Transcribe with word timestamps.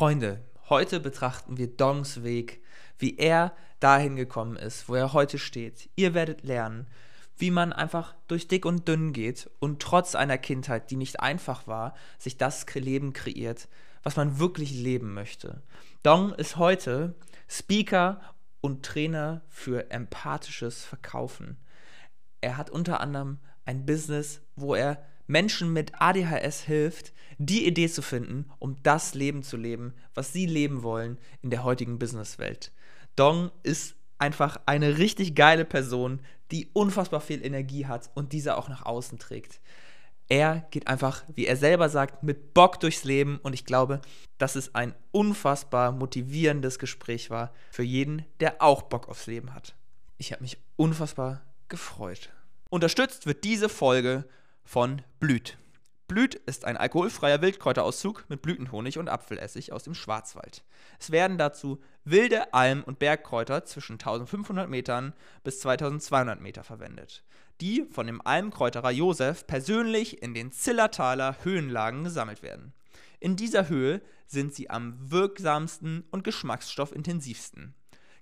Freunde, 0.00 0.42
heute 0.70 0.98
betrachten 0.98 1.58
wir 1.58 1.66
Dongs 1.66 2.22
Weg, 2.22 2.62
wie 2.98 3.18
er 3.18 3.54
dahin 3.80 4.16
gekommen 4.16 4.56
ist, 4.56 4.88
wo 4.88 4.94
er 4.94 5.12
heute 5.12 5.36
steht. 5.38 5.90
Ihr 5.94 6.14
werdet 6.14 6.42
lernen, 6.42 6.86
wie 7.36 7.50
man 7.50 7.74
einfach 7.74 8.14
durch 8.26 8.48
dick 8.48 8.64
und 8.64 8.88
dünn 8.88 9.12
geht 9.12 9.50
und 9.58 9.82
trotz 9.82 10.14
einer 10.14 10.38
Kindheit, 10.38 10.90
die 10.90 10.96
nicht 10.96 11.20
einfach 11.20 11.66
war, 11.66 11.94
sich 12.16 12.38
das 12.38 12.64
Leben 12.72 13.12
kreiert, 13.12 13.68
was 14.02 14.16
man 14.16 14.38
wirklich 14.38 14.70
leben 14.72 15.12
möchte. 15.12 15.60
Dong 16.02 16.32
ist 16.32 16.56
heute 16.56 17.14
Speaker 17.46 18.22
und 18.62 18.82
Trainer 18.82 19.42
für 19.50 19.90
empathisches 19.90 20.82
Verkaufen. 20.82 21.58
Er 22.40 22.56
hat 22.56 22.70
unter 22.70 23.02
anderem 23.02 23.38
ein 23.66 23.84
Business, 23.84 24.40
wo 24.56 24.74
er 24.74 25.04
Menschen 25.30 25.72
mit 25.72 25.92
ADHS 26.00 26.62
hilft, 26.62 27.12
die 27.38 27.64
Idee 27.64 27.88
zu 27.88 28.02
finden, 28.02 28.50
um 28.58 28.82
das 28.82 29.14
Leben 29.14 29.44
zu 29.44 29.56
leben, 29.56 29.94
was 30.12 30.32
sie 30.32 30.44
leben 30.44 30.82
wollen 30.82 31.18
in 31.40 31.50
der 31.50 31.62
heutigen 31.62 31.98
Businesswelt. 32.00 32.72
Dong 33.14 33.52
ist 33.62 33.94
einfach 34.18 34.60
eine 34.66 34.98
richtig 34.98 35.36
geile 35.36 35.64
Person, 35.64 36.20
die 36.50 36.68
unfassbar 36.72 37.20
viel 37.20 37.44
Energie 37.44 37.86
hat 37.86 38.10
und 38.14 38.32
diese 38.32 38.56
auch 38.56 38.68
nach 38.68 38.84
außen 38.84 39.20
trägt. 39.20 39.60
Er 40.28 40.66
geht 40.72 40.88
einfach, 40.88 41.22
wie 41.34 41.46
er 41.46 41.56
selber 41.56 41.88
sagt, 41.88 42.24
mit 42.24 42.52
Bock 42.52 42.80
durchs 42.80 43.04
Leben 43.04 43.38
und 43.42 43.52
ich 43.52 43.64
glaube, 43.64 44.00
dass 44.38 44.56
es 44.56 44.74
ein 44.74 44.94
unfassbar 45.12 45.92
motivierendes 45.92 46.78
Gespräch 46.80 47.30
war 47.30 47.52
für 47.70 47.84
jeden, 47.84 48.26
der 48.40 48.60
auch 48.60 48.82
Bock 48.82 49.08
aufs 49.08 49.28
Leben 49.28 49.54
hat. 49.54 49.76
Ich 50.18 50.32
habe 50.32 50.42
mich 50.42 50.58
unfassbar 50.76 51.42
gefreut. 51.68 52.30
Unterstützt 52.68 53.26
wird 53.26 53.44
diese 53.44 53.68
Folge 53.68 54.24
von 54.70 55.02
Blüt. 55.18 55.58
Blüt 56.06 56.36
ist 56.36 56.64
ein 56.64 56.76
alkoholfreier 56.76 57.42
Wildkräuterauszug 57.42 58.24
mit 58.28 58.40
Blütenhonig 58.40 58.98
und 58.98 59.08
Apfelessig 59.08 59.72
aus 59.72 59.82
dem 59.82 59.94
Schwarzwald. 59.94 60.62
Es 61.00 61.10
werden 61.10 61.38
dazu 61.38 61.80
wilde 62.04 62.54
Alm- 62.54 62.84
und 62.84 63.00
Bergkräuter 63.00 63.64
zwischen 63.64 63.94
1500 63.94 64.70
Metern 64.70 65.12
bis 65.42 65.58
2200 65.58 66.40
Meter 66.40 66.62
verwendet, 66.62 67.24
die 67.60 67.84
von 67.90 68.06
dem 68.06 68.24
Almkräuterer 68.24 68.92
Josef 68.92 69.44
persönlich 69.44 70.22
in 70.22 70.34
den 70.34 70.52
Zillertaler 70.52 71.38
Höhenlagen 71.42 72.04
gesammelt 72.04 72.44
werden. 72.44 72.72
In 73.18 73.34
dieser 73.34 73.68
Höhe 73.68 74.00
sind 74.28 74.54
sie 74.54 74.70
am 74.70 75.10
wirksamsten 75.10 76.04
und 76.12 76.22
geschmacksstoffintensivsten. 76.22 77.74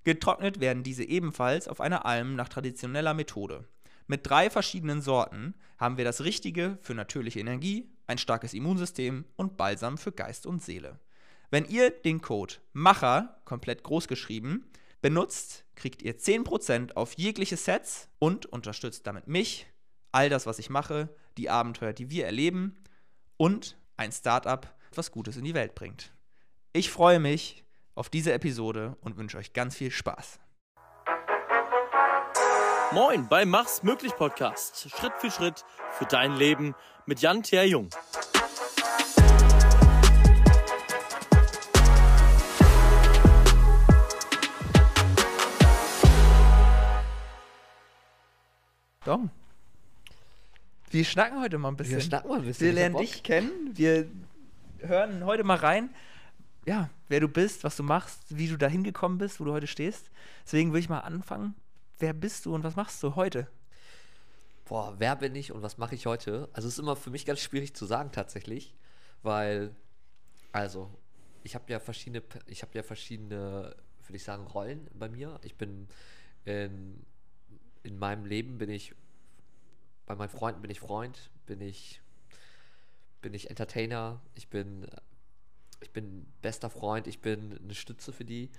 Getrocknet 0.03 0.59
werden 0.59 0.81
diese 0.81 1.03
ebenfalls 1.03 1.67
auf 1.67 1.79
einer 1.79 2.07
Alm 2.07 2.35
nach 2.35 2.49
traditioneller 2.49 3.13
Methode. 3.13 3.67
Mit 4.09 4.27
drei 4.27 4.49
verschiedenen 4.49 5.03
Sorten 5.03 5.53
haben 5.77 5.97
wir 5.97 6.03
das 6.03 6.23
Richtige 6.23 6.79
für 6.81 6.95
natürliche 6.95 7.39
Energie, 7.39 7.87
ein 8.07 8.17
starkes 8.17 8.55
Immunsystem 8.55 9.23
und 9.35 9.55
Balsam 9.55 9.99
für 9.99 10.11
Geist 10.11 10.47
und 10.47 10.63
Seele. 10.63 10.99
Wenn 11.51 11.65
ihr 11.65 11.91
den 11.91 12.19
Code 12.19 12.55
MACHER, 12.73 13.39
komplett 13.45 13.83
groß 13.83 14.07
geschrieben, 14.07 14.65
benutzt, 15.03 15.63
kriegt 15.75 16.01
ihr 16.01 16.17
10% 16.17 16.93
auf 16.93 17.13
jegliche 17.19 17.55
Sets 17.55 18.09
und 18.17 18.47
unterstützt 18.47 19.05
damit 19.05 19.27
mich, 19.27 19.67
all 20.11 20.27
das, 20.27 20.47
was 20.47 20.57
ich 20.57 20.71
mache, 20.71 21.15
die 21.37 21.51
Abenteuer, 21.51 21.93
die 21.93 22.09
wir 22.09 22.25
erleben 22.25 22.77
und 23.37 23.77
ein 23.95 24.11
Startup, 24.11 24.73
was 24.95 25.11
Gutes 25.11 25.37
in 25.37 25.43
die 25.43 25.53
Welt 25.53 25.75
bringt. 25.75 26.11
Ich 26.73 26.89
freue 26.89 27.19
mich 27.19 27.63
auf 27.93 28.09
diese 28.09 28.33
Episode 28.33 28.97
und 29.01 29.17
wünsche 29.17 29.37
euch 29.37 29.53
ganz 29.53 29.75
viel 29.75 29.91
Spaß. 29.91 30.39
Moin 32.91 33.27
beim 33.27 33.49
Mach's 33.49 33.83
möglich 33.83 34.15
Podcast. 34.15 34.89
Schritt 34.89 35.13
für 35.19 35.29
Schritt 35.29 35.63
für 35.91 36.05
dein 36.05 36.35
Leben 36.35 36.73
mit 37.05 37.21
Jan 37.21 37.43
Thea 37.43 37.63
Jung. 37.63 37.91
Dom. 49.05 49.29
Wir 50.89 51.05
schnacken 51.05 51.39
heute 51.41 51.59
mal 51.59 51.67
ein 51.67 51.77
bisschen. 51.77 51.97
Wir 51.97 52.01
schnacken 52.01 52.27
mal 52.27 52.39
ein 52.39 52.45
bisschen. 52.45 52.65
Wir 52.65 52.73
lernen 52.73 52.97
dich 52.97 53.21
kennen. 53.21 53.77
Wir 53.77 54.09
hören 54.79 55.25
heute 55.25 55.43
mal 55.43 55.57
rein, 55.57 55.93
ja, 56.65 56.89
wer 57.07 57.19
du 57.19 57.27
bist, 57.27 57.63
was 57.63 57.75
du 57.75 57.83
machst, 57.83 58.19
wie 58.29 58.47
du 58.47 58.57
da 58.57 58.65
hingekommen 58.65 59.19
bist, 59.19 59.39
wo 59.39 59.43
du 59.43 59.51
heute 59.51 59.67
stehst. 59.67 60.09
Deswegen 60.43 60.71
würde 60.71 60.79
ich 60.79 60.89
mal 60.89 61.01
anfangen. 61.01 61.53
Wer 61.99 62.13
bist 62.13 62.45
du 62.45 62.55
und 62.55 62.63
was 62.63 62.77
machst 62.77 63.03
du 63.03 63.15
heute? 63.15 63.47
Boah, 64.65 64.95
wer 64.99 65.15
bin 65.17 65.35
ich 65.35 65.51
und 65.51 65.61
was 65.61 65.77
mache 65.77 65.95
ich 65.95 66.05
heute? 66.05 66.47
Also 66.53 66.67
es 66.67 66.75
ist 66.75 66.79
immer 66.79 66.95
für 66.95 67.09
mich 67.09 67.25
ganz 67.25 67.39
schwierig 67.39 67.73
zu 67.73 67.85
sagen 67.85 68.11
tatsächlich, 68.13 68.73
weil 69.21 69.75
also 70.53 70.89
ich 71.43 71.55
habe 71.55 71.65
ja 71.71 71.79
verschiedene, 71.79 72.23
ich 72.47 72.61
habe 72.61 72.71
ja 72.75 72.83
verschiedene, 72.83 73.75
würde 74.05 74.15
ich 74.15 74.23
sagen, 74.23 74.47
Rollen 74.47 74.89
bei 74.93 75.09
mir. 75.09 75.39
Ich 75.43 75.55
bin 75.55 75.87
in, 76.45 77.05
in 77.83 77.99
meinem 77.99 78.25
Leben 78.25 78.57
bin 78.57 78.69
ich 78.69 78.95
bei 80.05 80.15
meinen 80.15 80.29
Freunden 80.29 80.61
bin 80.61 80.71
ich 80.71 80.79
Freund, 80.79 81.29
bin 81.45 81.61
ich 81.61 82.01
bin 83.21 83.33
ich 83.33 83.49
Entertainer, 83.49 84.21
ich 84.35 84.47
bin 84.47 84.87
ich 85.81 85.91
bin 85.91 86.25
bester 86.41 86.69
Freund, 86.69 87.07
ich 87.07 87.19
bin 87.19 87.59
eine 87.61 87.75
Stütze 87.75 88.13
für 88.13 88.25
die. 88.25 88.49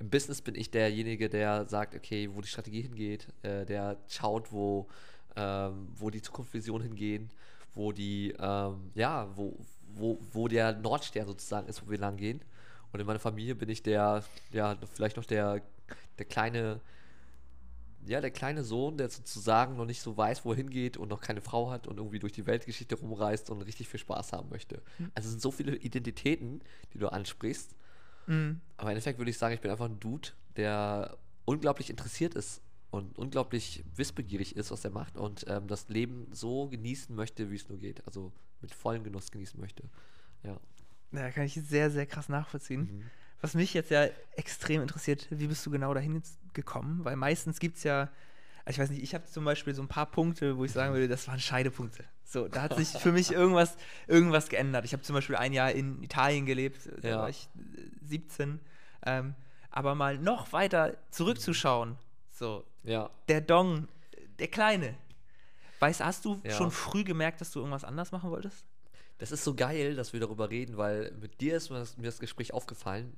Im 0.00 0.10
Business 0.10 0.40
bin 0.42 0.54
ich 0.54 0.70
derjenige, 0.70 1.28
der 1.28 1.68
sagt, 1.68 1.94
okay, 1.94 2.30
wo 2.32 2.40
die 2.40 2.48
Strategie 2.48 2.82
hingeht, 2.82 3.28
äh, 3.42 3.66
der 3.66 3.96
schaut, 4.08 4.52
wo, 4.52 4.86
ähm, 5.34 5.88
wo 5.94 6.10
die 6.10 6.22
Zukunftsvisionen 6.22 6.86
hingehen, 6.86 7.30
wo 7.74 7.92
die, 7.92 8.34
ähm, 8.38 8.90
ja, 8.94 9.28
wo, 9.36 9.56
wo, 9.94 10.20
wo 10.32 10.48
der 10.48 10.74
Nordstern 10.74 11.26
sozusagen 11.26 11.68
ist, 11.68 11.84
wo 11.84 11.90
wir 11.90 11.98
lang 11.98 12.16
gehen. 12.16 12.40
Und 12.92 13.00
in 13.00 13.06
meiner 13.06 13.18
Familie 13.18 13.54
bin 13.54 13.68
ich 13.68 13.82
der, 13.82 14.24
ja, 14.52 14.76
vielleicht 14.92 15.16
noch 15.16 15.24
der, 15.24 15.62
der 16.18 16.26
kleine, 16.26 16.80
ja, 18.06 18.20
der 18.20 18.30
kleine 18.30 18.64
Sohn, 18.64 18.96
der 18.96 19.10
sozusagen 19.10 19.76
noch 19.76 19.84
nicht 19.84 20.00
so 20.00 20.16
weiß, 20.16 20.44
wo 20.44 20.52
er 20.52 20.56
hingeht 20.56 20.96
und 20.96 21.08
noch 21.08 21.20
keine 21.20 21.40
Frau 21.40 21.70
hat 21.70 21.86
und 21.86 21.98
irgendwie 21.98 22.18
durch 22.18 22.32
die 22.32 22.46
Weltgeschichte 22.46 22.94
rumreist 22.94 23.50
und 23.50 23.62
richtig 23.62 23.88
viel 23.88 24.00
Spaß 24.00 24.32
haben 24.32 24.48
möchte. 24.48 24.80
Also 25.14 25.26
es 25.26 25.32
sind 25.32 25.42
so 25.42 25.50
viele 25.50 25.76
Identitäten, 25.76 26.62
die 26.94 26.98
du 26.98 27.08
ansprichst. 27.08 27.74
Mhm. 28.28 28.60
Aber 28.76 28.90
im 28.90 28.96
Endeffekt 28.96 29.18
würde 29.18 29.30
ich 29.30 29.38
sagen, 29.38 29.54
ich 29.54 29.60
bin 29.60 29.70
einfach 29.70 29.86
ein 29.86 29.98
Dude, 29.98 30.28
der 30.56 31.16
unglaublich 31.44 31.90
interessiert 31.90 32.34
ist 32.34 32.60
und 32.90 33.18
unglaublich 33.18 33.84
wissbegierig 33.96 34.56
ist, 34.56 34.70
was 34.70 34.84
er 34.84 34.90
macht 34.90 35.16
und 35.16 35.44
ähm, 35.48 35.66
das 35.66 35.88
Leben 35.88 36.28
so 36.32 36.68
genießen 36.68 37.14
möchte, 37.14 37.50
wie 37.50 37.56
es 37.56 37.68
nur 37.68 37.78
geht. 37.78 38.06
Also 38.06 38.32
mit 38.60 38.74
vollem 38.74 39.02
Genuss 39.04 39.30
genießen 39.30 39.58
möchte. 39.58 39.84
Ja. 40.42 40.58
Ja, 41.12 41.30
kann 41.30 41.44
ich 41.44 41.54
sehr, 41.54 41.90
sehr 41.90 42.06
krass 42.06 42.28
nachvollziehen. 42.28 42.80
Mhm. 42.80 43.04
Was 43.40 43.54
mich 43.54 43.72
jetzt 43.72 43.90
ja 43.90 44.08
extrem 44.36 44.82
interessiert, 44.82 45.28
wie 45.30 45.46
bist 45.46 45.64
du 45.64 45.70
genau 45.70 45.94
dahin 45.94 46.22
gekommen? 46.54 47.04
Weil 47.04 47.16
meistens 47.16 47.60
gibt 47.60 47.76
es 47.76 47.84
ja, 47.84 48.10
ich 48.68 48.78
weiß 48.78 48.90
nicht, 48.90 49.02
ich 49.02 49.14
habe 49.14 49.24
zum 49.26 49.44
Beispiel 49.44 49.74
so 49.74 49.82
ein 49.82 49.88
paar 49.88 50.06
Punkte, 50.06 50.56
wo 50.56 50.64
ich 50.64 50.72
sagen 50.72 50.92
würde, 50.92 51.08
das 51.08 51.26
waren 51.28 51.40
Scheidepunkte. 51.40 52.04
So, 52.24 52.48
da 52.48 52.62
hat 52.62 52.76
sich 52.76 52.88
für 52.88 53.12
mich 53.12 53.30
irgendwas, 53.32 53.76
irgendwas 54.06 54.48
geändert. 54.48 54.84
Ich 54.84 54.92
habe 54.92 55.02
zum 55.02 55.14
Beispiel 55.14 55.36
ein 55.36 55.52
Jahr 55.52 55.72
in 55.72 56.02
Italien 56.02 56.44
gelebt, 56.46 56.88
da 57.02 57.08
Ja. 57.08 57.18
war 57.20 57.28
ich 57.30 57.48
äh, 57.56 58.06
17. 58.06 58.60
Ähm, 59.06 59.34
aber 59.70 59.94
mal 59.94 60.18
noch 60.18 60.52
weiter 60.52 60.96
zurückzuschauen, 61.10 61.96
so, 62.30 62.64
Ja. 62.82 63.10
der 63.28 63.40
Dong, 63.40 63.88
der 64.38 64.48
Kleine. 64.48 64.94
Weißt, 65.80 66.04
hast 66.04 66.24
du 66.24 66.40
Ja. 66.44 66.50
schon 66.50 66.70
früh 66.70 67.04
gemerkt, 67.04 67.40
dass 67.40 67.50
du 67.52 67.60
irgendwas 67.60 67.84
anders 67.84 68.12
machen 68.12 68.30
wolltest? 68.30 68.64
Das 69.18 69.32
ist 69.32 69.44
so 69.44 69.54
geil, 69.54 69.94
dass 69.96 70.12
wir 70.12 70.20
darüber 70.20 70.50
reden, 70.50 70.76
weil 70.76 71.12
mit 71.20 71.40
dir 71.40 71.56
ist 71.56 71.70
mir 71.70 71.78
das, 71.78 71.96
mir 71.96 72.04
das 72.06 72.18
Gespräch 72.18 72.52
aufgefallen. 72.52 73.12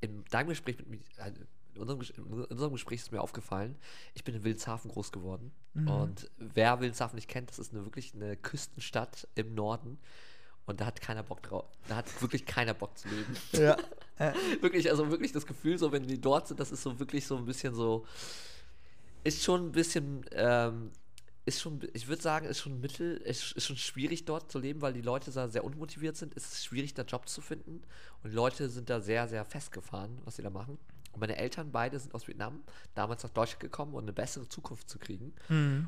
In 0.00 0.24
deinem 0.30 0.48
Gespräch 0.48 0.78
mit 0.78 0.88
mir, 0.88 0.98
äh, 1.18 1.28
in 1.28 1.46
unserem, 1.80 2.00
in 2.00 2.44
unserem 2.44 2.72
Gespräch 2.72 3.00
ist 3.00 3.12
mir 3.12 3.20
aufgefallen, 3.20 3.76
ich 4.14 4.24
bin 4.24 4.34
in 4.34 4.44
Wilhelmshaven 4.44 4.90
groß 4.90 5.12
geworden. 5.12 5.52
Und 5.74 6.30
wer 6.36 6.80
Wilhelmshaven 6.80 7.16
nicht 7.16 7.28
kennt, 7.28 7.50
das 7.50 7.58
ist 7.58 7.72
eine, 7.72 7.84
wirklich 7.84 8.14
eine 8.14 8.36
Küstenstadt 8.36 9.28
im 9.34 9.54
Norden. 9.54 9.98
Und 10.66 10.80
da 10.80 10.86
hat 10.86 11.00
keiner 11.00 11.22
Bock 11.22 11.42
drauf. 11.42 11.64
Da 11.88 11.96
hat 11.96 12.22
wirklich 12.22 12.46
keiner 12.46 12.74
Bock 12.74 12.96
zu 12.96 13.08
leben. 13.08 13.36
Ja. 13.52 14.34
wirklich, 14.60 14.90
also 14.90 15.10
wirklich 15.10 15.32
das 15.32 15.46
Gefühl, 15.46 15.78
so 15.78 15.92
wenn 15.92 16.06
die 16.06 16.20
dort 16.20 16.46
sind, 16.46 16.60
das 16.60 16.70
ist 16.70 16.82
so 16.82 16.98
wirklich 16.98 17.26
so 17.26 17.38
ein 17.38 17.46
bisschen 17.46 17.74
so, 17.74 18.04
ist 19.24 19.42
schon 19.42 19.68
ein 19.68 19.72
bisschen, 19.72 20.26
ähm, 20.32 20.90
ist 21.46 21.60
schon, 21.60 21.80
ich 21.94 22.06
würde 22.06 22.22
sagen, 22.22 22.46
ist 22.46 22.60
schon 22.60 22.80
mittel, 22.80 23.16
ist, 23.16 23.52
ist 23.52 23.66
schon 23.66 23.76
schwierig 23.76 24.26
dort 24.26 24.52
zu 24.52 24.58
leben, 24.58 24.82
weil 24.82 24.92
die 24.92 25.00
Leute 25.00 25.30
da 25.30 25.48
sehr 25.48 25.64
unmotiviert 25.64 26.16
sind. 26.16 26.36
Es 26.36 26.52
ist 26.52 26.64
schwierig, 26.64 26.94
da 26.94 27.02
Job 27.02 27.28
zu 27.28 27.40
finden. 27.40 27.82
Und 28.22 28.30
die 28.30 28.36
Leute 28.36 28.68
sind 28.68 28.90
da 28.90 29.00
sehr, 29.00 29.26
sehr 29.26 29.44
festgefahren, 29.44 30.18
was 30.24 30.36
sie 30.36 30.42
da 30.42 30.50
machen. 30.50 30.78
Und 31.12 31.20
meine 31.20 31.36
Eltern 31.36 31.72
beide 31.72 31.98
sind 31.98 32.14
aus 32.14 32.28
Vietnam, 32.28 32.62
damals 32.94 33.22
nach 33.24 33.30
Deutschland 33.30 33.60
gekommen, 33.60 33.94
um 33.94 34.00
eine 34.00 34.12
bessere 34.12 34.48
Zukunft 34.48 34.88
zu 34.88 34.98
kriegen. 34.98 35.32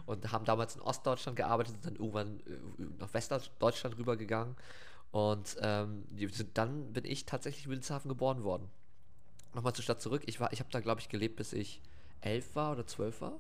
Und 0.07 0.33
haben 0.33 0.45
damals 0.45 0.75
in 0.75 0.81
Ostdeutschland 0.83 1.37
gearbeitet, 1.37 1.75
sind 1.75 1.87
dann 1.87 1.97
irgendwann 1.97 2.41
äh, 2.41 2.85
nach 2.99 3.13
Westdeutschland 3.15 3.97
rübergegangen. 3.99 4.57
Und 5.13 5.57
ähm, 5.61 6.05
dann 6.55 6.93
bin 6.93 7.05
ich 7.05 7.27
tatsächlich 7.27 7.65
in 7.67 7.71
Wilhelmshaven 7.71 8.09
geboren 8.09 8.43
worden. 8.45 8.69
Nochmal 9.55 9.75
zur 9.75 9.85
Stadt 9.85 10.01
zurück. 10.01 10.23
Ich, 10.27 10.41
war- 10.41 10.53
ich 10.53 10.61
habe 10.61 10.71
da, 10.71 10.81
glaube 10.81 11.01
ich, 11.01 11.09
gelebt, 11.09 11.37
bis 11.37 11.53
ich 11.53 11.83
elf 12.21 12.55
war 12.57 12.73
oder 12.73 12.87
zwölf 12.87 13.21
war. 13.21 13.39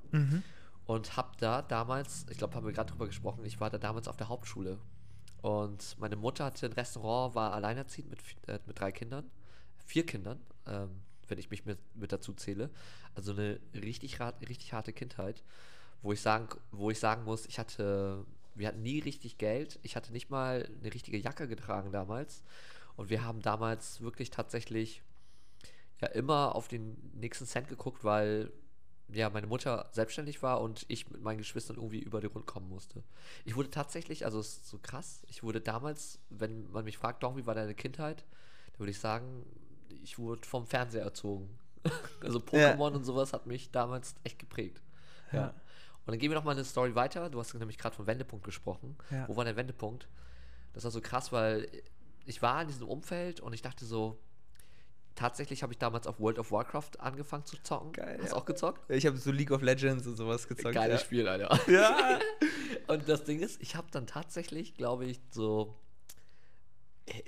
Und 0.84 1.17
habe 1.17 1.31
da 1.38 1.62
damals, 1.62 2.26
ich 2.29 2.38
glaube, 2.38 2.55
haben 2.55 2.67
wir 2.67 2.73
gerade 2.73 2.90
drüber 2.90 3.06
gesprochen, 3.06 3.44
ich 3.44 3.61
war 3.61 3.70
da 3.70 3.79
damals 3.79 4.08
auf 4.08 4.17
der 4.17 4.29
Hauptschule. 4.29 4.79
Und 5.40 5.96
meine 5.99 6.17
Mutter 6.17 6.44
hatte 6.44 6.67
ein 6.67 6.73
Restaurant, 6.73 7.34
war 7.34 7.52
alleinerziehend 7.55 8.11
mit, 8.11 8.20
äh, 8.49 8.58
mit 8.67 8.79
drei 8.79 8.93
Kindern. 8.93 9.31
vier 9.87 10.05
Kindern, 10.06 10.40
ähm, 10.67 10.90
wenn 11.28 11.38
ich 11.38 11.50
mich 11.50 11.64
mit, 11.64 11.78
mit 11.94 12.12
dazu 12.12 12.32
zähle. 12.32 12.70
Also 13.14 13.32
eine 13.32 13.60
richtig, 13.74 14.20
richtig 14.20 14.72
harte 14.72 14.92
Kindheit, 14.92 15.42
wo 16.02 16.12
ich 16.12 16.20
sagen, 16.20 16.48
wo 16.70 16.90
ich 16.90 16.98
sagen 16.98 17.24
muss, 17.24 17.46
ich 17.46 17.58
hatte, 17.58 18.24
wir 18.54 18.69
hatten 18.69 18.82
nie 18.82 19.00
richtig 19.00 19.38
Geld. 19.38 19.78
Ich 19.82 19.96
hatte 19.96 20.12
nicht 20.12 20.30
mal 20.30 20.69
eine 20.80 20.92
richtige 20.92 21.19
Jacke 21.19 21.48
getragen 21.48 21.92
damals. 21.92 22.42
Und 22.96 23.10
wir 23.10 23.24
haben 23.24 23.40
damals 23.40 24.00
wirklich 24.00 24.30
tatsächlich 24.30 25.02
ja 26.00 26.08
immer 26.08 26.54
auf 26.54 26.69
den 26.69 26.96
nächsten 27.14 27.46
Cent 27.46 27.69
geguckt, 27.69 28.04
weil 28.04 28.52
ja 29.14 29.30
meine 29.30 29.46
Mutter 29.46 29.88
selbstständig 29.92 30.42
war 30.42 30.60
und 30.60 30.84
ich 30.88 31.10
mit 31.10 31.22
meinen 31.22 31.38
Geschwistern 31.38 31.76
irgendwie 31.76 32.00
über 32.00 32.20
die 32.20 32.26
Runden 32.26 32.46
kommen 32.46 32.69
musste. 32.69 33.02
Ich 33.44 33.56
wurde 33.56 33.70
tatsächlich, 33.70 34.24
also 34.24 34.40
es 34.40 34.58
ist 34.58 34.69
so 34.69 34.78
krass, 34.78 35.22
ich 35.28 35.42
wurde 35.42 35.60
damals, 35.60 36.19
wenn 36.30 36.70
man 36.72 36.84
mich 36.84 36.98
fragt, 36.98 37.22
Dong, 37.22 37.36
wie 37.36 37.46
war 37.46 37.54
deine 37.54 37.74
Kindheit, 37.74 38.24
dann 38.72 38.80
würde 38.80 38.90
ich 38.90 38.98
sagen, 38.98 39.44
ich 40.02 40.19
wurde 40.19 40.46
vom 40.46 40.66
Fernseher 40.66 41.02
erzogen. 41.02 41.58
also 42.20 42.38
Pokémon 42.38 42.93
und 42.93 43.04
sowas 43.04 43.32
hat 43.32 43.46
mich 43.46 43.70
damals 43.70 44.14
echt 44.25 44.38
geprägt. 44.38 44.82
Ja. 45.32 45.38
Ja. 45.38 45.46
Und 46.04 46.12
dann 46.12 46.19
gehen 46.19 46.31
wir 46.31 46.37
noch 46.37 46.44
mal 46.44 46.52
eine 46.52 46.64
Story 46.64 46.94
weiter. 46.94 47.31
Du 47.31 47.38
hast 47.38 47.54
nämlich 47.54 47.78
gerade 47.78 47.94
von 47.94 48.06
Wendepunkt 48.06 48.44
gesprochen. 48.44 48.96
Ja. 49.10 49.28
Wo 49.28 49.37
war 49.37 49.44
der 49.44 49.56
Wendepunkt? 49.56 50.08
Das 50.72 50.84
war 50.84 50.90
so 50.90 51.00
krass, 51.00 51.32
weil 51.32 51.69
ich 52.25 52.43
war 52.43 52.62
in 52.62 52.69
diesem 52.69 52.88
Umfeld 52.88 53.40
und 53.40 53.52
ich 53.52 53.62
dachte 53.62 53.84
so, 53.84 54.19
tatsächlich 55.14 55.62
habe 55.62 55.72
ich 55.72 55.78
damals 55.78 56.06
auf 56.06 56.19
World 56.19 56.38
of 56.38 56.50
Warcraft 56.50 56.98
angefangen 56.98 57.44
zu 57.44 57.56
zocken. 57.62 57.93
Geil, 57.93 58.19
Hast 58.20 58.31
du 58.31 58.37
ja. 58.37 58.40
auch 58.40 58.44
gezockt? 58.44 58.90
Ich 58.90 59.06
habe 59.06 59.16
so 59.16 59.31
League 59.31 59.50
of 59.50 59.62
Legends 59.62 60.06
und 60.06 60.16
sowas 60.16 60.48
gezockt. 60.48 60.75
Geiles 60.75 61.00
ja. 61.00 61.05
Spiel, 61.05 61.28
Alter. 61.28 61.58
Ja. 61.70 62.19
Und 62.88 63.08
das 63.08 63.25
Ding 63.25 63.40
ist, 63.40 63.62
ich 63.62 63.76
habe 63.76 63.87
dann 63.93 64.06
tatsächlich, 64.06 64.75
glaube 64.75 65.05
ich, 65.05 65.20
so 65.31 65.76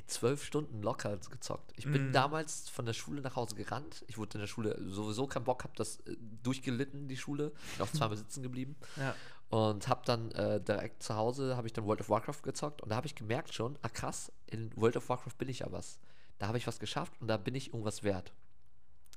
zwölf 0.07 0.45
Stunden 0.45 0.83
locker 0.83 1.17
gezockt. 1.17 1.73
Ich 1.77 1.85
bin 1.85 2.09
Mhm. 2.09 2.13
damals 2.13 2.69
von 2.69 2.87
der 2.87 2.93
Schule 2.93 3.21
nach 3.23 3.35
Hause 3.37 3.55
gerannt. 3.57 4.05
Ich 4.09 4.19
wurde 4.19 4.35
in 4.35 4.41
der 4.41 4.47
Schule 4.47 4.79
sowieso 4.89 5.27
keinen 5.27 5.45
Bock, 5.45 5.65
habe 5.65 5.75
das 5.77 5.97
äh, 6.07 6.17
durchgelitten, 6.43 7.09
die 7.09 7.17
Schule. 7.17 7.51
Bin 7.77 7.87
auch 7.87 7.91
zweimal 7.93 8.17
sitzen 8.17 8.43
geblieben. 8.43 8.77
ja. 8.97 9.15
Und 9.51 9.87
habe 9.89 10.03
dann 10.05 10.33
äh, 10.33 10.61
direkt 10.61 11.03
zu 11.03 11.15
Hause, 11.15 11.57
habe 11.57 11.67
ich 11.69 11.73
dann 11.73 11.85
World 11.87 12.01
of 12.01 12.09
Warcraft 12.09 12.43
gezockt. 12.43 12.83
Und 12.83 12.89
da 12.89 12.97
habe 12.97 13.07
ich 13.07 13.15
gemerkt 13.15 13.53
schon, 13.55 13.79
ah 13.83 13.89
krass, 13.89 14.33
in 14.47 14.71
World 14.77 14.97
of 14.97 15.09
Warcraft 15.09 15.37
bin 15.39 15.49
ich 15.49 15.61
ja 15.61 15.71
was. 15.71 15.99
Da 16.39 16.49
habe 16.49 16.59
ich 16.59 16.67
was 16.67 16.81
geschafft 16.81 17.13
und 17.21 17.29
da 17.29 17.37
bin 17.37 17.55
ich 17.55 17.69
irgendwas 17.69 18.03
wert. 18.03 18.33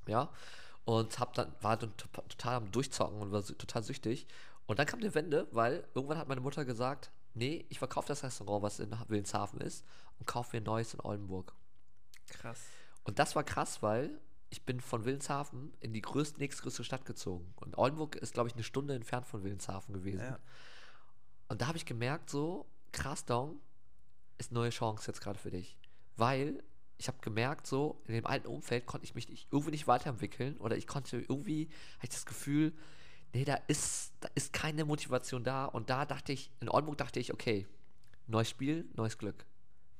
Ja. 0.06 0.30
Und 0.84 1.18
hab 1.18 1.34
dann, 1.34 1.52
war 1.60 1.76
dann 1.76 1.96
to- 1.96 2.08
total 2.28 2.54
am 2.56 2.70
Durchzocken 2.70 3.20
und 3.20 3.32
war 3.32 3.42
total 3.44 3.82
süchtig. 3.82 4.26
Und 4.66 4.78
dann 4.78 4.86
kam 4.86 5.00
die 5.00 5.14
Wende, 5.14 5.48
weil 5.50 5.84
irgendwann 5.94 6.18
hat 6.18 6.28
meine 6.28 6.40
Mutter 6.40 6.64
gesagt, 6.64 7.10
nee, 7.38 7.64
ich 7.68 7.78
verkaufe 7.78 8.08
das 8.08 8.22
Restaurant, 8.22 8.62
was 8.62 8.80
in 8.80 8.94
Wilhelmshaven 9.08 9.60
ist, 9.60 9.84
und 10.18 10.26
kaufe 10.26 10.56
mir 10.56 10.60
ein 10.60 10.64
neues 10.64 10.94
in 10.94 11.00
Oldenburg. 11.00 11.54
Krass. 12.28 12.60
Und 13.04 13.18
das 13.18 13.34
war 13.36 13.44
krass, 13.44 13.82
weil 13.82 14.20
ich 14.50 14.64
bin 14.64 14.80
von 14.80 15.04
Wilhelmshaven 15.04 15.72
in 15.80 15.92
die 15.92 16.02
größte, 16.02 16.38
nächstgrößte 16.38 16.84
Stadt 16.84 17.04
gezogen. 17.04 17.52
Und 17.56 17.76
Oldenburg 17.76 18.16
ist, 18.16 18.34
glaube 18.34 18.48
ich, 18.48 18.54
eine 18.54 18.62
Stunde 18.62 18.94
entfernt 18.94 19.26
von 19.26 19.42
Wilhelmshaven 19.42 19.92
gewesen. 19.92 20.20
Ja. 20.20 20.38
Und 21.48 21.60
da 21.62 21.66
habe 21.66 21.78
ich 21.78 21.86
gemerkt, 21.86 22.30
so, 22.30 22.66
krass, 22.92 23.24
Dong, 23.24 23.60
ist 24.38 24.50
eine 24.50 24.60
neue 24.60 24.70
Chance 24.70 25.06
jetzt 25.06 25.20
gerade 25.20 25.38
für 25.38 25.50
dich. 25.50 25.78
Weil 26.16 26.62
ich 26.96 27.08
habe 27.08 27.18
gemerkt, 27.20 27.66
so, 27.66 28.02
in 28.06 28.14
dem 28.14 28.26
alten 28.26 28.48
Umfeld 28.48 28.86
konnte 28.86 29.04
ich 29.04 29.14
mich 29.14 29.28
nicht, 29.28 29.48
irgendwie 29.50 29.70
nicht 29.70 29.86
weiterentwickeln 29.86 30.56
oder 30.58 30.76
ich 30.76 30.86
konnte 30.86 31.18
irgendwie, 31.20 31.68
hatte 31.98 32.08
ich 32.08 32.10
das 32.10 32.26
Gefühl, 32.26 32.72
nee, 33.32 33.44
da 33.44 33.54
ist, 33.66 34.12
da 34.20 34.28
ist 34.34 34.52
keine 34.52 34.84
Motivation 34.84 35.44
da. 35.44 35.66
Und 35.66 35.90
da 35.90 36.04
dachte 36.06 36.32
ich, 36.32 36.50
in 36.60 36.68
Oldenburg 36.68 36.98
dachte 36.98 37.20
ich, 37.20 37.32
okay, 37.32 37.66
neues 38.26 38.48
Spiel, 38.50 38.86
neues 38.94 39.18
Glück. 39.18 39.44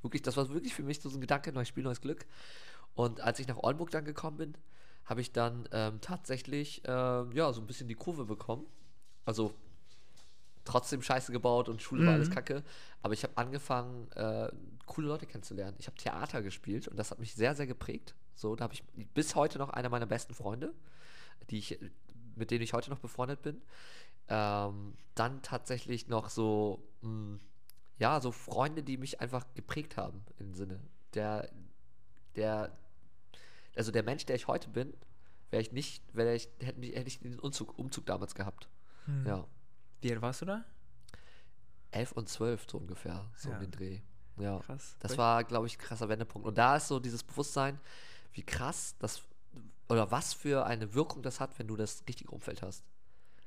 Wirklich, 0.02 0.22
das 0.22 0.36
war 0.36 0.48
wirklich 0.50 0.74
für 0.74 0.82
mich 0.82 1.00
so 1.00 1.08
ein 1.08 1.20
Gedanke, 1.20 1.52
neues 1.52 1.68
Spiel, 1.68 1.84
neues 1.84 2.00
Glück. 2.00 2.26
Und 2.94 3.20
als 3.20 3.38
ich 3.38 3.48
nach 3.48 3.58
Oldenburg 3.58 3.90
dann 3.90 4.04
gekommen 4.04 4.36
bin, 4.36 4.54
habe 5.04 5.20
ich 5.20 5.32
dann 5.32 5.68
ähm, 5.72 6.00
tatsächlich 6.00 6.82
ähm, 6.84 7.32
ja, 7.32 7.52
so 7.52 7.60
ein 7.60 7.66
bisschen 7.66 7.88
die 7.88 7.94
Kurve 7.94 8.26
bekommen. 8.26 8.66
Also 9.24 9.54
trotzdem 10.64 11.00
Scheiße 11.02 11.32
gebaut 11.32 11.68
und 11.68 11.80
Schule 11.80 12.04
war 12.04 12.12
alles 12.14 12.28
Mhm. 12.28 12.34
kacke. 12.34 12.62
Aber 13.02 13.14
ich 13.14 13.22
habe 13.22 13.36
angefangen, 13.36 14.10
äh, 14.12 14.50
coole 14.86 15.08
Leute 15.08 15.26
kennenzulernen. 15.26 15.76
Ich 15.78 15.86
habe 15.86 15.96
Theater 15.96 16.42
gespielt 16.42 16.88
und 16.88 16.96
das 16.98 17.10
hat 17.10 17.18
mich 17.18 17.34
sehr, 17.34 17.54
sehr 17.54 17.66
geprägt. 17.66 18.14
So, 18.34 18.54
da 18.54 18.64
habe 18.64 18.74
ich 18.74 18.84
bis 19.14 19.34
heute 19.34 19.58
noch 19.58 19.70
einer 19.70 19.88
meiner 19.88 20.06
besten 20.06 20.34
Freunde, 20.34 20.74
die 21.50 21.58
ich, 21.58 21.78
mit 22.38 22.50
denen 22.50 22.62
ich 22.62 22.72
heute 22.72 22.90
noch 22.90 22.98
befreundet 23.00 23.42
bin. 23.42 23.60
Ähm, 24.28 24.94
dann 25.14 25.42
tatsächlich 25.42 26.08
noch 26.08 26.30
so, 26.30 26.82
mh, 27.02 27.38
ja, 27.98 28.20
so 28.20 28.30
Freunde, 28.32 28.82
die 28.82 28.96
mich 28.96 29.20
einfach 29.20 29.44
geprägt 29.54 29.96
haben 29.96 30.24
im 30.38 30.54
Sinne. 30.54 30.80
Der, 31.14 31.50
der, 32.36 32.76
also 33.76 33.90
der 33.90 34.02
Mensch, 34.02 34.26
der 34.26 34.36
ich 34.36 34.46
heute 34.46 34.68
bin, 34.68 34.92
wäre 35.50 35.62
ich 35.62 35.72
nicht, 35.72 36.02
wäre 36.14 36.34
ich, 36.34 36.48
hätte, 36.60 36.80
hätte 36.82 37.08
ich 37.08 37.20
den 37.20 37.38
Umzug, 37.38 37.78
Umzug 37.78 38.06
damals 38.06 38.34
gehabt. 38.34 38.68
Hm. 39.06 39.26
Ja. 39.26 39.46
Wie 40.02 40.12
alt 40.12 40.22
warst 40.22 40.42
du 40.42 40.46
da? 40.46 40.64
11 41.90 42.12
und 42.12 42.28
12 42.28 42.66
so 42.70 42.78
ungefähr, 42.78 43.30
so 43.36 43.48
Ja. 43.48 43.54
um 43.56 43.60
den 43.62 43.70
Dreh. 43.70 44.00
Ja. 44.36 44.58
Krass. 44.60 44.94
Das 45.00 45.16
war, 45.18 45.42
glaube 45.42 45.66
ich, 45.66 45.76
ein 45.76 45.80
krasser 45.80 46.08
Wendepunkt. 46.08 46.46
Und 46.46 46.58
da 46.58 46.76
ist 46.76 46.88
so 46.88 47.00
dieses 47.00 47.24
Bewusstsein, 47.24 47.80
wie 48.32 48.42
krass 48.42 48.94
das, 48.98 49.22
oder 49.88 50.10
was 50.10 50.34
für 50.34 50.66
eine 50.66 50.94
Wirkung 50.94 51.22
das 51.22 51.40
hat, 51.40 51.58
wenn 51.58 51.68
du 51.68 51.76
das 51.76 52.04
richtige 52.08 52.30
Umfeld 52.30 52.62
hast. 52.62 52.84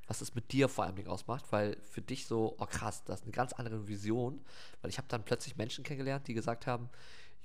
Was 0.07 0.21
es 0.21 0.35
mit 0.35 0.51
dir 0.51 0.67
vor 0.67 0.83
allem 0.83 1.07
ausmacht, 1.07 1.45
weil 1.51 1.77
für 1.83 2.01
dich 2.01 2.25
so, 2.25 2.55
oh 2.59 2.65
krass, 2.65 3.03
das 3.05 3.19
ist 3.19 3.25
eine 3.25 3.31
ganz 3.31 3.53
andere 3.53 3.87
Vision. 3.87 4.43
Weil 4.81 4.89
ich 4.89 4.97
habe 4.97 5.07
dann 5.07 5.23
plötzlich 5.23 5.55
Menschen 5.55 5.83
kennengelernt, 5.83 6.27
die 6.27 6.33
gesagt 6.33 6.67
haben, 6.67 6.89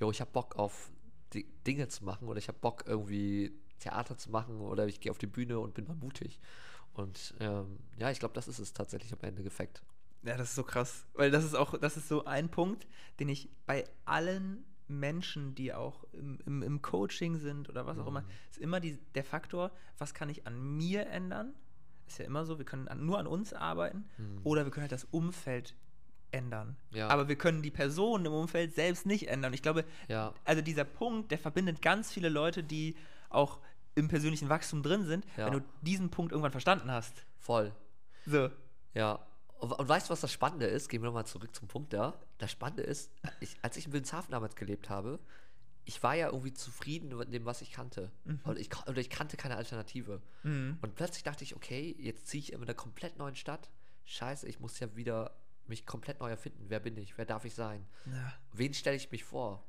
yo, 0.01 0.11
ich 0.11 0.21
habe 0.21 0.31
Bock 0.33 0.57
auf 0.57 0.91
die 1.33 1.45
Dinge 1.67 1.89
zu 1.89 2.05
machen 2.05 2.29
oder 2.29 2.39
ich 2.39 2.49
habe 2.49 2.59
Bock 2.59 2.85
irgendwie 2.87 3.53
Theater 3.79 4.17
zu 4.17 4.31
machen 4.31 4.61
oder 4.61 4.87
ich 4.87 5.01
gehe 5.01 5.13
auf 5.13 5.19
die 5.19 5.27
Bühne 5.27 5.61
und 5.61 5.75
bin 5.75 5.87
mal 5.87 5.97
mutig. 5.97 6.41
Und 6.95 7.35
ähm, 7.41 7.79
ja, 7.99 8.11
ich 8.11 8.19
glaube, 8.19 8.35
das 8.35 8.49
ist 8.49 8.59
es 8.59 8.73
tatsächlich 8.73 9.13
am 9.13 9.21
Ende 9.21 9.41
Endeffekt. 9.41 9.83
Ja, 10.23 10.37
das 10.37 10.49
ist 10.49 10.57
so 10.57 10.65
krass. 10.65 11.07
Weil 11.15 11.31
das 11.31 11.45
ist 11.45 11.55
auch, 11.55 11.79
das 11.79 11.97
ist 11.97 12.09
so 12.09 12.25
ein 12.25 12.51
Punkt, 12.51 12.87
den 13.21 13.29
ich 13.29 13.51
bei 13.67 13.85
allen 14.07 14.65
Menschen, 14.89 15.55
die 15.55 15.73
auch 15.75 16.05
im, 16.13 16.39
im, 16.47 16.63
im 16.63 16.83
Coaching 16.83 17.39
sind 17.39 17.69
oder 17.69 17.87
was 17.87 17.99
auch 17.99 18.07
immer, 18.07 18.25
ist 18.51 18.59
immer 18.59 18.81
die, 18.81 18.99
der 19.15 19.25
Faktor, 19.25 19.71
was 19.99 20.15
kann 20.15 20.29
ich 20.29 20.47
an 20.47 20.59
mir 20.77 21.07
ändern? 21.09 21.55
Ist 22.07 22.19
ja 22.19 22.25
immer 22.25 22.45
so, 22.45 22.59
wir 22.59 22.65
können 22.65 22.87
an, 22.89 23.05
nur 23.05 23.19
an 23.19 23.27
uns 23.27 23.53
arbeiten 23.53 24.05
oder 24.45 24.65
wir 24.65 24.71
können 24.71 24.83
halt 24.83 24.93
das 24.93 25.05
Umfeld 25.11 25.75
ändern. 26.31 26.77
Ja. 26.93 27.09
Aber 27.09 27.29
wir 27.29 27.37
können 27.37 27.63
die 27.63 27.71
Personen 27.71 28.27
im 28.27 28.33
Umfeld 28.33 28.75
selbst 28.75 29.07
nicht 29.07 29.29
ändern. 29.29 29.53
Ich 29.55 29.63
glaube, 29.63 29.85
Ja. 30.09 30.33
also 30.45 30.63
dieser 30.63 30.85
Punkt, 30.85 31.31
der 31.31 31.39
verbindet 31.39 31.83
ganz 31.83 32.13
viele 32.13 32.29
Leute, 32.29 32.63
die 32.63 32.97
auch 33.29 33.59
im 33.97 34.09
persönlichen 34.09 34.49
Wachstum 34.49 34.83
drin 34.83 35.05
sind, 35.05 35.25
Ja. 35.37 35.47
wenn 35.47 35.55
du 35.55 35.65
diesen 35.83 36.11
Punkt 36.11 36.33
irgendwann 36.33 36.53
verstanden 36.53 36.91
hast. 36.93 37.25
Voll. 37.39 37.73
So. 38.27 38.51
Ja. 38.95 39.21
Und, 39.59 39.73
und 39.73 39.89
weißt 39.89 40.09
du, 40.09 40.13
was 40.13 40.21
das 40.21 40.33
Spannende 40.33 40.67
ist? 40.67 40.89
Gehen 40.89 41.03
wir 41.03 41.07
nochmal 41.07 41.27
zurück 41.27 41.55
zum 41.55 41.69
Punkt 41.69 41.93
da. 41.93 42.21
Das 42.39 42.51
Spannende 42.51 42.83
ist, 42.83 43.11
ich, 43.41 43.57
als 43.63 43.77
ich 43.77 43.87
in 43.87 43.93
Wilhelmshaven 43.93 44.31
damals 44.31 44.57
gelebt 44.57 44.91
habe, 44.91 45.19
ich 45.85 46.03
war 46.03 46.15
ja 46.15 46.27
irgendwie 46.27 46.53
zufrieden 46.53 47.17
mit 47.17 47.33
dem, 47.33 47.45
was 47.45 47.63
ich 47.63 47.71
kannte. 47.71 48.11
Und 48.45 48.59
ich, 48.59 48.69
oder 48.89 48.99
ich 48.99 49.09
kannte 49.09 49.37
keine 49.37 49.57
Alternative. 49.57 50.21
Mhm. 50.43 50.79
Und 50.83 50.97
plötzlich 50.97 51.23
dachte 51.23 51.45
ich, 51.45 51.55
okay, 51.55 51.95
jetzt 51.99 52.27
ziehe 52.27 52.43
ich 52.43 52.53
in 52.53 52.61
einer 52.61 52.75
komplett 52.75 53.19
neuen 53.19 53.37
Stadt. 53.37 53.71
Scheiße, 54.05 54.49
ich 54.49 54.59
muss 54.61 54.81
ja 54.81 54.95
wieder 54.97 55.37
mich 55.67 55.87
komplett 55.87 56.21
neu 56.21 56.29
erfinden. 56.29 56.67
Wer 56.69 56.81
bin 56.81 56.97
ich? 56.97 57.17
Wer 57.17 57.25
darf 57.25 57.45
ich 57.45 57.55
sein? 57.55 57.87
Ja. 58.07 58.33
Wen 58.53 58.75
stelle 58.75 58.97
ich 58.97 59.11
mich 59.11 59.25
vor? 59.25 59.65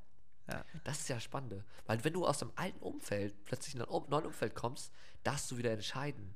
Ja. 0.50 0.65
Das 0.84 1.00
ist 1.00 1.10
ja 1.10 1.20
spannend. 1.20 1.63
Weil 1.86 2.03
wenn 2.03 2.13
du 2.13 2.25
aus 2.25 2.39
dem 2.39 2.51
alten 2.56 2.79
Umfeld 2.79 3.46
plötzlich 3.46 3.75
in 3.75 3.82
ein 3.82 4.10
neuen 4.10 4.25
Umfeld 4.25 4.56
kommst, 4.56 4.91
darfst 5.24 5.51
du 5.51 5.58
wieder 5.58 5.72
entscheiden, 5.72 6.36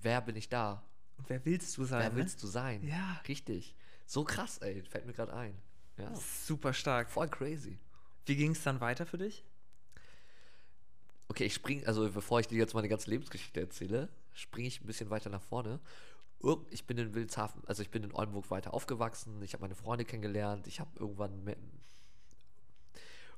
wer 0.00 0.20
bin 0.20 0.36
ich 0.36 0.48
da? 0.48 0.84
Und 1.16 1.28
wer 1.28 1.44
willst 1.44 1.76
du 1.78 1.84
sein? 1.84 2.00
Wer 2.00 2.10
ne? 2.10 2.16
willst 2.16 2.42
du 2.42 2.46
sein? 2.46 2.86
Ja. 2.86 3.20
Richtig. 3.28 3.74
So 4.06 4.24
krass, 4.24 4.58
ey. 4.58 4.82
Fällt 4.82 5.06
mir 5.06 5.12
gerade 5.12 5.32
ein. 5.34 5.54
Ja. 5.96 6.14
Super 6.14 6.72
stark. 6.72 7.10
Voll 7.10 7.28
crazy. 7.28 7.78
Wie 8.26 8.36
ging 8.36 8.52
es 8.52 8.62
dann 8.62 8.80
weiter 8.80 9.06
für 9.06 9.18
dich? 9.18 9.44
Okay, 11.28 11.44
ich 11.44 11.54
spring, 11.54 11.86
also 11.86 12.10
bevor 12.10 12.40
ich 12.40 12.48
dir 12.48 12.58
jetzt 12.58 12.74
meine 12.74 12.88
ganze 12.88 13.10
Lebensgeschichte 13.10 13.60
erzähle, 13.60 14.08
springe 14.34 14.68
ich 14.68 14.80
ein 14.80 14.86
bisschen 14.86 15.10
weiter 15.10 15.30
nach 15.30 15.40
vorne. 15.42 15.80
Ich 16.70 16.86
bin 16.86 16.98
in 16.98 17.14
Wilhelmshaven, 17.14 17.62
also 17.66 17.82
ich 17.82 17.90
bin 17.90 18.02
in 18.02 18.12
Oldenburg 18.12 18.50
weiter 18.50 18.74
aufgewachsen, 18.74 19.40
ich 19.42 19.54
habe 19.54 19.62
meine 19.62 19.74
Freunde 19.74 20.04
kennengelernt, 20.04 20.66
ich 20.66 20.78
habe 20.80 20.90
irgendwann, 20.98 21.42
me- 21.42 21.56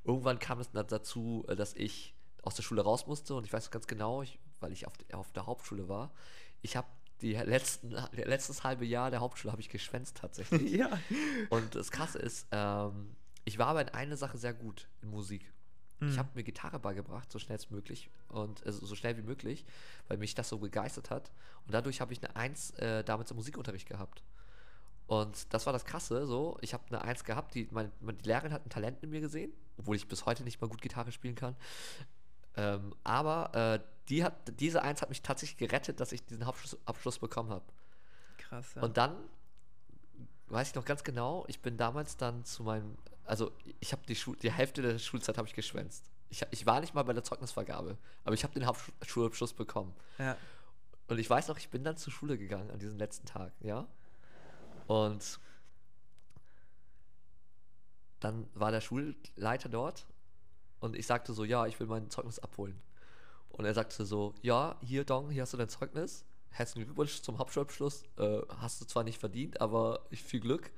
irgendwann 0.02 0.40
kam 0.40 0.58
es 0.58 0.70
dann 0.72 0.86
dazu, 0.88 1.44
äh, 1.46 1.54
dass 1.54 1.74
ich 1.74 2.14
aus 2.42 2.56
der 2.56 2.64
Schule 2.64 2.82
raus 2.82 3.06
musste 3.06 3.34
und 3.36 3.46
ich 3.46 3.52
weiß 3.52 3.70
ganz 3.70 3.86
genau, 3.86 4.22
ich, 4.22 4.40
weil 4.58 4.72
ich 4.72 4.88
auf, 4.88 4.94
auf 5.12 5.32
der 5.32 5.46
Hauptschule 5.46 5.88
war, 5.88 6.12
ich 6.62 6.76
habe 6.76 6.88
die 7.22 7.32
letzten, 7.32 7.90
letztes 8.12 8.64
halbe 8.64 8.84
Jahr 8.84 9.10
der 9.10 9.20
Hauptschule 9.20 9.52
habe 9.52 9.60
ich 9.60 9.68
geschwänzt 9.68 10.18
tatsächlich. 10.18 10.70
ja. 10.72 10.98
Und 11.50 11.74
das 11.74 11.90
Krasse 11.90 12.18
ist, 12.18 12.46
ähm, 12.52 13.16
ich 13.44 13.58
war 13.58 13.68
aber 13.68 13.82
in 13.82 13.88
einer 13.90 14.16
Sache 14.16 14.38
sehr 14.38 14.54
gut, 14.54 14.88
in 15.02 15.10
Musik. 15.10 15.52
Ich 15.98 16.18
habe 16.18 16.28
mir 16.34 16.42
Gitarre 16.42 16.78
beigebracht, 16.78 17.32
so 17.32 17.38
schnell 17.38 17.58
möglich 17.70 18.10
und 18.28 18.64
also 18.66 18.84
so 18.84 18.94
schnell 18.94 19.16
wie 19.16 19.22
möglich, 19.22 19.64
weil 20.08 20.18
mich 20.18 20.34
das 20.34 20.50
so 20.50 20.58
begeistert 20.58 21.08
hat. 21.08 21.30
Und 21.64 21.72
dadurch 21.72 22.02
habe 22.02 22.12
ich 22.12 22.22
eine 22.22 22.36
Eins 22.36 22.70
äh, 22.72 23.02
damals 23.02 23.30
im 23.30 23.36
Musikunterricht 23.38 23.88
gehabt. 23.88 24.22
Und 25.06 25.54
das 25.54 25.64
war 25.64 25.72
das 25.72 25.86
Krasse, 25.86 26.26
so. 26.26 26.58
Ich 26.60 26.74
habe 26.74 26.84
eine 26.88 27.00
Eins 27.00 27.24
gehabt, 27.24 27.54
die, 27.54 27.66
meine, 27.70 27.90
meine, 28.00 28.18
die 28.18 28.26
Lehrerin 28.26 28.52
hat 28.52 28.66
ein 28.66 28.68
Talent 28.68 29.02
in 29.02 29.10
mir 29.10 29.20
gesehen, 29.20 29.52
obwohl 29.78 29.96
ich 29.96 30.06
bis 30.06 30.26
heute 30.26 30.44
nicht 30.44 30.60
mal 30.60 30.68
gut 30.68 30.82
Gitarre 30.82 31.12
spielen 31.12 31.34
kann. 31.34 31.56
Ähm, 32.56 32.94
aber 33.02 33.54
äh, 33.54 33.80
die 34.08 34.24
hat, 34.24 34.60
diese 34.60 34.82
Eins 34.82 35.02
hat 35.02 35.08
mich 35.08 35.22
tatsächlich 35.22 35.56
gerettet, 35.58 36.00
dass 36.00 36.12
ich 36.12 36.24
diesen 36.24 36.44
Abschluss, 36.44 36.78
Abschluss 36.84 37.18
bekommen 37.18 37.50
habe. 37.50 37.64
Krass, 38.38 38.74
ja. 38.74 38.82
Und 38.82 38.96
dann 38.96 39.16
weiß 40.48 40.68
ich 40.68 40.74
noch 40.74 40.84
ganz 40.84 41.02
genau, 41.02 41.44
ich 41.48 41.60
bin 41.60 41.76
damals 41.76 42.16
dann 42.16 42.44
zu 42.44 42.62
meinem, 42.62 42.96
also 43.24 43.52
ich 43.80 43.92
habe 43.92 44.02
die, 44.06 44.16
die 44.42 44.52
Hälfte 44.52 44.82
der 44.82 44.98
Schulzeit 44.98 45.38
habe 45.38 45.48
ich 45.48 45.54
geschwänzt. 45.54 46.04
Ich, 46.28 46.44
ich 46.50 46.66
war 46.66 46.80
nicht 46.80 46.94
mal 46.94 47.02
bei 47.02 47.12
der 47.12 47.24
Zeugnisvergabe, 47.24 47.98
aber 48.24 48.34
ich 48.34 48.44
habe 48.44 48.54
den 48.54 48.66
Hauptschulabschluss 48.66 49.52
bekommen. 49.52 49.94
ja. 50.18 50.36
Und 51.08 51.18
ich 51.18 51.30
weiß 51.30 51.46
noch, 51.46 51.58
ich 51.58 51.68
bin 51.68 51.84
dann 51.84 51.96
zur 51.96 52.12
Schule 52.12 52.36
gegangen 52.36 52.68
an 52.68 52.80
diesem 52.80 52.98
letzten 52.98 53.26
Tag, 53.26 53.52
ja. 53.60 53.86
Und 54.88 55.38
dann 58.18 58.48
war 58.54 58.72
der 58.72 58.80
Schulleiter 58.80 59.68
dort 59.68 60.06
und 60.80 60.96
ich 60.96 61.06
sagte 61.06 61.32
so, 61.32 61.44
ja, 61.44 61.66
ich 61.66 61.78
will 61.78 61.86
mein 61.86 62.10
Zeugnis 62.10 62.38
abholen. 62.40 62.80
Und 63.56 63.64
er 63.64 63.72
sagte 63.72 64.04
so, 64.04 64.34
ja, 64.42 64.76
hier 64.82 65.04
Dong, 65.04 65.30
hier 65.30 65.42
hast 65.42 65.54
du 65.54 65.56
dein 65.56 65.70
Zeugnis. 65.70 66.26
Herzlichen 66.50 66.86
Glückwunsch 66.86 67.22
zum 67.22 67.38
Hauptschulabschluss. 67.38 68.04
Äh, 68.18 68.42
hast 68.58 68.82
du 68.82 68.84
zwar 68.84 69.02
nicht 69.02 69.18
verdient, 69.18 69.60
aber 69.62 70.06
viel 70.10 70.40
Glück. 70.40 70.70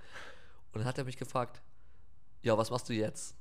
Und 0.73 0.81
dann 0.81 0.85
hat 0.85 0.97
er 0.97 1.05
mich 1.05 1.17
gefragt, 1.17 1.61
ja, 2.43 2.57
was 2.57 2.71
machst 2.71 2.89
du 2.89 2.93
jetzt? 2.93 3.37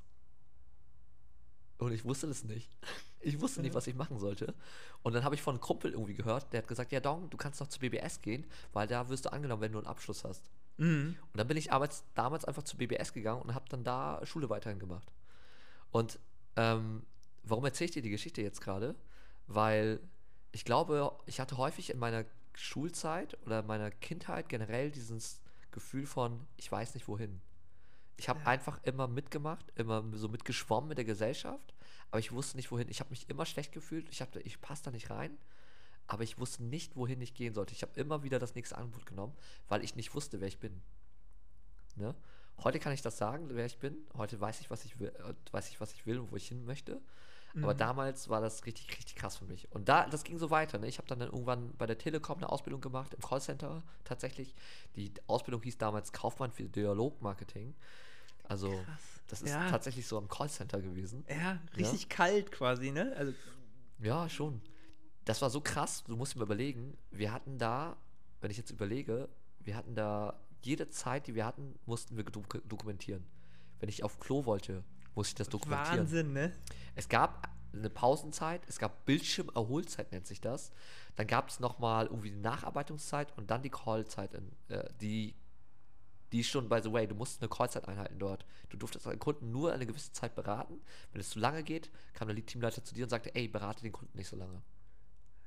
Und 1.77 1.91
ich 1.91 2.03
wusste 2.03 2.25
das 2.25 2.43
nicht. 2.43 2.75
Ich 3.19 3.39
wusste 3.39 3.61
nicht, 3.61 3.75
was 3.75 3.85
ich 3.85 3.95
machen 3.95 4.17
sollte. 4.17 4.55
Und 5.03 5.13
dann 5.13 5.23
habe 5.23 5.35
ich 5.35 5.41
von 5.41 5.55
einem 5.55 5.61
Kumpel 5.61 5.91
irgendwie 5.91 6.15
gehört, 6.15 6.51
der 6.51 6.61
hat 6.61 6.67
gesagt, 6.67 6.91
ja 6.91 6.99
Dong, 6.99 7.29
du 7.29 7.37
kannst 7.37 7.59
noch 7.59 7.67
zu 7.67 7.79
BBS 7.79 8.21
gehen, 8.21 8.45
weil 8.73 8.87
da 8.87 9.09
wirst 9.09 9.25
du 9.25 9.31
angenommen, 9.31 9.61
wenn 9.61 9.71
du 9.71 9.77
einen 9.77 9.87
Abschluss 9.87 10.23
hast. 10.23 10.49
Mhm. 10.77 11.15
Und 11.31 11.37
dann 11.37 11.47
bin 11.47 11.57
ich 11.57 11.67
damals, 11.67 12.03
damals 12.15 12.45
einfach 12.45 12.63
zu 12.63 12.77
BBS 12.77 13.13
gegangen 13.13 13.41
und 13.41 13.53
habe 13.53 13.65
dann 13.69 13.83
da 13.83 14.19
Schule 14.23 14.49
weiterhin 14.49 14.79
gemacht. 14.79 15.11
Und 15.91 16.19
ähm, 16.55 17.03
warum 17.43 17.65
erzähle 17.65 17.85
ich 17.85 17.93
dir 17.93 18.01
die 18.01 18.09
Geschichte 18.09 18.41
jetzt 18.41 18.61
gerade? 18.61 18.95
Weil 19.47 19.99
ich 20.51 20.65
glaube, 20.65 21.11
ich 21.25 21.39
hatte 21.39 21.57
häufig 21.57 21.89
in 21.89 21.99
meiner 21.99 22.25
Schulzeit 22.53 23.37
oder 23.45 23.63
meiner 23.63 23.91
Kindheit 23.91 24.49
generell 24.49 24.91
dieses 24.91 25.41
Gefühl 25.71 26.05
von, 26.05 26.45
ich 26.57 26.71
weiß 26.71 26.93
nicht 26.93 27.07
wohin. 27.07 27.41
Ich 28.17 28.29
habe 28.29 28.45
einfach 28.47 28.81
immer 28.83 29.07
mitgemacht, 29.07 29.71
immer 29.75 30.03
so 30.13 30.27
mitgeschwommen 30.27 30.89
mit 30.89 30.97
der 30.97 31.05
Gesellschaft, 31.05 31.73
aber 32.09 32.19
ich 32.19 32.31
wusste 32.31 32.57
nicht 32.57 32.71
wohin. 32.71 32.89
Ich 32.89 32.99
habe 32.99 33.11
mich 33.11 33.29
immer 33.29 33.45
schlecht 33.45 33.71
gefühlt, 33.71 34.09
ich, 34.09 34.21
hab, 34.21 34.35
ich 34.37 34.59
passe 34.59 34.85
da 34.85 34.91
nicht 34.91 35.11
rein, 35.11 35.37
aber 36.07 36.23
ich 36.23 36.39
wusste 36.39 36.63
nicht, 36.63 36.95
wohin 36.95 37.21
ich 37.21 37.35
gehen 37.35 37.53
sollte. 37.53 37.73
Ich 37.73 37.83
habe 37.83 37.99
immer 37.99 38.23
wieder 38.23 38.39
das 38.39 38.55
nächste 38.55 38.77
Angebot 38.77 39.05
genommen, 39.05 39.35
weil 39.67 39.83
ich 39.83 39.95
nicht 39.95 40.15
wusste, 40.15 40.41
wer 40.41 40.47
ich 40.47 40.57
bin. 40.57 40.81
Ne? 41.95 42.15
Heute 42.63 42.79
kann 42.79 42.93
ich 42.93 43.03
das 43.03 43.17
sagen, 43.17 43.49
wer 43.51 43.65
ich 43.67 43.77
bin. 43.77 43.95
Heute 44.15 44.41
weiß 44.41 44.61
ich, 44.61 44.71
was 44.71 44.83
ich 44.83 44.99
will, 44.99 45.09
äh, 45.09 45.33
weiß 45.51 45.69
ich, 45.69 45.79
was 45.79 45.93
ich 45.93 46.05
will 46.07 46.17
und 46.17 46.31
wo 46.31 46.37
ich 46.37 46.47
hin 46.47 46.65
möchte. 46.65 46.99
Aber 47.55 47.73
damals 47.73 48.29
war 48.29 48.39
das 48.39 48.65
richtig, 48.65 48.87
richtig 48.97 49.15
krass 49.15 49.37
für 49.37 49.45
mich. 49.45 49.71
Und 49.71 49.89
da, 49.89 50.05
das 50.07 50.23
ging 50.23 50.37
so 50.37 50.51
weiter. 50.51 50.77
Ne? 50.77 50.87
Ich 50.87 50.99
habe 50.99 51.07
dann, 51.07 51.19
dann 51.19 51.29
irgendwann 51.31 51.71
bei 51.77 51.85
der 51.87 51.97
Telekom 51.97 52.37
eine 52.37 52.49
Ausbildung 52.49 52.81
gemacht, 52.81 53.13
im 53.15 53.21
Callcenter 53.21 53.81
tatsächlich. 54.03 54.53
Die 54.95 55.11
Ausbildung 55.25 55.63
hieß 55.63 55.77
damals 55.79 56.11
Kaufmann 56.13 56.51
für 56.51 56.65
Dialogmarketing. 56.65 57.73
Also, 58.43 58.71
das 59.27 59.41
ist 59.41 59.49
Ja. 59.51 59.69
tatsächlich 59.69 60.05
so 60.07 60.17
am 60.17 60.27
Callcenter 60.27 60.81
gewesen. 60.81 61.25
Ja, 61.29 61.59
richtig 61.75 62.09
kalt 62.09 62.51
quasi, 62.51 62.91
ne? 62.91 63.13
Also, 63.17 63.33
Ja, 63.99 64.29
schon. 64.29 64.61
Das 65.25 65.41
war 65.41 65.49
so 65.49 65.59
krass, 65.59 66.03
du 66.05 66.15
musst 66.15 66.35
dir 66.35 66.39
mal 66.39 66.45
überlegen, 66.45 66.95
wir 67.11 67.33
hatten 67.33 67.57
da, 67.57 67.97
wenn 68.39 68.51
ich 68.51 68.57
jetzt 68.57 68.69
überlege, 68.69 69.27
wir 69.59 69.75
hatten 69.75 69.95
da 69.95 70.39
jede 70.61 70.89
Zeit, 70.89 71.27
die 71.27 71.33
wir 71.35 71.45
hatten, 71.45 71.77
mussten 71.85 72.15
wir 72.15 72.23
doku- 72.25 72.61
dokumentieren. 72.67 73.25
Wenn 73.79 73.89
ich 73.89 74.03
auf 74.03 74.19
Klo 74.19 74.45
wollte, 74.45 74.83
musste 75.17 75.31
ich 75.31 75.35
das 75.35 75.49
dokumentieren. 75.49 75.99
Wahnsinn, 75.99 76.33
ne? 76.33 76.53
Es 76.95 77.09
gab 77.09 77.49
eine 77.73 77.89
Pausenzeit, 77.89 78.61
es 78.67 78.79
gab 78.79 79.05
Bildschirmerholzeit, 79.05 80.11
nennt 80.11 80.27
sich 80.27 80.39
das. 80.39 80.71
Dann 81.15 81.27
gab 81.27 81.49
es 81.49 81.59
nochmal 81.59 82.05
irgendwie 82.05 82.29
die 82.29 82.39
Nacharbeitungszeit 82.39 83.35
und 83.37 83.51
dann 83.51 83.61
die 83.61 83.69
Callzeit, 83.69 84.33
in, 84.33 84.51
äh, 84.69 84.87
die, 85.01 85.35
die 86.31 86.43
schon, 86.43 86.69
by 86.69 86.79
the 86.81 86.91
way, 86.91 87.07
du 87.07 87.15
musst 87.15 87.41
eine 87.41 87.49
Callzeit 87.49 87.87
einhalten 87.87 88.19
dort. 88.19 88.45
Du 88.69 88.77
durftest 88.77 89.07
einen 89.07 89.19
Kunden 89.19 89.51
nur 89.51 89.73
eine 89.73 89.85
gewisse 89.85 90.11
Zeit 90.11 90.35
beraten. 90.35 90.79
Wenn 91.11 91.21
es 91.21 91.31
zu 91.31 91.39
lange 91.39 91.63
geht, 91.63 91.91
kam 92.13 92.27
der 92.27 92.35
Lead-Teamleiter 92.35 92.83
zu 92.83 92.93
dir 92.93 93.03
und 93.03 93.09
sagte, 93.09 93.33
ey, 93.35 93.47
berate 93.47 93.81
den 93.81 93.91
Kunden 93.91 94.17
nicht 94.17 94.27
so 94.27 94.35
lange. 94.35 94.61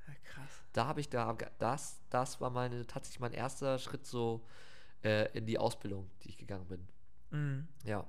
Ja, 0.07 0.13
krass. 0.23 0.49
Da 0.73 0.85
habe 0.85 0.99
ich 0.99 1.09
da, 1.09 1.35
das, 1.59 2.01
das 2.09 2.41
war 2.41 2.49
meine, 2.49 2.85
tatsächlich 2.87 3.19
mein 3.19 3.33
erster 3.33 3.79
Schritt 3.79 4.05
so 4.05 4.45
äh, 5.03 5.31
in 5.37 5.45
die 5.45 5.57
Ausbildung, 5.57 6.09
die 6.23 6.29
ich 6.29 6.37
gegangen 6.37 6.67
bin. 6.67 6.87
Mhm. 7.31 7.67
Ja. 7.85 8.05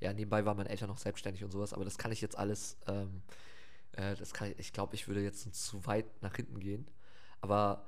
Ja, 0.00 0.12
nebenbei 0.12 0.44
waren 0.44 0.56
meine 0.56 0.68
Eltern 0.68 0.88
noch 0.88 0.98
selbstständig 0.98 1.44
und 1.44 1.50
sowas, 1.50 1.72
aber 1.72 1.84
das 1.84 1.98
kann 1.98 2.12
ich 2.12 2.20
jetzt 2.20 2.38
alles, 2.38 2.76
ähm, 2.86 3.22
äh, 3.92 4.14
das 4.14 4.32
kann 4.32 4.50
ich, 4.50 4.58
ich 4.58 4.72
glaube, 4.72 4.94
ich 4.94 5.08
würde 5.08 5.22
jetzt 5.22 5.54
zu 5.54 5.86
weit 5.86 6.22
nach 6.22 6.36
hinten 6.36 6.60
gehen. 6.60 6.88
Aber 7.40 7.84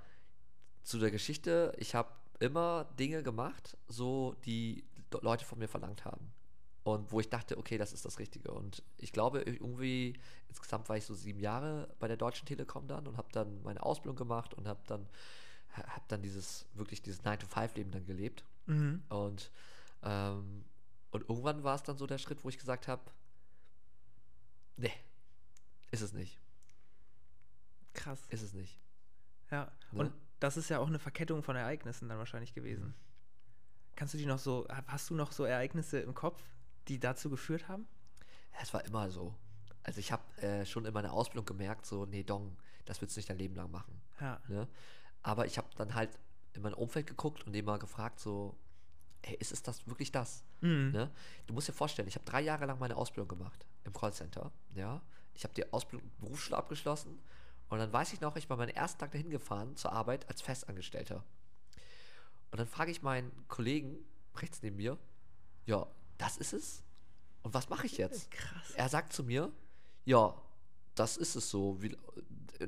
zu 0.83 0.99
der 0.99 1.11
Geschichte, 1.11 1.73
ich 1.79 1.95
habe 1.95 2.11
immer 2.41 2.85
Dinge 2.99 3.23
gemacht, 3.23 3.77
so 3.89 4.35
die 4.45 4.85
Leute 5.21 5.45
von 5.45 5.59
mir 5.59 5.69
verlangt 5.69 6.05
haben. 6.05 6.33
Und 6.83 7.13
wo 7.13 7.21
ich 7.21 7.29
dachte, 7.29 7.59
okay, 7.59 7.77
das 7.77 7.93
ist 7.93 8.05
das 8.05 8.19
Richtige. 8.19 8.53
Und 8.53 8.83
ich 8.97 9.13
glaube, 9.13 9.43
irgendwie, 9.43 10.19
insgesamt 10.49 10.89
war 10.89 10.97
ich 10.97 11.05
so 11.05 11.15
sieben 11.15 11.39
Jahre 11.39 11.95
bei 11.99 12.09
der 12.09 12.17
Deutschen 12.17 12.47
Telekom 12.47 12.89
dann 12.89 13.07
und 13.07 13.19
habe 13.19 13.29
dann 13.33 13.63
meine 13.63 13.83
Ausbildung 13.83 14.17
gemacht 14.17 14.55
und 14.55 14.67
habe 14.67 14.81
dann, 14.87 15.07
habe 15.73 16.05
dann 16.09 16.23
dieses, 16.23 16.67
wirklich 16.75 17.03
dieses 17.03 17.23
9-to-5-Leben 17.23 17.91
dann 17.91 18.07
gelebt. 18.07 18.45
Mhm. 18.67 19.03
Und, 19.11 19.51
ähm, 20.03 20.65
und 21.11 21.29
irgendwann 21.29 21.63
war 21.65 21.75
es 21.75 21.83
dann 21.83 21.97
so 21.97 22.07
der 22.07 22.19
Schritt, 22.19 22.45
wo 22.45 22.49
ich 22.49 22.59
gesagt 22.59 22.89
habe, 22.89 23.03
nee, 24.77 24.93
ist 25.91 26.03
es 26.03 26.13
nicht, 26.13 26.39
Krass. 27.95 28.21
ist 28.29 28.43
es 28.43 28.53
nicht. 28.53 28.79
Ja. 29.51 29.71
Ne? 29.93 30.01
Und 30.01 30.13
das 30.39 30.57
ist 30.57 30.69
ja 30.71 30.79
auch 30.79 30.87
eine 30.87 30.99
Verkettung 30.99 31.43
von 31.43 31.57
Ereignissen 31.57 32.09
dann 32.09 32.19
wahrscheinlich 32.19 32.55
gewesen. 32.55 32.95
Kannst 33.97 34.15
du 34.15 34.19
die 34.19 34.27
noch 34.27 34.39
so, 34.39 34.67
hast 34.87 35.11
du 35.11 35.15
noch 35.15 35.33
so 35.33 35.45
Ereignisse 35.45 36.01
im 36.01 36.15
Kopf, 36.15 36.41
die 36.89 36.99
dazu 36.99 37.29
geführt 37.29 37.69
haben? 37.69 37.87
Ja, 38.55 38.61
Es 38.63 38.73
war 38.73 38.85
immer 38.85 39.11
so. 39.11 39.35
Also 39.83 40.01
ich 40.01 40.13
habe 40.13 40.23
äh, 40.43 40.65
schon 40.65 40.85
in 40.85 40.95
meiner 40.95 41.13
Ausbildung 41.13 41.45
gemerkt, 41.45 41.87
so, 41.87 42.07
nee, 42.07 42.23
Dong, 42.23 42.57
das 42.85 43.01
willst 43.01 43.17
du 43.17 43.19
nicht 43.19 43.29
dein 43.29 43.39
Leben 43.39 43.55
lang 43.55 43.71
machen. 43.71 44.01
Ja. 44.21 44.41
Ne? 44.49 44.69
Aber 45.23 45.47
ich 45.47 45.59
habe 45.59 45.69
dann 45.77 45.95
halt 45.95 46.11
in 46.53 46.63
mein 46.63 46.75
Umfeld 46.75 47.07
geguckt 47.07 47.47
und 47.47 47.53
dem 47.53 47.65
mal 47.65 47.79
gefragt, 47.79 48.21
so, 48.21 48.57
ey, 49.23 49.37
ist 49.37 49.53
es 49.53 49.63
das 49.63 49.87
wirklich 49.87 50.13
das? 50.13 50.43
Mhm. 50.61 50.93
Ne? 50.93 51.11
Du 51.47 51.55
musst 51.55 51.69
dir 51.69 51.73
vorstellen, 51.73 52.09
ich 52.09 52.15
habe 52.15 52.25
drei 52.25 52.41
Jahre 52.41 52.67
lang 52.67 52.79
meine 52.79 52.97
Ausbildung 52.97 53.29
gemacht 53.29 53.67
im 53.85 53.93
Callcenter. 53.93 54.51
Ja? 54.75 55.01
Ich 55.35 55.45
habe 55.45 55.55
die 55.55 55.73
Ausbildung 55.73 56.11
Berufsschule 56.19 56.57
abgeschlossen 56.57 57.19
und 57.69 57.79
dann 57.79 57.93
weiß 57.93 58.13
ich 58.13 58.21
noch, 58.21 58.37
ich 58.37 58.51
war 58.51 58.57
meinen 58.57 58.71
ersten 58.71 58.99
Tag 58.99 59.13
dahin 59.13 59.31
gefahren 59.31 59.77
zur 59.77 59.93
Arbeit 59.93 60.29
als 60.29 60.43
Festangestellter. 60.43 61.25
Und 62.51 62.59
dann 62.59 62.67
frage 62.67 62.91
ich 62.91 63.03
meinen 63.03 63.31
Kollegen 63.49 63.99
rechts 64.37 64.63
neben 64.63 64.77
mir, 64.77 64.99
ja, 65.67 65.87
das 66.19 66.37
ist 66.37 66.53
es? 66.53 66.83
Und 67.43 67.55
was 67.55 67.69
mache 67.69 67.87
ich 67.87 67.97
jetzt? 67.97 68.31
Krass. 68.33 68.73
Er 68.75 68.89
sagt 68.89 69.13
zu 69.13 69.25
mir, 69.25 69.53
ja, 70.05 70.35
das 70.95 71.17
ist 71.17 71.37
es 71.37 71.49
so. 71.49 71.81
Wie, 71.81 71.97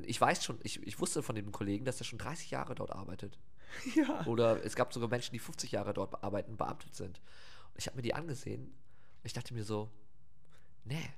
ich 0.03 0.19
weiß 0.19 0.43
schon, 0.43 0.57
ich, 0.63 0.81
ich 0.87 0.99
wusste 0.99 1.21
von 1.21 1.35
dem 1.35 1.51
Kollegen, 1.51 1.85
dass 1.85 1.99
er 1.99 2.05
schon 2.05 2.19
30 2.19 2.51
Jahre 2.51 2.73
dort 2.73 2.91
arbeitet. 2.91 3.37
Ja. 3.95 4.25
Oder 4.25 4.63
es 4.63 4.75
gab 4.75 4.93
sogar 4.93 5.09
Menschen, 5.09 5.33
die 5.33 5.39
50 5.39 5.71
Jahre 5.71 5.93
dort 5.93 6.23
arbeiten, 6.23 6.57
beamtet 6.57 6.95
sind. 6.95 7.19
Und 7.73 7.79
ich 7.79 7.87
habe 7.87 7.95
mir 7.95 8.01
die 8.01 8.13
angesehen 8.13 8.65
und 8.65 9.25
ich 9.25 9.33
dachte 9.33 9.53
mir 9.53 9.63
so, 9.63 9.89
nee, 10.85 11.09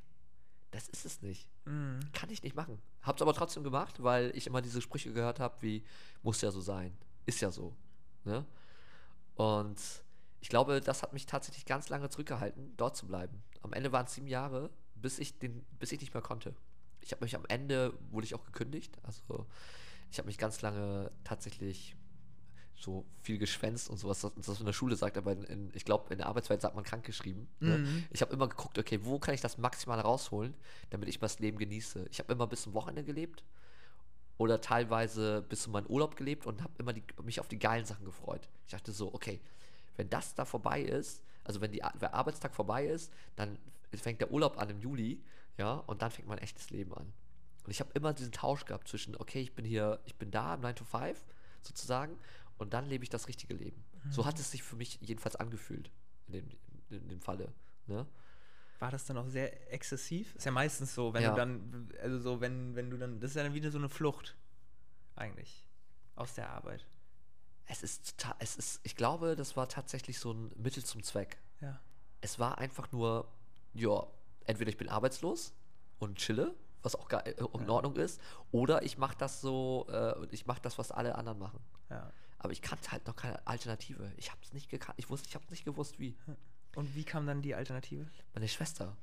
das 0.72 0.90
ist 0.90 1.06
es 1.06 1.22
nicht. 1.22 1.48
Mhm. 1.66 2.00
Kann 2.14 2.30
ich 2.30 2.44
nicht 2.44 2.56
machen. 2.56 2.82
Hab's 3.02 3.22
aber 3.22 3.34
trotzdem 3.34 3.64
gemacht, 3.64 4.04
weil 4.04 4.32
ich 4.36 4.48
immer 4.48 4.62
diese 4.62 4.82
Sprüche 4.82 5.14
gehört 5.14 5.40
habe, 5.40 5.62
wie, 5.62 5.84
muss 6.22 6.42
ja 6.42 6.52
so 6.52 6.62
sein. 6.62 6.98
Ist 7.26 7.42
ja 7.42 7.52
so. 7.52 7.76
Ne? 8.24 8.46
Und 9.36 9.80
ich 10.42 10.50
glaube, 10.50 10.82
das 10.82 11.02
hat 11.02 11.14
mich 11.14 11.26
tatsächlich 11.26 11.66
ganz 11.66 11.90
lange 11.90 12.10
zurückgehalten, 12.10 12.74
dort 12.78 12.96
zu 12.96 13.08
bleiben. 13.08 13.44
Am 13.62 13.74
Ende 13.74 13.92
waren 13.92 14.06
es 14.06 14.14
sieben 14.14 14.28
Jahre, 14.28 14.70
bis 14.96 15.20
ich, 15.20 15.40
den, 15.40 15.66
bis 15.80 15.92
ich 15.92 16.02
nicht 16.02 16.14
mehr 16.14 16.22
konnte. 16.22 16.56
Ich 17.02 17.12
habe 17.12 17.24
mich 17.24 17.36
am 17.36 17.46
Ende, 17.48 17.94
wurde 18.12 18.26
ich 18.26 18.36
auch 18.36 18.44
gekündigt. 18.44 18.98
Also 19.04 19.46
ich 20.12 20.18
habe 20.18 20.28
mich 20.28 20.38
ganz 20.38 20.62
lange 20.62 21.12
tatsächlich 21.24 21.96
so 22.78 23.06
viel 23.22 23.38
geschwänzt 23.38 23.90
und 23.90 23.98
sowas, 23.98 24.22
das, 24.22 24.34
das 24.36 24.60
in 24.60 24.66
der 24.66 24.74
Schule 24.74 24.96
sagt, 24.96 25.18
aber 25.18 25.32
in, 25.32 25.44
in, 25.44 25.72
ich 25.74 25.86
glaube, 25.86 26.12
in 26.12 26.18
der 26.18 26.28
Arbeitswelt 26.28 26.62
sagt 26.62 26.76
man 26.76 26.84
krankgeschrieben. 26.84 27.48
Ne? 27.60 28.04
Ich 28.12 28.22
habe 28.22 28.34
immer 28.34 28.48
geguckt, 28.48 28.78
okay, 28.78 29.00
wo 29.04 29.18
kann 29.18 29.34
ich 29.34 29.42
das 29.42 29.58
maximal 29.58 30.00
rausholen, 30.00 30.54
damit 30.90 31.08
ich 31.10 31.20
das 31.20 31.40
Leben 31.40 31.58
genieße. 31.58 32.06
Ich 32.12 32.20
habe 32.20 32.34
immer 32.34 32.48
bis 32.48 32.64
zum 32.64 32.74
Wochenende 32.74 33.04
gelebt 33.04 33.44
oder 34.38 34.60
teilweise 34.60 35.42
bis 35.48 35.64
zu 35.64 35.70
meinem 35.70 35.88
Urlaub 35.88 36.18
gelebt 36.18 36.46
und 36.46 36.62
habe 36.62 36.74
immer 36.78 36.94
die, 36.94 37.04
mich 37.24 37.40
auf 37.40 37.48
die 37.48 37.60
geilen 37.60 37.86
Sachen 37.86 38.06
gefreut. 38.06 38.50
Ich 38.66 38.72
dachte 38.72 38.92
so, 38.92 39.14
okay, 39.14 39.40
wenn 39.96 40.10
das 40.10 40.36
da 40.36 40.44
vorbei 40.44 40.82
ist, 40.82 41.22
also 41.46 41.62
wenn 41.62 41.72
die, 41.72 41.82
der 42.02 42.14
Arbeitstag 42.14 42.54
vorbei 42.54 42.86
ist, 42.86 43.12
dann 43.36 43.58
fängt 43.94 44.20
der 44.20 44.32
Urlaub 44.32 44.58
an 44.60 44.70
im 44.70 44.80
Juli, 44.80 45.24
ja, 45.58 45.76
und 45.76 46.02
dann 46.02 46.12
fängt 46.12 46.28
mein 46.28 46.40
echtes 46.40 46.70
Leben 46.70 46.94
an. 46.94 47.14
Und 47.64 47.72
ich 47.72 47.80
habe 47.80 47.92
immer 47.94 48.14
diesen 48.14 48.34
Tausch 48.34 48.66
gehabt 48.66 48.88
zwischen, 48.88 49.16
okay, 49.16 49.42
ich 49.42 49.56
bin 49.56 49.64
hier, 49.64 50.00
ich 50.06 50.16
bin 50.16 50.32
da 50.32 50.56
im 50.56 50.62
9 50.62 50.76
to 50.76 50.84
5 50.84 51.24
sozusagen 51.62 52.18
und 52.58 52.74
dann 52.74 52.86
lebe 52.86 53.04
ich 53.04 53.10
das 53.10 53.28
richtige 53.28 53.54
Leben. 53.54 53.84
So 54.10 54.26
hat 54.26 54.40
es 54.40 54.52
sich 54.52 54.64
für 54.64 54.76
mich 54.76 55.00
jedenfalls 55.02 55.36
angefühlt 55.36 55.92
in 56.28 56.34
dem, 56.34 56.50
in 56.90 57.08
dem 57.10 57.22
Falle. 57.22 57.54
Ne? 57.88 58.06
war 58.80 58.92
das 58.92 59.06
dann 59.06 59.18
auch 59.18 59.28
sehr 59.30 59.74
exzessiv? 59.74 60.36
Ist 60.36 60.46
ja 60.46 60.52
meistens 60.52 60.94
so, 60.94 61.14
wenn 61.14 61.24
Ja. 61.24 61.30
du 61.32 61.36
dann, 61.38 61.90
also 62.02 62.20
so, 62.20 62.42
wenn, 62.42 62.76
wenn 62.76 62.90
du 62.90 62.98
dann, 62.98 63.20
das 63.22 63.32
ist 63.32 63.36
ja 63.38 63.44
dann 63.44 63.54
wieder 63.54 63.72
so 63.72 63.78
eine 63.78 63.88
Flucht, 63.90 64.36
eigentlich, 65.16 65.66
aus 66.16 66.34
der 66.34 66.50
Arbeit. 66.50 66.86
Es 67.68 67.82
ist 67.84 68.18
total, 68.18 68.36
es 68.40 68.58
ist, 68.58 68.82
ich 68.84 68.96
glaube, 68.96 69.36
das 69.36 69.56
war 69.56 69.70
tatsächlich 69.70 70.20
so 70.20 70.34
ein 70.34 70.52
Mittel 70.58 70.84
zum 70.84 71.02
Zweck. 71.04 71.38
Ja. 71.62 71.80
Es 72.22 72.38
war 72.38 72.58
einfach 72.58 72.92
nur, 72.92 73.32
ja, 73.74 74.06
entweder 74.46 74.70
ich 74.70 74.78
bin 74.78 74.90
arbeitslos 74.90 75.54
und 76.00 76.18
chille, 76.18 76.54
was 76.84 76.96
auch 76.96 77.10
äh, 77.12 77.32
in 77.32 77.70
Ordnung 77.70 77.96
ist, 77.96 78.20
oder 78.52 78.84
ich 78.84 78.98
mache 78.98 79.18
das 79.18 79.42
so, 79.42 79.88
äh, 79.90 80.26
ich 80.32 80.46
mache 80.46 80.62
das, 80.62 80.78
was 80.78 80.92
alle 80.92 81.16
anderen 81.16 81.40
machen. 81.40 81.60
Ja. 81.90 82.12
Aber 82.46 82.54
ich 82.54 82.62
kannte 82.62 82.92
halt 82.92 83.06
noch 83.08 83.16
keine 83.16 83.46
Alternative. 83.48 84.12
Ich 84.18 84.32
habe 84.32 84.40
es 84.44 84.54
nicht 84.54 84.70
gekannt. 84.70 84.98
Ich 84.98 85.10
wusste, 85.10 85.28
ich 85.30 85.36
habe 85.36 85.46
nicht 85.50 85.66
gewusst, 85.66 86.00
wie. 86.00 86.16
Und 86.76 86.94
wie 86.96 87.04
kam 87.04 87.26
dann 87.28 87.42
die 87.42 87.56
Alternative? 87.56 88.06
Meine 88.34 88.48
Schwester, 88.48 88.96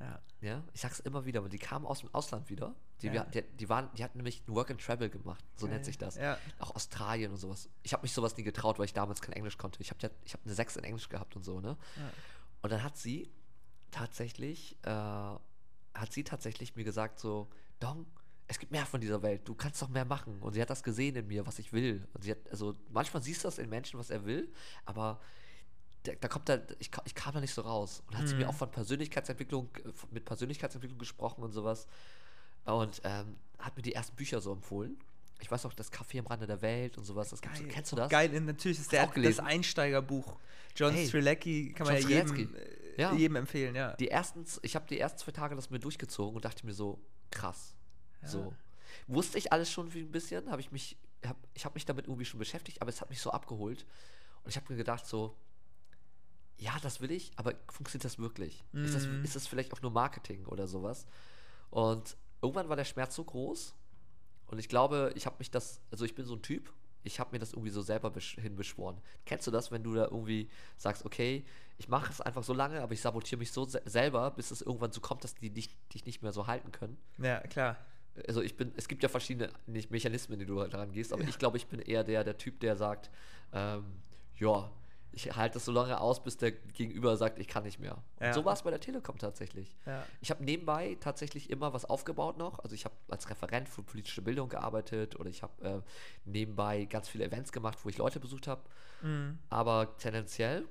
Ja. 0.00 0.20
ja, 0.40 0.62
ich 0.74 0.80
sag's 0.80 1.00
immer 1.00 1.24
wieder, 1.24 1.40
aber 1.40 1.48
die 1.48 1.58
kam 1.58 1.84
aus 1.86 2.00
dem 2.00 2.14
Ausland 2.14 2.48
wieder. 2.50 2.74
Die, 3.02 3.08
Ja. 3.08 3.24
die, 3.24 3.42
die 3.42 3.68
waren, 3.68 3.88
die 3.96 4.04
hat 4.04 4.14
nämlich 4.16 4.42
ein 4.46 4.54
Work 4.54 4.70
and 4.70 4.80
Travel 4.80 5.08
gemacht, 5.10 5.44
so 5.56 5.66
Geil. 5.66 5.74
nennt 5.74 5.84
sich 5.84 5.98
das. 5.98 6.16
Ja. 6.16 6.38
Auch 6.58 6.74
Australien 6.74 7.30
und 7.32 7.36
sowas. 7.38 7.68
Ich 7.82 7.92
habe 7.92 8.02
mich 8.02 8.12
sowas 8.12 8.36
nie 8.36 8.42
getraut, 8.44 8.78
weil 8.78 8.84
ich 8.86 8.92
damals 8.92 9.20
kein 9.20 9.32
Englisch 9.34 9.56
konnte. 9.58 9.80
Ich 9.80 9.90
habe 9.90 10.00
ja, 10.02 10.10
ich 10.24 10.32
habe 10.34 10.44
eine 10.44 10.54
6 10.54 10.76
in 10.76 10.84
Englisch 10.84 11.08
gehabt 11.08 11.34
und 11.36 11.44
so, 11.44 11.60
ne? 11.60 11.76
Und 12.62 12.70
dann 12.72 12.82
hat 12.82 12.96
sie 12.96 13.30
tatsächlich, 13.92 14.76
äh, 14.82 14.90
hat 14.90 16.12
sie 16.12 16.24
tatsächlich 16.24 16.76
mir 16.76 16.84
gesagt 16.84 17.18
so, 17.18 17.48
Dong, 17.80 18.06
es 18.50 18.58
gibt 18.58 18.72
mehr 18.72 18.86
von 18.86 19.00
dieser 19.00 19.22
Welt, 19.22 19.42
du 19.46 19.54
kannst 19.54 19.80
doch 19.82 19.88
mehr 19.88 20.04
machen. 20.06 20.38
Und 20.40 20.54
sie 20.54 20.60
hat 20.62 20.70
das 20.70 20.82
gesehen 20.82 21.14
in 21.16 21.26
mir, 21.28 21.46
was 21.46 21.58
ich 21.58 21.72
will. 21.72 22.06
Und 22.14 22.24
sie 22.24 22.30
hat, 22.32 22.38
also 22.50 22.74
manchmal 22.90 23.22
siehst 23.22 23.44
du 23.44 23.48
das 23.48 23.58
in 23.58 23.68
Menschen, 23.68 23.98
was 24.00 24.08
er 24.10 24.24
will, 24.24 24.48
aber 24.86 25.20
da, 26.04 26.12
da 26.20 26.28
kommt 26.28 26.48
da, 26.48 26.58
ich, 26.78 26.90
ich 27.04 27.14
kam 27.14 27.34
da 27.34 27.40
nicht 27.40 27.52
so 27.52 27.62
raus. 27.62 28.02
Und 28.06 28.16
hat 28.16 28.26
sie 28.26 28.34
mir 28.36 28.48
auch 28.48 28.54
von 28.54 28.70
Persönlichkeitsentwicklung, 28.70 29.68
äh, 29.84 29.90
mit 30.10 30.24
Persönlichkeitsentwicklung 30.24 30.98
gesprochen 30.98 31.42
und 31.44 31.52
sowas. 31.52 31.86
Und 32.64 33.00
ähm, 33.04 33.36
hat 33.58 33.76
mir 33.76 33.82
die 33.82 33.94
ersten 33.94 34.16
Bücher 34.16 34.40
so 34.40 34.52
empfohlen. 34.52 34.98
Ich 35.40 35.50
weiß 35.50 35.66
auch, 35.66 35.72
das 35.74 35.92
Café 35.92 36.18
am 36.18 36.26
Rande 36.26 36.46
der 36.46 36.60
Welt 36.62 36.98
und 36.98 37.04
sowas. 37.04 37.30
Das 37.30 37.40
gibt's, 37.40 37.60
kennst 37.68 37.92
du 37.92 37.96
das? 37.96 38.08
Geil, 38.10 38.28
natürlich 38.40 38.78
ist 38.80 38.90
der, 38.90 39.04
auch 39.04 39.12
gelesen? 39.14 39.38
das 39.38 39.46
Einsteigerbuch. 39.46 40.36
John 40.74 40.92
Hey, 40.92 41.06
Strilecki 41.06 41.72
kann 41.74 41.86
man 41.86 41.96
John 41.96 42.10
ja 42.10 42.16
jedem, 42.18 42.28
Strelecky. 42.28 42.54
äh, 42.96 43.00
Ja. 43.02 43.12
jedem 43.12 43.36
empfehlen, 43.36 43.74
ja. 43.74 43.94
Die 43.96 44.08
ersten, 44.08 44.44
ich 44.62 44.74
habe 44.74 44.86
die 44.88 44.98
ersten 44.98 45.18
zwei 45.18 45.32
Tage 45.32 45.54
das 45.54 45.70
mir 45.70 45.78
durchgezogen 45.78 46.34
und 46.36 46.44
dachte 46.44 46.64
mir 46.66 46.72
so, 46.74 46.98
krass. 47.30 47.74
So. 48.22 48.54
Wusste 49.06 49.38
ich 49.38 49.52
alles 49.52 49.70
schon 49.70 49.92
wie 49.94 50.00
ein 50.00 50.10
bisschen, 50.10 50.50
habe 50.50 50.60
ich 50.60 50.72
mich, 50.72 50.96
hab, 51.26 51.36
ich 51.54 51.64
habe 51.64 51.74
mich 51.74 51.84
damit 51.84 52.06
irgendwie 52.06 52.24
schon 52.24 52.38
beschäftigt, 52.38 52.82
aber 52.82 52.90
es 52.90 53.00
hat 53.00 53.10
mich 53.10 53.20
so 53.20 53.30
abgeholt. 53.30 53.86
Und 54.44 54.50
ich 54.50 54.56
habe 54.56 54.66
mir 54.72 54.76
gedacht, 54.76 55.06
so, 55.06 55.36
ja, 56.56 56.76
das 56.82 57.00
will 57.00 57.10
ich, 57.10 57.32
aber 57.36 57.54
funktioniert 57.70 58.04
das 58.04 58.18
wirklich? 58.18 58.64
Ist, 58.72 58.94
das, 58.94 59.04
ist 59.04 59.36
das 59.36 59.46
vielleicht 59.46 59.72
auch 59.72 59.82
nur 59.82 59.90
Marketing 59.90 60.44
oder 60.46 60.66
sowas? 60.66 61.06
Und 61.70 62.16
irgendwann 62.42 62.68
war 62.68 62.76
der 62.76 62.84
Schmerz 62.84 63.14
so 63.14 63.24
groß 63.24 63.74
und 64.46 64.58
ich 64.58 64.68
glaube, 64.68 65.12
ich 65.14 65.26
habe 65.26 65.36
mich 65.38 65.50
das, 65.50 65.80
also 65.90 66.04
ich 66.04 66.14
bin 66.14 66.24
so 66.24 66.34
ein 66.34 66.42
Typ, 66.42 66.72
ich 67.04 67.20
habe 67.20 67.30
mir 67.32 67.38
das 67.38 67.52
irgendwie 67.52 67.70
so 67.70 67.80
selber 67.80 68.10
besch 68.10 68.36
hinbeschworen. 68.40 69.00
Kennst 69.24 69.46
du 69.46 69.50
das, 69.50 69.70
wenn 69.70 69.82
du 69.82 69.94
da 69.94 70.04
irgendwie 70.04 70.50
sagst, 70.76 71.04
okay, 71.04 71.44
ich 71.76 71.88
mache 71.88 72.10
es 72.10 72.20
einfach 72.20 72.42
so 72.42 72.52
lange, 72.52 72.80
aber 72.82 72.92
ich 72.92 73.00
sabotiere 73.00 73.38
mich 73.38 73.52
so 73.52 73.64
se 73.64 73.80
selber, 73.84 74.30
bis 74.32 74.50
es 74.50 74.62
irgendwann 74.62 74.90
so 74.90 75.00
kommt, 75.00 75.22
dass 75.22 75.34
die 75.34 75.50
dich, 75.50 75.76
dich 75.88 76.04
nicht 76.06 76.22
mehr 76.22 76.32
so 76.32 76.46
halten 76.46 76.72
können? 76.72 76.98
Ja, 77.18 77.40
klar. 77.40 77.76
Also 78.26 78.42
ich 78.42 78.56
bin, 78.56 78.72
es 78.76 78.88
gibt 78.88 79.02
ja 79.02 79.08
verschiedene 79.08 79.50
Mechanismen, 79.66 80.38
die 80.38 80.46
du 80.46 80.62
daran 80.64 80.92
gehst, 80.92 81.12
aber 81.12 81.22
ich 81.22 81.38
glaube, 81.38 81.56
ich 81.56 81.66
bin 81.66 81.80
eher 81.80 82.04
der, 82.04 82.24
der 82.24 82.36
Typ, 82.38 82.60
der 82.60 82.76
sagt, 82.76 83.10
ähm, 83.52 83.84
ja, 84.36 84.70
ich 85.12 85.34
halte 85.34 85.54
das 85.54 85.64
so 85.64 85.72
lange 85.72 86.00
aus, 86.00 86.22
bis 86.22 86.36
der 86.36 86.52
Gegenüber 86.52 87.16
sagt, 87.16 87.38
ich 87.38 87.48
kann 87.48 87.64
nicht 87.64 87.78
mehr. 87.78 87.96
Ja. 88.20 88.32
so 88.32 88.44
war 88.44 88.52
es 88.52 88.62
bei 88.62 88.70
der 88.70 88.80
Telekom 88.80 89.18
tatsächlich. 89.18 89.76
Ja. 89.86 90.04
Ich 90.20 90.30
habe 90.30 90.44
nebenbei 90.44 90.96
tatsächlich 91.00 91.50
immer 91.50 91.72
was 91.72 91.84
aufgebaut 91.84 92.38
noch. 92.38 92.58
Also 92.60 92.74
ich 92.74 92.84
habe 92.84 92.94
als 93.08 93.28
Referent 93.30 93.68
für 93.68 93.82
politische 93.82 94.22
Bildung 94.22 94.48
gearbeitet 94.48 95.18
oder 95.18 95.30
ich 95.30 95.42
habe 95.42 95.64
äh, 95.66 95.80
nebenbei 96.24 96.84
ganz 96.84 97.08
viele 97.08 97.24
Events 97.24 97.52
gemacht, 97.52 97.78
wo 97.82 97.88
ich 97.88 97.98
Leute 97.98 98.20
besucht 98.20 98.46
habe. 98.46 98.62
Mhm. 99.02 99.38
Aber 99.48 99.96
tendenziell 99.96 100.66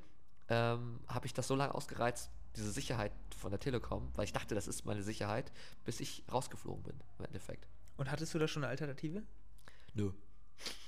ähm, 0.50 1.00
habe 1.08 1.26
ich 1.26 1.34
das 1.34 1.48
so 1.48 1.56
lange 1.56 1.74
ausgereizt, 1.74 2.32
diese 2.58 2.72
Sicherheit 2.72 3.12
von 3.38 3.52
der 3.52 3.60
Telekom, 3.60 4.12
weil 4.16 4.26
ich 4.26 4.34
dachte, 4.34 4.56
das 4.56 4.68
ist 4.68 4.86
meine 4.86 5.04
Sicherheit, 5.04 5.52
bis 5.86 6.00
ich 6.00 6.24
rausgeflogen 6.32 6.84
bin 6.84 7.00
im 7.20 7.26
Endeffekt. 7.26 7.68
Und 7.98 8.12
hattest 8.12 8.34
du 8.34 8.40
da 8.40 8.48
schon 8.48 8.64
eine 8.64 8.72
Alternative? 8.72 9.24
Nö. 9.94 10.12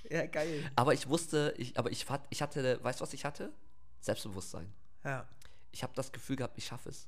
Ja, 0.09 0.25
geil. 0.25 0.69
Aber 0.75 0.93
ich 0.93 1.07
wusste, 1.07 1.53
ich, 1.57 1.77
aber 1.77 1.91
ich, 1.91 2.05
ich 2.29 2.41
hatte, 2.41 2.83
weißt 2.83 2.99
du, 2.99 3.03
was 3.03 3.13
ich 3.13 3.25
hatte? 3.25 3.53
Selbstbewusstsein. 4.01 4.71
Ja. 5.03 5.27
Ich 5.71 5.83
habe 5.83 5.93
das 5.95 6.11
Gefühl 6.11 6.35
gehabt, 6.35 6.57
ich 6.57 6.65
schaffe 6.65 6.89
es. 6.89 7.07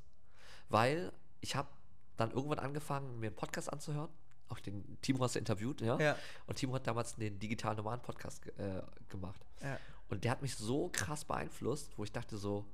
Weil 0.70 1.12
ich 1.40 1.56
habe 1.56 1.70
dann 2.18 2.32
irgendwann 2.32 2.60
angefangen, 2.60 3.20
mir 3.20 3.28
einen 3.28 3.36
Podcast 3.36 3.72
anzuhören. 3.72 4.10
Auch 4.50 4.60
den 4.60 5.00
Timo 5.02 5.24
hast 5.24 5.36
du 5.36 5.40
interviewt, 5.40 5.82
ja? 5.82 5.98
Ja. 6.00 6.18
Und 6.46 6.56
Timo 6.56 6.76
hat 6.76 6.86
damals 6.86 7.16
den 7.16 7.40
digitalen 7.40 7.78
Nomaden 7.78 8.02
Podcast 8.02 8.46
äh, 8.58 8.82
gemacht. 9.10 9.42
Ja. 9.62 9.80
Und 10.10 10.24
der 10.24 10.32
hat 10.32 10.42
mich 10.42 10.56
so 10.56 10.90
krass 10.90 11.26
beeinflusst, 11.26 11.98
wo 11.98 12.04
ich 12.04 12.12
dachte 12.12 12.38
so, 12.38 12.66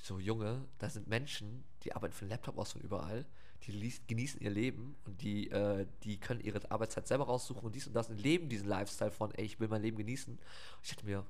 so 0.00 0.18
Junge, 0.18 0.66
da 0.78 0.88
sind 0.88 1.08
Menschen, 1.08 1.64
die 1.82 1.94
arbeiten 1.94 2.14
für 2.14 2.24
den 2.24 2.30
Laptop 2.30 2.58
aus 2.58 2.72
von 2.72 2.80
überall, 2.80 3.26
die 3.64 3.92
genießen 4.06 4.40
ihr 4.40 4.50
Leben 4.50 4.96
und 5.04 5.20
die, 5.20 5.50
äh, 5.50 5.86
die 6.02 6.18
können 6.18 6.40
ihre 6.40 6.70
Arbeitszeit 6.70 7.06
selber 7.06 7.24
raussuchen 7.24 7.62
und 7.62 7.74
dies 7.74 7.86
und 7.86 7.92
das 7.92 8.08
und 8.08 8.16
leben 8.16 8.48
diesen 8.48 8.66
Lifestyle 8.66 9.10
von, 9.10 9.32
ey, 9.32 9.44
ich 9.44 9.60
will 9.60 9.68
mein 9.68 9.82
Leben 9.82 9.98
genießen. 9.98 10.34
Und 10.34 10.80
ich 10.82 10.90
dachte 10.90 11.04
mir, 11.04 11.26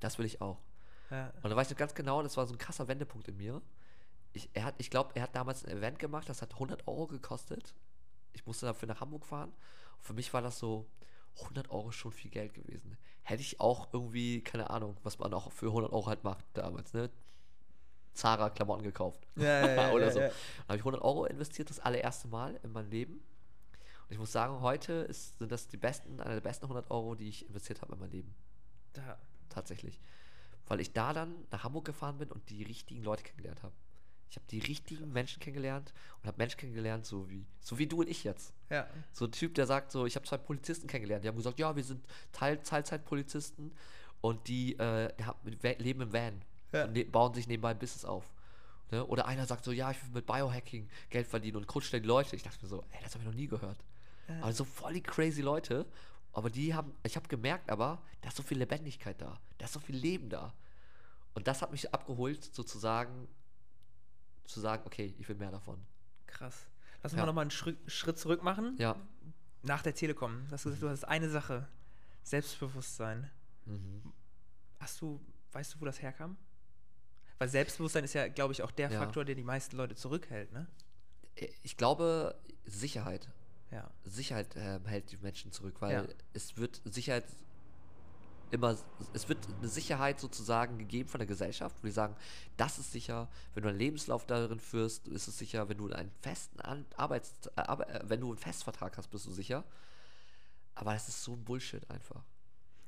das 0.00 0.18
will 0.18 0.24
ich 0.24 0.40
auch. 0.40 0.58
Ja. 1.10 1.32
Und 1.42 1.50
da 1.50 1.56
weiß 1.56 1.66
ich 1.66 1.72
noch 1.72 1.78
ganz 1.78 1.94
genau, 1.94 2.22
das 2.22 2.36
war 2.36 2.46
so 2.46 2.54
ein 2.54 2.58
krasser 2.58 2.88
Wendepunkt 2.88 3.28
in 3.28 3.36
mir. 3.36 3.60
Ich, 4.32 4.48
er 4.54 4.64
hat, 4.64 4.74
ich 4.78 4.90
glaube, 4.90 5.14
er 5.14 5.22
hat 5.22 5.36
damals 5.36 5.64
ein 5.64 5.70
Event 5.70 5.98
gemacht, 5.98 6.28
das 6.28 6.40
hat 6.40 6.54
100 6.54 6.88
Euro 6.88 7.06
gekostet. 7.06 7.74
Ich 8.32 8.46
musste 8.46 8.66
dafür 8.66 8.88
nach 8.88 9.00
Hamburg 9.00 9.26
fahren. 9.26 9.50
Und 9.50 10.04
für 10.04 10.14
mich 10.14 10.32
war 10.32 10.40
das 10.40 10.58
so, 10.58 10.86
100 11.42 11.70
Euro 11.70 11.90
ist 11.90 11.96
schon 11.96 12.12
viel 12.12 12.30
Geld 12.30 12.54
gewesen. 12.54 12.96
Hätte 13.22 13.42
ich 13.42 13.60
auch 13.60 13.92
irgendwie, 13.92 14.40
keine 14.42 14.70
Ahnung, 14.70 14.96
was 15.02 15.18
man 15.18 15.34
auch 15.34 15.52
für 15.52 15.66
100 15.66 15.92
Euro 15.92 16.06
halt 16.06 16.24
macht 16.24 16.44
damals, 16.54 16.94
ne? 16.94 17.10
Zara 18.16 18.50
Klamotten 18.50 18.82
gekauft. 18.82 19.26
Ja, 19.36 19.66
ja, 19.66 19.92
Oder 19.94 20.10
so. 20.10 20.20
Dann 20.20 20.30
habe 20.68 20.76
ich 20.76 20.80
100 20.80 21.02
Euro 21.02 21.26
investiert, 21.26 21.70
das 21.70 21.80
allererste 21.80 22.28
Mal 22.28 22.58
in 22.62 22.72
meinem 22.72 22.90
Leben. 22.90 23.14
Und 23.14 24.12
ich 24.12 24.18
muss 24.18 24.32
sagen, 24.32 24.60
heute 24.60 24.92
ist, 24.92 25.38
sind 25.38 25.50
das 25.50 25.68
die 25.68 25.76
besten, 25.76 26.20
einer 26.20 26.34
der 26.34 26.40
besten 26.40 26.64
100 26.64 26.90
Euro, 26.90 27.14
die 27.14 27.28
ich 27.28 27.46
investiert 27.46 27.82
habe 27.82 27.92
in 27.94 28.00
meinem 28.00 28.12
Leben 28.12 28.34
Da. 28.92 29.18
tatsächlich. 29.48 30.00
Weil 30.66 30.80
ich 30.80 30.92
da 30.92 31.12
dann 31.12 31.34
nach 31.50 31.64
Hamburg 31.64 31.84
gefahren 31.84 32.18
bin 32.18 32.30
und 32.30 32.48
die 32.50 32.62
richtigen 32.62 33.02
Leute 33.02 33.22
kennengelernt 33.22 33.62
habe. 33.62 33.74
Ich 34.28 34.36
habe 34.36 34.46
die 34.50 34.58
richtigen 34.58 35.12
Menschen 35.12 35.40
kennengelernt 35.40 35.92
und 36.20 36.26
habe 36.26 36.38
Menschen 36.38 36.58
kennengelernt, 36.58 37.06
so 37.06 37.28
wie, 37.30 37.46
so 37.60 37.78
wie 37.78 37.86
du 37.86 38.00
und 38.00 38.08
ich 38.08 38.24
jetzt. 38.24 38.52
Ja. 38.70 38.86
So 39.12 39.26
ein 39.26 39.32
Typ, 39.32 39.54
der 39.54 39.66
sagt 39.66 39.92
so, 39.92 40.04
ich 40.04 40.16
habe 40.16 40.26
zwei 40.26 40.36
Polizisten 40.38 40.88
kennengelernt, 40.88 41.24
die 41.24 41.28
haben 41.28 41.36
gesagt, 41.36 41.58
ja, 41.58 41.76
wir 41.76 41.84
sind 41.84 42.04
Teil 42.32 42.58
Teilzeitpolizisten 42.58 43.72
und 44.20 44.48
die, 44.48 44.76
äh, 44.78 45.12
leben 45.78 46.00
im 46.00 46.12
Van 46.12 46.42
Ja. 46.76 46.84
und 46.84 46.92
ne, 46.92 47.04
bauen 47.04 47.34
sich 47.34 47.46
nebenbei 47.48 47.70
ein 47.70 47.78
Business 47.78 48.04
auf. 48.04 48.24
Ne? 48.90 49.04
Oder 49.04 49.26
einer 49.26 49.46
sagt 49.46 49.64
so, 49.64 49.72
ja, 49.72 49.90
ich 49.90 50.02
will 50.04 50.10
mit 50.12 50.26
Biohacking 50.26 50.88
Geld 51.10 51.26
verdienen 51.26 51.56
und 51.56 51.66
coacht 51.66 51.92
dann 51.92 52.02
die 52.02 52.08
Leute. 52.08 52.36
Ich 52.36 52.42
dachte 52.42 52.62
mir 52.62 52.68
so, 52.68 52.84
ey, 52.92 53.00
das 53.02 53.14
habe 53.14 53.22
ich 53.24 53.28
noch 53.28 53.34
nie 53.36 53.48
gehört. 53.48 53.78
Aber 54.40 54.52
so 54.52 54.64
voll 54.64 54.94
die 54.94 55.02
crazy 55.02 55.40
Leute. 55.42 55.86
Aber 56.32 56.50
die 56.50 56.74
haben, 56.74 56.92
ich 57.02 57.16
habe 57.16 57.28
gemerkt, 57.28 57.70
aber 57.70 58.02
da 58.20 58.28
ist 58.28 58.36
so 58.36 58.42
viel 58.42 58.58
Lebendigkeit 58.58 59.20
da, 59.20 59.40
da 59.58 59.64
ist 59.64 59.72
so 59.72 59.80
viel 59.80 59.96
Leben 59.96 60.28
da. 60.28 60.52
Und 61.34 61.46
das 61.48 61.62
hat 61.62 61.70
mich 61.72 61.92
abgeholt, 61.94 62.42
sozusagen, 62.54 63.26
zu 64.44 64.60
sagen, 64.60 64.82
okay, 64.86 65.14
ich 65.18 65.28
will 65.28 65.36
mehr 65.36 65.50
davon. 65.50 65.80
Krass. 66.26 66.66
Lass 67.02 67.12
uns 67.12 67.18
Ja. 67.18 67.22
mal 67.24 67.26
nochmal 67.26 67.42
einen 67.42 67.50
Schritt, 67.50 67.78
Schritt 67.90 68.18
zurück 68.18 68.42
machen. 68.42 68.76
Ja. 68.78 68.96
Nach 69.62 69.82
der 69.82 69.94
Telekom. 69.94 70.44
Du 70.46 70.52
hast 70.52 70.64
gesagt, 70.64 70.82
du 70.82 70.88
hast 70.88 71.04
eine 71.04 71.28
Sache. 71.30 71.66
Selbstbewusstsein. 72.22 73.30
Mhm. 73.64 74.02
Hast 74.78 75.00
du, 75.00 75.20
weißt 75.52 75.74
du, 75.74 75.80
wo 75.80 75.84
das 75.86 76.02
herkam? 76.02 76.36
Weil 77.38 77.48
Selbstbewusstsein 77.48 78.04
ist 78.04 78.14
ja, 78.14 78.28
glaube 78.28 78.52
ich, 78.52 78.62
auch 78.62 78.70
der 78.70 78.90
Ja. 78.90 78.98
Faktor, 79.00 79.24
der 79.24 79.34
die 79.34 79.42
meisten 79.44 79.76
Leute 79.76 79.94
zurückhält, 79.94 80.52
ne? 80.52 80.66
Ich 81.62 81.76
glaube, 81.76 82.34
Sicherheit. 82.64 83.28
Ja. 83.70 83.90
Sicherheit 84.04 84.48
ähm, 84.56 84.86
hält 84.86 85.10
die 85.12 85.18
Menschen 85.18 85.52
zurück, 85.52 85.76
weil 85.80 85.92
Ja. 85.92 86.14
es 86.32 86.56
wird 86.56 86.80
Sicherheit 86.84 87.24
immer, 88.52 88.76
es 89.12 89.28
wird 89.28 89.46
eine 89.58 89.68
Sicherheit 89.68 90.20
sozusagen 90.20 90.78
gegeben 90.78 91.08
von 91.08 91.18
der 91.18 91.26
Gesellschaft, 91.26 91.76
wo 91.82 91.86
die 91.86 91.92
sagen, 91.92 92.16
das 92.56 92.78
ist 92.78 92.92
sicher, 92.92 93.28
wenn 93.54 93.64
du 93.64 93.68
einen 93.68 93.78
Lebenslauf 93.78 94.24
darin 94.24 94.60
führst, 94.60 95.08
ist 95.08 95.26
es 95.28 95.36
sicher, 95.36 95.68
wenn 95.68 95.78
du 95.78 95.90
einen 95.92 96.12
festen 96.22 96.60
Arbeits 96.96 97.34
äh, 97.56 97.60
äh, 97.62 98.00
wenn 98.04 98.20
du 98.20 98.28
einen 98.28 98.38
Festvertrag 98.38 98.96
hast, 98.96 99.08
bist 99.08 99.26
du 99.26 99.30
sicher. 99.32 99.64
Aber 100.74 100.92
das 100.92 101.08
ist 101.08 101.22
so 101.24 101.32
ein 101.32 101.44
Bullshit 101.44 101.88
einfach. 101.90 102.22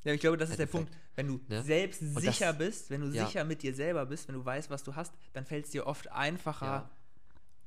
Ja, 0.04 0.12
ich 0.14 0.20
glaube, 0.20 0.37
das 0.37 0.50
ist 0.50 0.58
der. 0.58 0.66
Punkt. 0.66 0.92
Wenn 1.16 1.26
du 1.26 1.40
Ne? 1.48 1.62
selbst 1.62 2.00
Und 2.02 2.20
sicher 2.20 2.48
das- 2.52 2.58
bist, 2.58 2.90
wenn 2.90 3.00
du 3.00 3.08
ja. 3.08 3.26
sicher 3.26 3.44
mit 3.44 3.62
dir 3.62 3.74
selber 3.74 4.06
bist, 4.06 4.28
wenn 4.28 4.37
du 4.37 4.44
weißt, 4.44 4.70
was 4.70 4.84
du 4.84 4.94
hast, 4.94 5.12
dann 5.32 5.44
fällt 5.44 5.64
es 5.66 5.72
dir 5.72 5.87
oft 5.87 6.11
einfacher 6.12 6.66
Ja. 6.66 6.90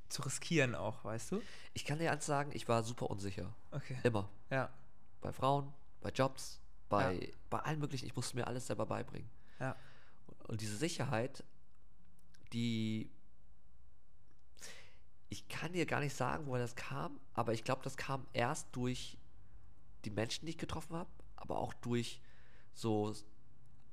zu 0.09 0.21
riskieren 0.21 0.73
auch, 0.75 1.03
weißt 1.03 1.33
du? 1.33 1.41
Ich 1.73 1.83
kann 1.85 1.99
dir 1.99 2.11
eins 2.11 2.25
sagen, 2.25 2.51
ich 2.53 2.67
war 2.69 2.83
super 2.83 3.09
unsicher. 3.09 3.53
Okay. 3.71 3.97
Immer. 4.03 4.29
Ja, 4.49 4.69
Bei 5.19 5.31
Frauen, 5.33 5.71
bei 6.01 6.09
Jobs, 6.09 6.59
bei, 6.89 7.13
Ja. 7.13 7.27
bei 7.49 7.59
allen 7.59 7.79
möglichen. 7.79 8.05
Ich 8.07 8.15
musste 8.15 8.35
mir 8.37 8.47
alles 8.47 8.67
selber 8.67 8.85
beibringen. 8.85 9.29
ja. 9.59 9.75
Und 10.47 10.59
diese 10.61 10.75
Sicherheit, 10.75 11.43
die. 12.53 13.09
ich 15.29 15.47
kann 15.47 15.71
dir 15.73 15.85
gar 15.85 15.99
nicht 16.01 16.15
sagen, 16.15 16.45
woher 16.47 16.61
das 16.63 16.75
kam, 16.75 17.19
aber 17.33 17.53
ich 17.53 17.63
glaube, 17.63 17.81
das 17.83 17.95
kam 17.95 18.25
erst 18.33 18.67
durch 18.73 19.17
die 20.03 20.09
Menschen, 20.09 20.45
die 20.45 20.51
ich 20.51 20.57
getroffen 20.57 20.95
habe, 20.95 21.09
aber 21.41 21.57
auch 21.59 21.73
durch 21.75 22.21
so, 22.73 23.13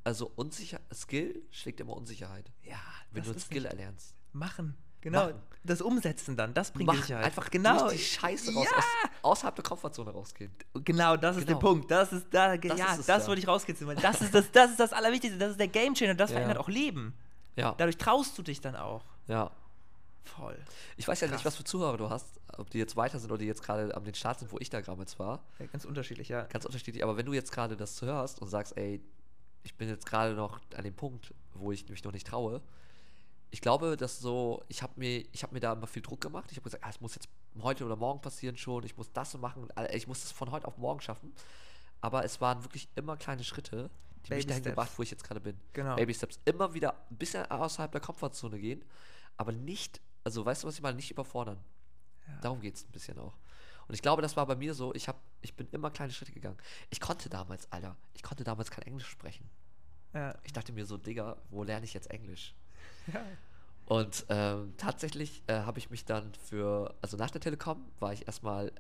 also 0.05 0.31
unsicher, 0.37 0.81
Skill 0.93 1.43
schlägt 1.51 1.81
immer 1.81 1.95
Unsicherheit. 1.97 2.51
Ja, 2.63 2.79
Wenn 3.11 3.25
du 3.25 3.31
ist 3.33 3.47
Skill 3.47 3.65
erlernst. 3.67 4.15
Machen. 4.33 4.77
Genau. 5.01 5.27
Machen. 5.27 5.43
Das 5.65 5.81
Umsetzen 5.81 6.37
dann, 6.37 6.55
das 6.55 6.73
bringt 6.73 6.87
Mach 6.89 6.97
Sicherheit. 7.01 7.25
einfach 7.27 7.51
genau. 7.51 7.81
durch 7.89 7.93
die 7.93 7.99
Scheiße 7.99 8.53
raus, 8.55 8.67
Ja. 8.71 8.77
aus, 8.79 8.85
außerhalb 9.23 9.55
der 9.57 9.65
Komfortzone 9.65 10.11
rausgehen. 10.11 10.51
Genau, 10.85 11.17
das 11.17 11.37
ist 11.37 11.47
Genau. 11.47 11.59
der 11.59 11.67
Punkt. 11.67 11.91
Das 11.91 12.13
ist 12.13 12.27
da, 12.31 12.57
Das 12.57 12.79
ja, 12.79 12.95
ist 12.95 13.09
das 13.09 13.23
da. 13.25 13.29
wollte 13.29 13.41
ich 13.41 13.49
rauskitzeln. 13.49 13.97
Das 14.01 14.21
ist 14.21 14.35
das, 14.35 14.51
das 14.51 14.71
ist 14.73 14.81
das 14.81 14.93
Allerwichtigste. 14.93 15.39
Das 15.39 15.51
ist 15.53 15.61
der 15.61 15.69
Gamechanger. 15.69 16.15
Das 16.15 16.31
Ja. 16.31 16.37
verändert 16.37 16.59
auch 16.59 16.69
Leben. 16.69 17.15
Ja, 17.57 17.75
Dadurch 17.77 17.97
traust 17.97 18.37
du 18.39 18.43
dich 18.43 18.61
dann 18.61 18.77
auch. 18.77 19.05
ja. 19.27 19.51
Voll. 20.37 20.59
Ich 20.97 21.07
weiß 21.09 21.21
ja 21.21 21.27
nicht, 21.27 21.37
Krass. 21.37 21.45
was 21.47 21.57
für 21.57 21.65
Zuhörer 21.65 21.97
du 21.97 22.11
hast, 22.11 22.41
ob 22.57 22.71
die 22.71 22.79
jetzt 22.79 22.97
weiter 22.97 23.19
sind 23.19 23.31
oder 23.31 23.39
die 23.39 23.47
jetzt 23.47 23.63
gerade 23.63 23.95
am 23.95 24.05
den 24.05 24.15
Start 24.15 24.39
sind, 24.39 24.53
wo 24.53 24.59
ich 24.59 24.71
da 24.71 24.81
gerade 24.81 25.01
jetzt 25.01 25.19
war. 25.19 25.43
Ja, 25.59 25.67
ganz 25.67 25.85
unterschiedlich, 25.85 26.29
ja. 26.29 26.43
Ganz 26.45 26.65
unterschiedlich. 26.65 27.03
Aber 27.03 27.17
wenn 27.17 27.27
du 27.27 27.33
jetzt 27.33 27.53
gerade 27.53 27.77
das 27.77 28.01
hörst 28.03 28.41
und 28.41 28.49
sagst, 28.49 28.77
ey, 28.77 29.01
ich 29.63 29.75
bin 29.75 29.89
jetzt 29.89 30.07
gerade 30.07 30.35
noch 30.35 30.61
an 30.77 30.85
dem 30.85 30.95
Punkt, 30.95 31.35
wo 31.55 31.73
ich 31.73 31.89
mich 31.89 32.05
noch 32.05 32.13
nicht 32.13 32.27
traue, 32.27 32.63
ich 33.51 33.61
glaube, 33.61 33.97
dass 33.97 34.19
so, 34.21 34.63
ich 34.69 34.83
habe 34.83 34.93
mir, 34.97 35.25
ich 35.33 35.43
habe 35.43 35.55
mir 35.55 35.61
da 35.61 35.73
immer 35.73 35.87
viel 35.87 36.03
Druck 36.03 36.21
gemacht. 36.21 36.51
Ich 36.51 36.59
habe 36.59 36.65
gesagt, 36.65 36.85
ah, 36.85 36.91
es 36.91 37.01
muss 37.01 37.15
jetzt 37.15 37.29
heute 37.63 37.85
oder 37.85 37.97
morgen 37.97 38.21
passieren 38.21 38.57
schon, 38.57 38.85
ich 38.85 38.97
muss 38.97 39.11
das 39.13 39.31
so 39.33 39.39
machen, 39.39 39.69
ich 39.93 40.07
muss 40.07 40.21
das 40.21 40.33
von 40.33 40.51
heute 40.51 40.67
auf 40.69 40.77
morgen 40.77 41.01
schaffen. 41.01 41.33
Aber 42.01 42.25
es 42.25 42.41
waren 42.41 42.63
wirklich 42.63 42.89
immer 42.95 43.17
kleine 43.17 43.43
Schritte, 43.43 43.91
die 44.27 44.35
mich 44.35 44.41
Baby 44.41 44.47
dahin 44.49 44.63
Steps. 44.63 44.73
gebracht, 44.75 44.91
wo 44.97 45.03
ich 45.03 45.11
jetzt 45.11 45.25
gerade 45.25 45.41
bin. 45.41 45.59
Genau. 45.73 45.97
Baby 45.97 46.15
Steps. 46.15 46.39
Immer 46.45 46.75
wieder 46.75 46.95
ein 47.11 47.17
bisschen 47.17 47.51
außerhalb 47.51 47.91
der 47.91 48.01
Komfortzone 48.01 48.59
gehen, 48.59 48.85
aber 49.37 49.53
nicht, 49.53 50.01
also 50.25 50.45
weißt 50.45 50.63
du, 50.63 50.69
was 50.69 50.75
ich 50.77 50.83
meine, 50.83 50.97
nicht 50.97 51.11
überfordern. 51.11 51.59
Darum 52.43 52.61
geht 52.61 52.77
es 52.77 52.85
ein 52.85 52.93
bisschen 52.93 53.19
auch. 53.19 53.35
Und 53.89 53.95
ich 53.95 54.03
glaube, 54.03 54.21
das 54.21 54.37
war 54.37 54.47
bei 54.47 54.55
mir 54.55 54.75
so, 54.75 54.95
ich, 54.95 55.09
hab, 55.09 55.19
ich 55.41 55.55
bin 55.55 55.67
immer 55.73 55.91
kleine 55.91 56.13
Schritte 56.13 56.33
gegangen. 56.33 56.59
Ich 56.91 57.01
konnte 57.01 57.31
damals, 57.31 57.71
Alter, 57.73 57.97
ich 58.15 58.23
konnte 58.23 58.45
damals 58.45 58.71
kein 58.71 58.85
Englisch 58.85 59.09
sprechen. 59.09 59.49
Ja. 60.13 60.35
Ich 60.45 60.53
dachte 60.53 60.73
mir 60.73 60.85
so, 60.85 60.99
Digga, 60.99 61.37
wo 61.51 61.65
lerne 61.65 61.85
ich 61.85 61.95
jetzt 61.95 62.11
Englisch? 62.11 62.55
Ja. 63.13 63.25
Und 63.87 64.27
ähm, 64.29 64.75
tatsächlich 64.77 65.43
äh, 65.47 65.61
habe 65.61 65.79
ich 65.79 65.89
mich 65.89 66.05
dann 66.05 66.35
für, 66.35 66.95
also 67.01 67.17
nach 67.17 67.31
der 67.31 67.41
Telekom 67.41 67.91
war 67.99 68.13
ich 68.13 68.27
erstmal, 68.27 68.71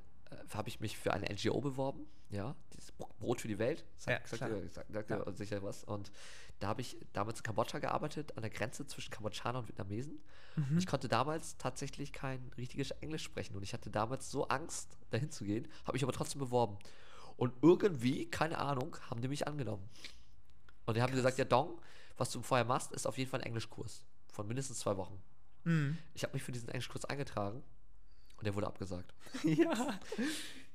habe 0.54 0.68
ich 0.68 0.80
mich 0.80 0.96
für 0.98 1.12
eine 1.12 1.26
NGO 1.32 1.60
beworben, 1.60 2.06
ja, 2.30 2.54
dieses 2.74 2.92
Bro- 2.92 3.08
Brot 3.18 3.40
für 3.40 3.48
die 3.48 3.58
Welt, 3.58 3.80
Ja, 4.06 4.20
sagt, 4.20 4.28
sagt, 4.28 4.72
sagt, 4.74 4.92
sagt 4.92 5.10
Ja. 5.10 5.32
sicher 5.32 5.62
was. 5.62 5.84
Und 5.84 6.10
da 6.58 6.68
habe 6.68 6.80
ich 6.80 6.96
damals 7.12 7.38
in 7.38 7.42
Kambodscha 7.44 7.78
gearbeitet, 7.78 8.36
an 8.36 8.42
der 8.42 8.50
Grenze 8.50 8.86
zwischen 8.86 9.10
Kambodschanern 9.10 9.62
und 9.62 9.68
Vietnamesen. 9.68 10.20
Mhm. 10.56 10.78
Ich 10.78 10.86
konnte 10.86 11.08
damals 11.08 11.56
tatsächlich 11.56 12.12
kein 12.12 12.50
richtiges 12.56 12.90
Englisch 12.90 13.22
sprechen 13.22 13.54
und 13.56 13.62
ich 13.62 13.72
hatte 13.72 13.90
damals 13.90 14.30
so 14.30 14.48
Angst, 14.48 14.96
dahin 15.10 15.30
zu 15.30 15.44
gehen, 15.44 15.68
habe 15.84 15.92
mich 15.94 16.02
aber 16.02 16.12
trotzdem 16.12 16.40
beworben. 16.40 16.76
Und 17.36 17.54
irgendwie, 17.62 18.26
keine 18.28 18.58
Ahnung, 18.58 18.96
haben 19.08 19.20
die 19.22 19.28
mich 19.28 19.46
angenommen. 19.46 19.88
Und 20.86 20.96
die 20.96 21.02
haben 21.02 21.14
gesagt, 21.14 21.38
ja, 21.38 21.44
Dong, 21.44 21.80
was 22.16 22.30
du 22.30 22.42
vorher 22.42 22.64
machst, 22.64 22.90
ist 22.92 23.06
auf 23.06 23.16
jeden 23.16 23.30
Fall 23.30 23.40
ein 23.40 23.46
Englischkurs. 23.46 24.04
Von 24.32 24.48
mindestens 24.48 24.80
zwei 24.80 24.96
Wochen. 24.96 25.22
Mhm. 25.64 25.96
Ich 26.14 26.24
habe 26.24 26.32
mich 26.34 26.42
für 26.42 26.50
diesen 26.52 26.68
Englischkurs 26.68 27.04
eingetragen 27.04 27.62
und 28.38 28.46
der 28.46 28.54
wurde 28.54 28.66
abgesagt. 28.66 29.12
ja. 29.44 29.98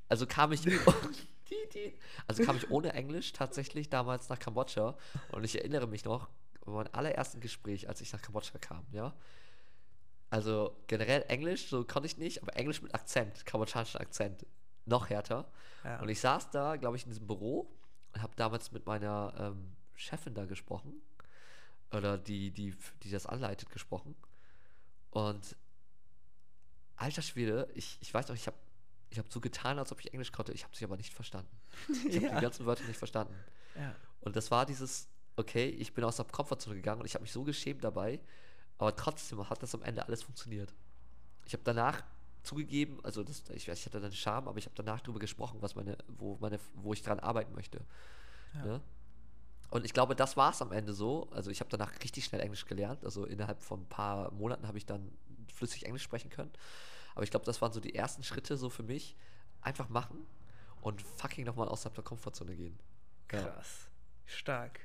Also 0.08 0.28
kam 0.28 0.52
ich, 0.52 0.62
also 2.28 2.43
kam 2.43 2.58
ich 2.58 2.69
ohne 2.69 2.93
Englisch 2.93 3.34
tatsächlich 3.34 3.89
damals 3.89 4.30
nach 4.30 4.39
Kambodscha 4.39 4.95
und 5.32 5.43
ich 5.43 5.58
erinnere 5.58 5.88
mich 5.88 6.06
noch 6.06 6.30
an 6.65 6.73
mein 6.73 6.93
allerersten 6.93 7.41
Gespräch, 7.41 7.89
als 7.89 7.99
ich 8.02 8.13
nach 8.13 8.21
Kambodscha 8.21 8.58
kam, 8.60 8.86
ja. 8.91 9.13
Also 10.34 10.76
generell 10.88 11.23
Englisch, 11.28 11.69
so 11.69 11.84
konnte 11.84 12.08
ich 12.08 12.17
nicht, 12.17 12.41
aber 12.41 12.56
Englisch 12.56 12.82
mit 12.82 12.95
Akzent, 12.95 13.45
kambodschanischen 13.45 13.99
Akzent, 13.99 14.47
noch 14.86 15.12
härter. 15.12 15.45
Ja. 15.84 16.02
Und 16.02 16.10
ich 16.10 16.19
saß 16.19 16.49
da, 16.49 16.76
glaube 16.76 16.97
ich, 16.97 17.04
in 17.04 17.10
diesem 17.12 17.28
Büro 17.28 17.71
und 18.13 18.21
habe 18.23 18.34
damals 18.36 18.71
mit 18.71 18.88
meiner 18.88 19.32
ähm, 19.38 19.76
Chefin 19.93 20.34
da 20.34 20.45
gesprochen 20.45 21.04
oder 21.91 22.17
die, 22.17 22.49
die, 22.49 22.76
die 23.04 23.12
das 23.12 23.28
anleitet, 23.28 23.69
gesprochen. 23.69 24.15
Und 25.12 25.56
alter 27.03 27.21
Schwede, 27.21 27.67
ich, 27.75 27.97
ich 28.01 28.13
weiß 28.13 28.27
noch, 28.29 28.35
ich 28.35 28.47
habe 28.47 28.57
ich 29.09 29.19
hab 29.19 29.31
so 29.31 29.39
getan, 29.39 29.77
als 29.77 29.91
ob 29.91 29.99
ich 29.99 30.11
Englisch 30.11 30.31
konnte. 30.31 30.53
Ich 30.53 30.63
habe 30.63 30.75
sie 30.75 30.83
aber 30.85 30.97
nicht 30.97 31.13
verstanden. 31.13 31.55
Ich 32.09 32.15
habe 32.15 32.25
Ja. 32.25 32.35
die 32.35 32.41
ganzen 32.41 32.65
Wörter 32.65 32.83
nicht 32.85 32.97
verstanden. 32.97 33.35
ja. 33.75 33.93
Und 34.21 34.35
das 34.37 34.49
war 34.51 34.65
dieses, 34.65 35.07
okay, 35.35 35.67
ich 35.67 35.93
bin 35.93 36.03
aus 36.05 36.15
der 36.15 36.25
Komfortzone 36.25 36.75
gegangen 36.77 37.01
und 37.01 37.05
ich 37.05 37.13
habe 37.13 37.21
mich 37.23 37.31
so 37.33 37.43
geschämt 37.43 37.83
dabei, 37.83 38.19
aber 38.77 38.95
trotzdem 38.95 39.47
hat 39.49 39.61
das 39.61 39.75
am 39.75 39.83
Ende 39.83 40.05
alles 40.07 40.23
funktioniert. 40.23 40.73
Ich 41.45 41.53
habe 41.53 41.63
danach 41.63 42.03
zugegeben, 42.41 42.99
also 43.03 43.21
das, 43.23 43.43
ich 43.53 43.67
weiß, 43.67 43.77
ich 43.79 43.85
hatte 43.85 43.99
dann 43.99 44.11
Scham, 44.13 44.47
aber 44.47 44.57
ich 44.57 44.65
habe 44.65 44.75
danach 44.75 45.01
darüber 45.01 45.19
gesprochen, 45.19 45.61
was 45.61 45.75
meine, 45.75 45.97
wo 46.07 46.37
meine, 46.39 46.59
wo 46.73 46.93
ich 46.93 47.01
dran 47.03 47.19
arbeiten 47.19 47.53
möchte. 47.53 47.81
Ne? 48.53 48.81
Und 49.69 49.85
ich 49.85 49.93
glaube, 49.93 50.15
das 50.15 50.37
war 50.37 50.51
es 50.51 50.61
am 50.61 50.71
Ende 50.71 50.93
so. 50.93 51.29
Also 51.31 51.49
ich 51.51 51.59
habe 51.59 51.69
danach 51.69 51.91
richtig 52.03 52.25
schnell 52.25 52.41
Englisch 52.41 52.65
gelernt. 52.65 53.03
Also 53.03 53.25
innerhalb 53.25 53.61
von 53.61 53.81
ein 53.81 53.89
paar 53.89 54.31
Monaten 54.31 54.67
habe 54.67 54.77
ich 54.77 54.85
dann 54.85 55.11
flüssig 55.53 55.85
Englisch 55.85 56.03
sprechen 56.03 56.29
können. 56.29 56.51
Aber 57.15 57.23
ich 57.23 57.32
glaube, 57.32 57.45
das 57.45 57.62
waren 57.62 57.71
so 57.71 57.80
die 57.80 57.95
ersten 57.95 58.23
Schritte 58.23 58.58
so 58.58 58.69
für 58.69 58.84
mich. 58.84 59.15
Einfach 59.62 59.89
machen 59.89 60.26
und 60.82 61.02
fucking 61.02 61.45
nochmal 61.45 61.69
außerhalb 61.69 61.95
der 61.95 62.04
Komfortzone 62.04 62.56
gehen. 62.56 62.78
Ja. 63.32 63.41
Krass. 63.43 63.89
Stark. 64.26 64.82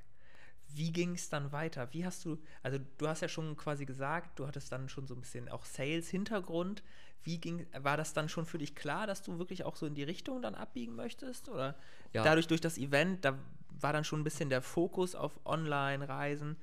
Wie 0.69 0.93
ging 0.93 1.15
es 1.15 1.29
dann 1.31 1.51
weiter? 1.51 1.93
Wie 1.93 2.05
hast 2.05 2.25
du, 2.25 2.39
also 2.63 2.79
du 2.99 3.09
hast 3.09 3.23
ja 3.23 3.29
schon 3.29 3.57
quasi 3.57 3.87
gesagt, 3.87 4.39
du 4.39 4.47
hattest 4.47 4.71
dann 4.71 4.89
schon 4.89 5.07
so 5.07 5.15
ein 5.15 5.21
bisschen 5.21 5.49
auch 5.49 5.65
Sales-Hintergrund. 5.65 6.83
Wie 7.25 7.39
ging, 7.39 7.67
war 7.73 7.97
das 7.97 8.13
dann 8.13 8.29
schon 8.29 8.47
für 8.47 8.59
dich 8.59 8.75
klar, 8.75 9.07
dass 9.07 9.23
du 9.23 9.39
wirklich 9.39 9.65
auch 9.65 9.77
so 9.77 9.87
in 9.87 9.95
die 9.95 10.05
Richtung 10.05 10.43
dann 10.43 10.55
abbiegen 10.55 10.95
möchtest? 10.95 11.49
Oder 11.49 11.75
Ja. 12.13 12.23
dadurch 12.23 12.47
durch 12.47 12.61
das 12.61 12.79
Event, 12.79 13.25
da 13.25 13.39
war 13.71 13.93
dann 13.93 14.05
schon 14.05 14.21
ein 14.21 14.25
bisschen 14.25 14.51
der 14.51 14.63
Fokus 14.63 15.15
auf 15.15 15.41
Online-Reisen. 15.45 16.57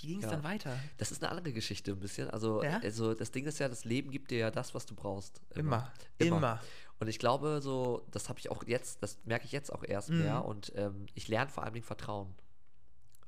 Wie 0.00 0.06
ging 0.06 0.18
es 0.18 0.24
Ja. 0.24 0.30
dann 0.30 0.42
weiter? 0.44 0.78
Das 0.98 1.10
ist 1.12 1.22
eine 1.22 1.30
andere 1.30 1.52
Geschichte 1.52 1.92
ein 1.92 2.00
bisschen. 2.00 2.30
Also, 2.30 2.62
Ja? 2.62 2.78
also 2.82 3.14
das 3.14 3.30
Ding 3.30 3.44
ist 3.46 3.58
ja, 3.58 3.68
das 3.68 3.84
Leben 3.84 4.10
gibt 4.10 4.30
dir 4.30 4.38
ja 4.38 4.50
das, 4.50 4.74
was 4.74 4.86
du 4.86 4.94
brauchst. 4.94 5.40
Immer. 5.54 5.92
Immer. 6.18 6.60
Und 6.98 7.08
ich 7.08 7.18
glaube, 7.18 7.60
so, 7.62 8.06
das 8.10 8.28
habe 8.28 8.38
ich 8.38 8.50
auch 8.50 8.62
jetzt, 8.66 9.02
das 9.02 9.18
merke 9.24 9.44
ich 9.46 9.52
jetzt 9.52 9.72
auch 9.72 9.82
erst 9.84 10.10
Mhm. 10.10 10.18
mehr. 10.18 10.44
Und 10.44 10.72
ähm, 10.76 11.06
ich 11.14 11.28
lerne 11.28 11.50
vor 11.50 11.64
allen 11.64 11.74
Dingen 11.74 11.84
Vertrauen. 11.86 12.34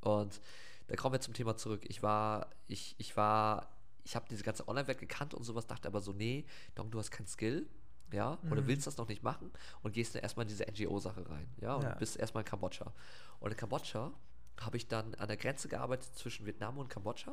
Und 0.01 0.41
da 0.89 0.97
kommen 0.97 1.15
wir 1.15 1.21
zum 1.21 1.35
Thema 1.35 1.57
zurück. 1.57 1.85
Ich 1.89 2.03
war, 2.03 2.51
ich, 2.67 2.95
ich 2.99 3.17
war, 3.17 3.69
ich 4.05 4.17
habe 4.17 4.27
diese 4.31 4.43
ganze 4.43 4.67
Online-Welt 4.69 4.99
gekannt 4.99 5.33
und 5.35 5.45
sowas, 5.45 5.67
dachte 5.67 5.89
aber 5.89 6.01
so, 6.01 6.13
nee, 6.13 6.45
Dong, 6.75 6.91
du 6.91 6.99
hast 6.99 7.11
keinen 7.11 7.27
Skill. 7.29 7.69
Ja, 8.13 8.37
oder 8.51 8.61
Mhm. 8.61 8.67
willst 8.67 8.87
das 8.87 8.99
noch 8.99 9.09
nicht 9.09 9.23
machen 9.23 9.51
und 9.83 9.95
gehst 9.95 10.15
dann 10.15 10.21
erstmal 10.23 10.45
in 10.45 10.49
diese 10.49 10.65
NGO-Sache 10.67 11.31
rein. 11.31 11.49
Ja, 11.63 11.77
und 11.77 11.85
Ja. 11.85 11.95
bist 11.95 12.19
erstmal 12.19 12.43
in 12.43 12.45
Kambodscha. 12.49 12.93
Und 13.41 13.53
in 13.53 13.57
Kambodscha 13.57 14.13
habe 14.61 14.77
ich 14.77 14.88
dann 14.88 15.15
an 15.17 15.29
der 15.29 15.37
Grenze 15.37 15.69
gearbeitet 15.69 16.15
zwischen 16.15 16.47
Vietnam 16.47 16.79
und 16.79 16.88
Kambodscha 16.88 17.33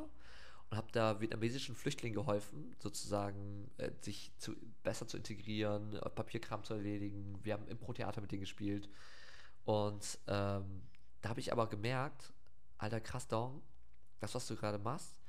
und 0.69 0.77
habe 0.77 0.91
da 0.91 1.19
vietnamesischen 1.19 1.75
Flüchtlingen 1.75 2.15
geholfen, 2.15 2.75
sozusagen 2.79 3.71
äh, 3.77 3.91
sich 4.01 4.32
zu, 4.38 4.55
besser 4.84 5.08
zu 5.08 5.17
integrieren, 5.17 5.95
äh, 5.95 6.10
Papierkram 6.10 6.63
zu 6.63 6.75
erledigen. 6.75 7.39
Wir 7.43 7.53
haben 7.53 7.67
Impro-Theater 7.67 8.21
mit 8.21 8.32
denen 8.32 8.41
gespielt. 8.41 8.89
Und 9.65 10.19
ähm, 10.27 10.84
da 11.21 11.29
habe 11.29 11.39
ich 11.39 11.51
aber 11.51 11.67
gemerkt, 11.67 12.34
alter 12.77 13.01
krass, 13.01 13.27
Dong, 13.27 13.62
das, 14.19 14.36
was 14.36 14.47
du 14.47 14.55
gerade 14.55 14.77
machst, 14.77 15.19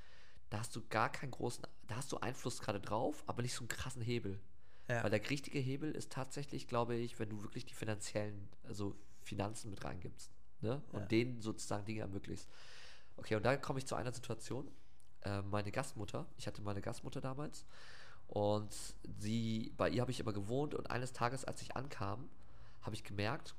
da 0.50 0.59
hast 0.59 0.74
du 0.76 0.87
gar 0.88 1.11
keinen 1.11 1.31
großen, 1.31 1.64
da 1.87 1.96
hast 1.96 2.12
du 2.12 2.18
Einfluss 2.18 2.61
gerade 2.61 2.81
drauf, 2.81 3.22
aber 3.26 3.42
nicht 3.42 3.55
so 3.55 3.61
einen 3.61 3.68
krassen 3.68 4.03
Hebel. 4.03 4.40
Ja. 4.88 5.05
Weil 5.05 5.11
der 5.11 5.31
richtige 5.31 5.59
Hebel 5.59 5.92
ist 5.92 6.11
tatsächlich, 6.12 6.66
glaube 6.66 6.96
ich, 6.96 7.18
wenn 7.18 7.31
du 7.31 7.42
wirklich 7.42 7.64
die 7.64 7.74
finanziellen, 7.74 8.48
also 8.64 8.96
Finanzen 9.22 9.70
mit 9.70 9.85
reingibst. 9.85 10.33
Ne? 10.61 10.83
Und 10.92 11.01
Ja. 11.01 11.07
denen 11.07 11.40
sozusagen 11.40 11.85
Dinge 11.85 12.01
ermöglicht. 12.03 12.46
Okay, 13.16 13.35
und 13.37 13.44
da 13.44 13.57
komme 13.57 13.79
ich 13.79 13.87
zu 13.87 13.94
einer 13.94 14.12
Situation. 14.12 14.70
Äh, 15.23 15.42
meine 15.42 15.70
Gastmutter, 15.70 16.27
ich 16.38 16.46
hatte 16.46 16.62
meine 16.62 16.81
Gastmutter 16.81 17.20
damals 17.20 17.66
und 18.29 18.75
sie, 19.18 19.73
bei 19.77 19.90
ihr 19.90 20.01
habe 20.01 20.11
ich 20.11 20.20
immer 20.20 20.33
gewohnt 20.33 20.75
und 20.75 20.90
eines 20.90 21.12
Tages, 21.12 21.44
als 21.44 21.61
ich 21.61 21.77
ankam, 21.77 22.31
habe 22.81 22.94
ich 22.94 23.05
gemerkt, 23.05 23.55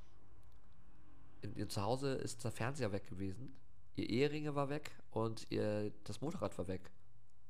in 1.42 1.56
ihr 1.56 1.70
Zuhause 1.70 2.14
ist 2.14 2.44
der 2.44 2.52
Fernseher 2.52 2.92
weg 2.92 3.08
gewesen, 3.08 3.54
ihr 3.96 4.10
Eheringe 4.10 4.56
war 4.56 4.70
weg 4.70 4.92
und 5.12 5.46
ihr, 5.52 5.92
das 6.04 6.22
Motorrad 6.22 6.58
war 6.58 6.68
weg. 6.68 6.90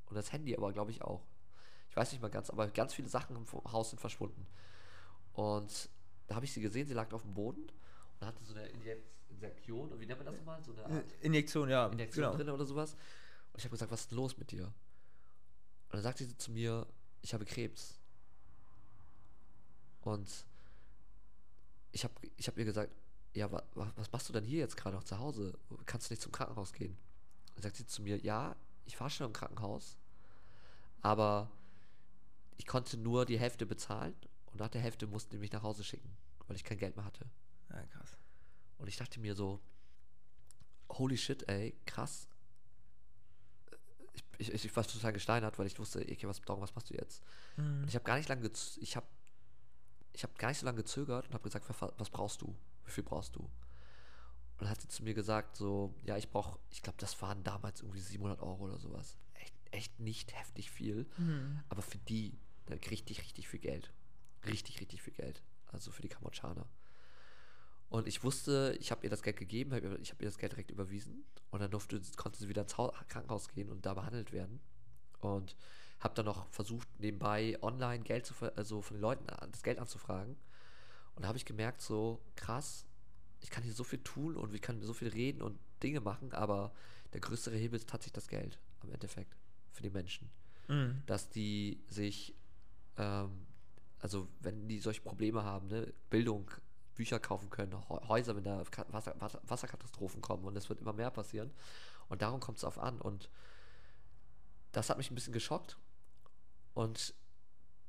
Und 0.06 0.16
das 0.16 0.32
Handy 0.32 0.54
aber, 0.56 0.72
glaube 0.72 0.90
ich, 0.90 1.00
auch. 1.02 1.22
Ich 1.88 1.96
weiß 1.96 2.12
nicht 2.12 2.20
mal 2.20 2.30
ganz, 2.30 2.50
aber 2.50 2.68
ganz 2.68 2.92
viele 2.92 3.08
Sachen 3.08 3.36
im 3.36 3.46
Haus 3.72 3.90
sind 3.90 3.98
verschwunden. 3.98 4.46
Und 5.32 5.88
da 6.26 6.34
habe 6.34 6.44
ich 6.44 6.52
sie 6.52 6.60
gesehen, 6.60 6.86
sie 6.86 6.94
lag 6.94 7.10
auf 7.12 7.22
dem 7.22 7.32
Boden 7.32 7.66
und 8.20 8.26
hatte 8.26 8.44
so 8.44 8.52
eine 8.54 8.66
Injek- 8.68 9.02
Injektion, 9.34 10.00
wie 10.00 10.06
nennt 10.06 10.18
man 10.18 10.26
das 10.26 10.36
nochmal? 10.36 10.62
So 10.62 10.72
eine 10.72 10.84
Art 10.84 11.12
Injektion, 11.20 11.68
ja. 11.68 11.86
Injektion 11.88 12.24
genau. 12.24 12.36
drin 12.36 12.50
oder 12.50 12.64
sowas. 12.64 12.94
Und 13.52 13.58
ich 13.58 13.64
habe 13.64 13.72
gesagt, 13.72 13.90
was 13.90 14.02
ist 14.02 14.12
los 14.12 14.36
mit 14.38 14.50
dir? 14.50 14.64
Und 14.64 15.94
dann 15.94 16.02
sagte 16.02 16.24
sie 16.24 16.36
zu 16.36 16.50
mir, 16.50 16.86
ich 17.20 17.34
habe 17.34 17.44
Krebs. 17.44 17.98
Und 20.02 20.28
ich 21.92 22.04
habe 22.04 22.14
ich 22.36 22.48
hab 22.48 22.58
ihr 22.58 22.64
gesagt, 22.64 22.92
ja, 23.34 23.50
wa, 23.50 23.62
wa, 23.74 23.92
was 23.96 24.10
machst 24.12 24.28
du 24.28 24.32
denn 24.32 24.44
hier 24.44 24.58
jetzt 24.58 24.76
gerade 24.76 24.96
noch 24.96 25.04
zu 25.04 25.18
Hause? 25.18 25.58
Kannst 25.86 26.08
du 26.08 26.12
nicht 26.12 26.22
zum 26.22 26.32
Krankenhaus 26.32 26.72
gehen? 26.72 26.96
Dann 27.54 27.62
sagt 27.62 27.76
sie 27.76 27.86
zu 27.86 28.02
mir, 28.02 28.18
ja, 28.18 28.56
ich 28.84 28.96
fahre 28.96 29.10
schon 29.10 29.26
im 29.26 29.32
Krankenhaus, 29.32 29.96
aber 31.00 31.50
ich 32.56 32.66
konnte 32.66 32.96
nur 32.96 33.24
die 33.24 33.38
Hälfte 33.38 33.66
bezahlen 33.66 34.14
und 34.46 34.60
nach 34.60 34.68
der 34.68 34.80
Hälfte 34.80 35.06
mussten 35.06 35.30
die 35.30 35.38
mich 35.38 35.52
nach 35.52 35.62
Hause 35.62 35.84
schicken, 35.84 36.16
weil 36.46 36.56
ich 36.56 36.64
kein 36.64 36.78
Geld 36.78 36.96
mehr 36.96 37.04
hatte. 37.04 37.26
Ja, 37.70 37.82
krass. 37.86 38.16
Und 38.82 38.88
ich 38.88 38.96
dachte 38.96 39.20
mir 39.20 39.36
so, 39.36 39.60
holy 40.90 41.16
shit, 41.16 41.48
ey, 41.48 41.72
krass. 41.86 42.28
Ich, 44.38 44.52
ich, 44.52 44.64
ich 44.64 44.76
war 44.76 44.84
total 44.84 45.12
gesteinert, 45.12 45.56
weil 45.56 45.68
ich 45.68 45.78
wusste, 45.78 46.00
okay, 46.00 46.26
was, 46.26 46.40
Dong, 46.40 46.60
was 46.60 46.74
machst 46.74 46.90
du 46.90 46.94
jetzt? 46.94 47.22
Und 47.82 47.88
ich 47.88 47.94
habe 47.94 48.04
gar 48.04 48.16
nicht 48.16 48.28
lange, 48.28 48.50
ich 48.80 48.96
habe 48.96 49.06
ich 50.12 50.24
habe 50.24 50.34
gar 50.36 50.48
nicht 50.48 50.58
so 50.58 50.66
lange 50.66 50.78
gezögert 50.78 51.28
und 51.28 51.32
habe 51.32 51.44
gesagt, 51.44 51.64
was, 51.96 52.10
brauchst 52.10 52.42
du? 52.42 52.54
Wie 52.84 52.90
viel 52.90 53.04
brauchst 53.04 53.36
du? 53.36 53.40
Und 53.40 53.50
dann 54.58 54.68
hat 54.68 54.80
sie 54.80 54.88
zu 54.88 55.04
mir 55.04 55.14
gesagt, 55.14 55.56
so, 55.56 55.94
ja, 56.04 56.16
ich 56.16 56.28
brauche, 56.28 56.58
ich 56.70 56.82
glaube, 56.82 56.98
das 56.98 57.22
waren 57.22 57.44
damals 57.44 57.82
irgendwie 57.82 58.00
700 58.00 58.40
Euro 58.42 58.64
oder 58.64 58.78
sowas. 58.80 59.16
Echt, 59.34 59.54
echt 59.70 60.00
nicht 60.00 60.34
heftig 60.34 60.72
viel, 60.72 61.06
aber 61.68 61.82
für 61.82 61.98
die 61.98 62.36
dann 62.66 62.78
richtig, 62.90 63.20
richtig 63.22 63.48
viel 63.48 63.60
Geld. 63.60 63.92
Richtig, 64.44 64.80
richtig 64.80 65.02
viel 65.02 65.14
Geld. 65.14 65.40
Also 65.68 65.92
für 65.92 66.02
die 66.02 66.08
Kambodschaner. 66.08 66.66
Und 67.92 68.08
ich 68.08 68.24
wusste, 68.24 68.74
ich 68.80 68.90
habe 68.90 69.04
ihr 69.04 69.10
das 69.10 69.22
Geld 69.22 69.36
gegeben, 69.36 69.72
hab 69.74 69.82
ich 70.00 70.10
habe 70.12 70.22
ihr 70.24 70.28
das 70.28 70.38
Geld 70.38 70.52
direkt 70.52 70.70
überwiesen 70.70 71.24
und 71.50 71.60
dann 71.60 71.70
durfte, 71.70 72.00
konnte 72.16 72.38
sie 72.38 72.48
wieder 72.48 72.62
ins 72.62 72.78
Hau- 72.78 72.94
Krankenhaus 73.08 73.48
gehen 73.48 73.68
und 73.68 73.84
da 73.84 73.92
behandelt 73.92 74.32
werden. 74.32 74.60
Und 75.20 75.54
habe 76.00 76.14
dann 76.14 76.24
noch 76.24 76.48
versucht, 76.48 76.88
nebenbei 76.98 77.58
online 77.60 78.02
Geld 78.02 78.24
zu, 78.24 78.34
also 78.56 78.80
von 78.80 78.96
den 78.96 79.02
Leuten 79.02 79.28
an- 79.28 79.52
das 79.52 79.62
Geld 79.62 79.78
anzufragen. 79.78 80.36
Und 81.14 81.22
da 81.22 81.28
habe 81.28 81.36
ich 81.36 81.44
gemerkt, 81.44 81.82
so 81.82 82.22
krass, 82.34 82.86
ich 83.40 83.50
kann 83.50 83.62
hier 83.62 83.74
so 83.74 83.84
viel 83.84 83.98
tun 84.02 84.36
und 84.36 84.54
ich 84.54 84.62
kann 84.62 84.80
so 84.80 84.94
viel 84.94 85.08
reden 85.08 85.42
und 85.42 85.58
Dinge 85.82 86.00
machen, 86.00 86.32
aber 86.32 86.72
der 87.12 87.20
größere 87.20 87.56
Hebel 87.56 87.76
ist 87.76 87.90
tatsächlich 87.90 88.14
das 88.14 88.28
Geld 88.28 88.58
am 88.80 88.90
Endeffekt 88.90 89.36
für 89.70 89.82
die 89.82 89.90
Menschen. 89.90 90.30
Mhm. 90.68 91.02
Dass 91.04 91.28
die 91.28 91.78
sich, 91.88 92.34
ähm, 92.96 93.46
also 93.98 94.28
wenn 94.40 94.66
die 94.66 94.78
solche 94.78 95.02
Probleme 95.02 95.44
haben, 95.44 95.68
ne, 95.68 95.92
Bildung, 96.08 96.50
Bücher 96.94 97.18
kaufen 97.18 97.50
können, 97.50 97.72
Hä- 97.88 98.08
Häuser, 98.08 98.36
wenn 98.36 98.44
da 98.44 98.62
Wasser, 98.88 99.14
Wasser, 99.20 99.40
Wasserkatastrophen 99.44 100.20
kommen 100.20 100.44
und 100.44 100.56
es 100.56 100.68
wird 100.68 100.80
immer 100.80 100.92
mehr 100.92 101.10
passieren. 101.10 101.50
Und 102.08 102.22
darum 102.22 102.40
kommt 102.40 102.58
es 102.58 102.64
auf 102.64 102.78
an. 102.78 103.00
Und 103.00 103.28
das 104.72 104.90
hat 104.90 104.98
mich 104.98 105.10
ein 105.10 105.14
bisschen 105.14 105.32
geschockt. 105.32 105.76
Und 106.74 107.14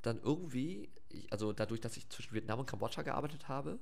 dann 0.01 0.19
irgendwie, 0.21 0.89
ich, 1.09 1.31
also 1.31 1.53
dadurch, 1.53 1.81
dass 1.81 1.97
ich 1.97 2.09
zwischen 2.09 2.33
Vietnam 2.33 2.59
und 2.59 2.65
Kambodscha 2.65 3.01
gearbeitet 3.01 3.47
habe, 3.47 3.79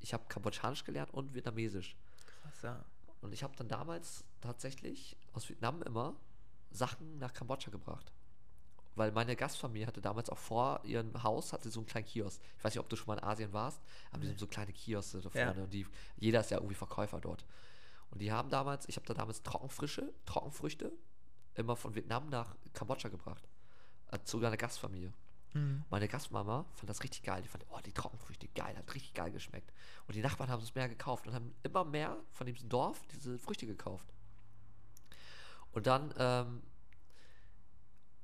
ich 0.00 0.12
habe 0.12 0.24
Kambodschanisch 0.28 0.84
gelernt 0.84 1.12
und 1.12 1.34
Vietnamesisch. 1.34 1.96
Krass, 2.42 2.62
ja. 2.62 2.84
Und 3.20 3.32
ich 3.32 3.42
habe 3.42 3.54
dann 3.56 3.68
damals 3.68 4.24
tatsächlich 4.40 5.16
aus 5.32 5.48
Vietnam 5.48 5.82
immer 5.82 6.16
Sachen 6.70 7.18
nach 7.18 7.32
Kambodscha 7.32 7.70
gebracht. 7.70 8.12
Weil 8.94 9.10
meine 9.12 9.36
Gastfamilie 9.36 9.86
hatte 9.86 10.02
damals 10.02 10.28
auch 10.28 10.36
vor 10.38 10.80
ihrem 10.84 11.22
Haus, 11.22 11.52
hatte 11.52 11.70
so 11.70 11.80
einen 11.80 11.86
kleinen 11.86 12.04
Kiosk. 12.06 12.40
Ich 12.58 12.64
weiß 12.64 12.74
nicht, 12.74 12.80
ob 12.80 12.88
du 12.90 12.96
schon 12.96 13.06
mal 13.06 13.18
in 13.18 13.24
Asien 13.24 13.52
warst, 13.52 13.80
aber 14.10 14.20
die 14.22 14.28
haben 14.28 14.38
so 14.38 14.46
kleine 14.46 14.72
Kioske 14.72 15.20
da 15.20 15.30
Ja. 15.32 15.46
vorne. 15.46 15.64
Und 15.64 15.72
die, 15.72 15.86
jeder 16.16 16.40
ist 16.40 16.50
ja 16.50 16.58
irgendwie 16.58 16.74
Verkäufer 16.74 17.20
dort. 17.20 17.44
Und 18.10 18.20
die 18.20 18.30
haben 18.30 18.50
damals, 18.50 18.86
ich 18.88 18.96
habe 18.96 19.06
da 19.06 19.14
damals 19.14 19.42
Trockenfrische, 19.42 20.12
Trockenfrüchte 20.26 20.92
immer 21.54 21.76
von 21.76 21.94
Vietnam 21.94 22.28
nach 22.28 22.54
Kambodscha 22.74 23.08
gebracht. 23.08 23.48
Äh, 24.10 24.18
Zu 24.24 24.38
einer 24.38 24.56
Gastfamilie. 24.56 25.12
Meine 25.90 26.08
Gastmama 26.08 26.64
fand 26.74 26.88
das 26.88 27.02
richtig 27.02 27.22
geil. 27.22 27.42
Die 27.42 27.48
fand, 27.48 27.64
oh, 27.70 27.78
die 27.84 27.92
Trockenfrüchte 27.92 28.48
geil, 28.48 28.74
hat 28.76 28.94
richtig 28.94 29.12
geil 29.14 29.30
geschmeckt. 29.30 29.70
Und 30.06 30.14
die 30.14 30.22
Nachbarn 30.22 30.48
haben 30.50 30.62
es 30.62 30.74
mehr 30.74 30.88
gekauft 30.88 31.26
und 31.26 31.34
haben 31.34 31.54
immer 31.62 31.84
mehr 31.84 32.16
von 32.30 32.46
diesem 32.46 32.68
Dorf 32.70 33.00
diese 33.12 33.38
Früchte 33.38 33.66
gekauft. 33.66 34.06
Und 35.72 35.86
dann, 35.86 36.12
ähm, 36.18 36.62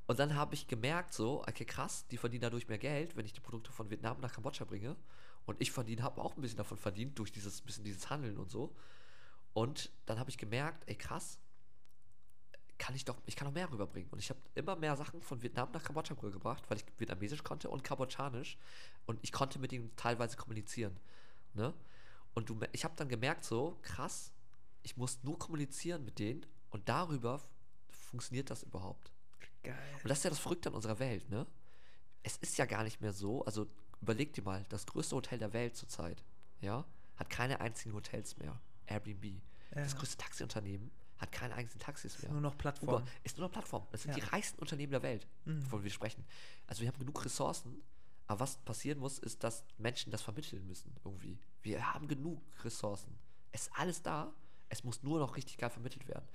und 0.08 0.18
dann 0.18 0.34
habe 0.34 0.54
ich 0.54 0.66
gemerkt, 0.66 1.12
so, 1.12 1.42
okay, 1.42 1.66
krass, 1.66 2.06
die 2.08 2.16
verdienen 2.16 2.40
dadurch 2.40 2.66
mehr 2.66 2.78
Geld, 2.78 3.14
wenn 3.14 3.26
ich 3.26 3.34
die 3.34 3.40
Produkte 3.40 3.72
von 3.72 3.90
Vietnam 3.90 4.18
nach 4.20 4.32
Kambodscha 4.32 4.64
bringe. 4.64 4.96
Und 5.44 5.60
ich 5.60 5.70
verdiene, 5.70 6.02
habe 6.02 6.22
auch 6.22 6.34
ein 6.34 6.40
bisschen 6.40 6.56
davon 6.56 6.78
verdient, 6.78 7.18
durch 7.18 7.30
dieses 7.30 7.60
bisschen 7.60 7.84
dieses 7.84 8.08
Handeln 8.08 8.38
und 8.38 8.50
so. 8.50 8.74
Und 9.52 9.92
dann 10.06 10.18
habe 10.18 10.30
ich 10.30 10.38
gemerkt, 10.38 10.84
ey, 10.86 10.94
krass, 10.94 11.38
kann 12.78 12.94
ich 12.94 13.04
doch, 13.04 13.18
ich 13.26 13.36
kann 13.36 13.48
noch 13.48 13.52
mehr 13.52 13.70
rüberbringen. 13.70 14.08
Und 14.10 14.18
ich 14.18 14.30
habe 14.30 14.40
immer 14.54 14.76
mehr 14.76 14.96
Sachen 14.96 15.20
von 15.20 15.42
Vietnam 15.42 15.70
nach 15.72 15.84
Kambodscha 15.84 16.14
rübergebracht, 16.14 16.70
weil 16.70 16.78
ich 16.78 16.86
Vietnamesisch 16.96 17.44
konnte 17.44 17.68
und 17.68 17.84
Kambodschanisch. 17.84 18.56
Und 19.04 19.18
ich 19.20 19.30
konnte 19.30 19.58
mit 19.58 19.74
ihnen 19.74 19.94
teilweise 19.96 20.38
kommunizieren. 20.38 20.98
Ne? 21.52 21.74
Und 22.32 22.48
du, 22.48 22.58
ich 22.72 22.84
habe 22.84 22.94
dann 22.96 23.10
gemerkt, 23.10 23.44
so, 23.44 23.78
krass, 23.82 24.32
ich 24.82 24.96
muss 24.96 25.22
nur 25.22 25.38
kommunizieren 25.38 26.02
mit 26.06 26.18
denen 26.18 26.46
und 26.70 26.88
darüber 26.88 27.42
funktioniert 27.90 28.48
das 28.48 28.62
überhaupt. 28.62 29.12
Geil. 29.68 29.94
Und 30.02 30.08
das 30.08 30.18
ist 30.18 30.24
ja 30.24 30.30
das 30.30 30.38
Verrückte 30.38 30.68
an 30.70 30.74
unserer 30.74 30.98
Welt, 30.98 31.28
ne? 31.30 31.46
Es 32.22 32.36
ist 32.38 32.58
ja 32.58 32.66
gar 32.66 32.84
nicht 32.84 33.00
mehr 33.00 33.12
so, 33.12 33.44
also 33.44 33.66
überleg 34.00 34.32
dir 34.32 34.42
mal, 34.42 34.64
das 34.68 34.86
größte 34.86 35.14
Hotel 35.16 35.38
der 35.38 35.52
Welt 35.52 35.76
zurzeit, 35.76 36.22
ja, 36.60 36.84
hat 37.16 37.30
keine 37.30 37.60
einzigen 37.60 37.94
Hotels 37.94 38.36
mehr. 38.38 38.60
Airbnb. 38.86 39.40
Das 39.70 39.92
Ja. 39.92 39.98
größte 39.98 40.16
Taxiunternehmen 40.18 40.90
hat 41.18 41.32
keine 41.32 41.54
einzigen 41.54 41.80
Taxis 41.80 42.20
mehr. 42.22 42.30
nur 42.30 42.40
noch 42.40 42.56
Plattform. 42.56 42.88
Uber 42.88 43.06
ist 43.24 43.36
nur 43.38 43.46
noch 43.48 43.52
Plattform. 43.52 43.86
Das 43.90 44.02
sind 44.02 44.12
Ja. 44.12 44.16
Mhm. 44.16 44.20
die 44.20 44.26
reichsten 44.32 44.58
Unternehmen 44.60 44.92
der 44.92 45.02
Welt, 45.02 45.26
wovon 45.44 45.82
wir 45.84 45.90
sprechen. 45.90 46.24
Also 46.66 46.82
wir 46.82 46.88
haben 46.88 46.98
genug 46.98 47.24
Ressourcen, 47.24 47.82
aber 48.26 48.40
was 48.40 48.56
passieren 48.58 48.98
muss, 48.98 49.18
ist, 49.18 49.42
dass 49.44 49.64
Menschen 49.78 50.10
das 50.12 50.22
vermitteln 50.22 50.66
müssen 50.66 50.94
irgendwie. 51.04 51.38
Wir 51.62 51.92
haben 51.92 52.06
genug 52.08 52.40
Ressourcen. 52.64 53.18
Es 53.52 53.62
ist 53.62 53.72
alles 53.76 54.02
da. 54.02 54.32
Es 54.70 54.84
muss 54.84 55.02
nur 55.02 55.18
noch 55.18 55.36
richtig 55.36 55.56
geil 55.56 55.70
vermittelt 55.70 56.06
werden. 56.08 56.28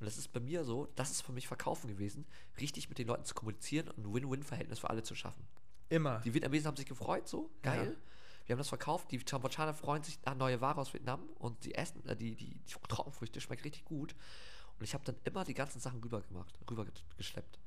Und 0.00 0.06
das 0.06 0.16
ist 0.18 0.32
bei 0.32 0.40
mir 0.40 0.64
so, 0.64 0.86
das 0.94 1.10
ist 1.10 1.22
für 1.22 1.32
mich 1.32 1.48
Verkaufen 1.48 1.88
gewesen, 1.88 2.24
richtig 2.60 2.88
mit 2.88 2.98
den 2.98 3.08
Leuten 3.08 3.24
zu 3.24 3.34
kommunizieren 3.34 3.88
und 3.88 3.98
ein 4.06 4.14
Win-Win-Verhältnis 4.14 4.78
für 4.78 4.90
alle 4.90 5.02
zu 5.02 5.14
schaffen. 5.14 5.44
Immer. 5.88 6.20
Die 6.20 6.34
Vietnamesen 6.34 6.66
haben 6.66 6.76
sich 6.76 6.86
gefreut, 6.86 7.26
so, 7.26 7.50
geil. 7.62 7.96
Wir 8.46 8.54
haben 8.54 8.58
das 8.58 8.68
verkauft, 8.68 9.10
die 9.10 9.18
Kambodschaner 9.18 9.74
freuen 9.74 10.02
sich 10.02 10.18
an 10.24 10.38
neue 10.38 10.60
Ware 10.60 10.80
aus 10.80 10.94
Vietnam 10.94 11.20
und 11.38 11.64
die 11.64 11.74
essen, 11.74 12.06
äh, 12.06 12.16
die, 12.16 12.34
die, 12.34 12.54
die 12.54 12.74
Trockenfrüchte 12.88 13.40
schmeckt 13.40 13.64
richtig 13.64 13.84
gut. 13.84 14.14
Und 14.78 14.84
ich 14.84 14.94
habe 14.94 15.04
dann 15.04 15.16
immer 15.24 15.44
die 15.44 15.54
ganzen 15.54 15.80
Sachen 15.80 16.00
rüber 16.00 16.22
gemacht, 16.22 16.58
rüber 16.70 16.84
ge- 16.84 16.94
geschleppt. 17.16 17.58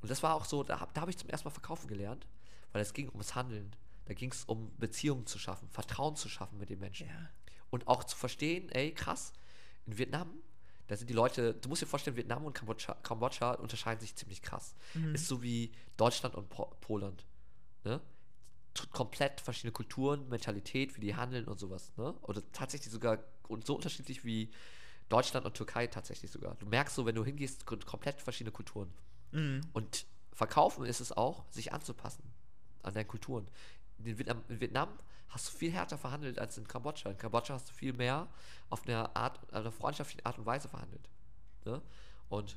Und 0.00 0.10
das 0.10 0.22
war 0.22 0.34
auch 0.34 0.44
so, 0.44 0.64
da, 0.64 0.88
da 0.92 1.00
habe 1.02 1.10
ich 1.10 1.18
zum 1.18 1.28
ersten 1.28 1.46
Mal 1.46 1.52
verkaufen 1.52 1.86
gelernt, 1.86 2.26
weil 2.72 2.82
es 2.82 2.94
ging 2.94 3.08
ums 3.10 3.34
Handeln. 3.34 3.76
Da 4.06 4.14
ging 4.14 4.32
es 4.32 4.44
um 4.44 4.74
Beziehungen 4.76 5.26
zu 5.26 5.38
schaffen, 5.38 5.68
Vertrauen 5.70 6.16
zu 6.16 6.28
schaffen 6.28 6.58
mit 6.58 6.68
den 6.68 6.80
Menschen. 6.80 7.06
Ja. 7.06 7.30
Und 7.70 7.86
auch 7.86 8.04
zu 8.04 8.16
verstehen, 8.16 8.68
ey, 8.70 8.92
krass, 8.92 9.32
in 9.86 9.98
Vietnam, 9.98 10.30
da 10.86 10.96
sind 10.96 11.08
die 11.08 11.14
Leute, 11.14 11.54
du 11.54 11.68
musst 11.68 11.82
dir 11.82 11.86
vorstellen, 11.86 12.16
Vietnam 12.16 12.44
und 12.44 12.52
Kambodscha, 12.52 12.94
Kambodscha 13.02 13.52
unterscheiden 13.52 14.00
sich 14.00 14.14
ziemlich 14.16 14.42
krass. 14.42 14.74
Ist 15.14 15.28
so 15.28 15.42
wie 15.42 15.72
Deutschland 15.96 16.34
und 16.34 16.48
po 16.50 16.66
Poland. 16.80 17.24
Ne? 17.84 18.00
T- 18.74 18.86
Komplett 18.92 19.40
verschiedene 19.40 19.72
Kulturen, 19.72 20.28
Mentalität, 20.28 20.96
wie 20.96 21.00
die 21.00 21.14
handeln 21.16 21.46
und 21.46 21.58
sowas. 21.58 21.92
Ne? 21.96 22.12
Oder 22.22 22.42
tatsächlich 22.52 22.92
sogar 22.92 23.18
und 23.48 23.66
so 23.66 23.76
unterschiedlich 23.76 24.24
wie 24.24 24.50
Deutschland 25.08 25.46
und 25.46 25.54
Türkei 25.54 25.86
tatsächlich 25.86 26.30
sogar. 26.30 26.54
Du 26.56 26.66
merkst 26.66 26.94
so, 26.96 27.06
wenn 27.06 27.14
du 27.14 27.24
hingehst, 27.24 27.64
kom- 27.66 27.84
komplett 27.84 28.20
verschiedene 28.20 28.52
Kulturen. 28.52 28.92
Und 29.72 30.06
verkaufen 30.32 30.84
ist 30.84 31.00
es 31.00 31.12
auch, 31.12 31.44
sich 31.50 31.72
anzupassen 31.72 32.24
an 32.82 32.94
deinen 32.94 33.08
Kulturen. 33.08 33.46
In 34.04 34.18
Vietnam, 34.18 34.42
in 34.48 34.60
Vietnam 34.60 34.88
hast 35.34 35.48
du 35.48 35.58
viel 35.58 35.72
härter 35.72 35.98
verhandelt 35.98 36.38
als 36.38 36.56
in 36.56 36.66
Kambodscha. 36.66 37.10
In 37.10 37.18
Kambodscha 37.18 37.54
hast 37.54 37.68
du 37.68 37.74
viel 37.74 37.92
mehr 37.92 38.28
auf 38.70 38.86
eine 38.86 39.14
Art, 39.16 39.52
eine 39.52 39.72
freundschaftliche 39.72 40.24
Art 40.24 40.38
und 40.38 40.46
Weise 40.46 40.68
verhandelt. 40.68 41.08
Ne? 41.64 41.82
Und 42.28 42.56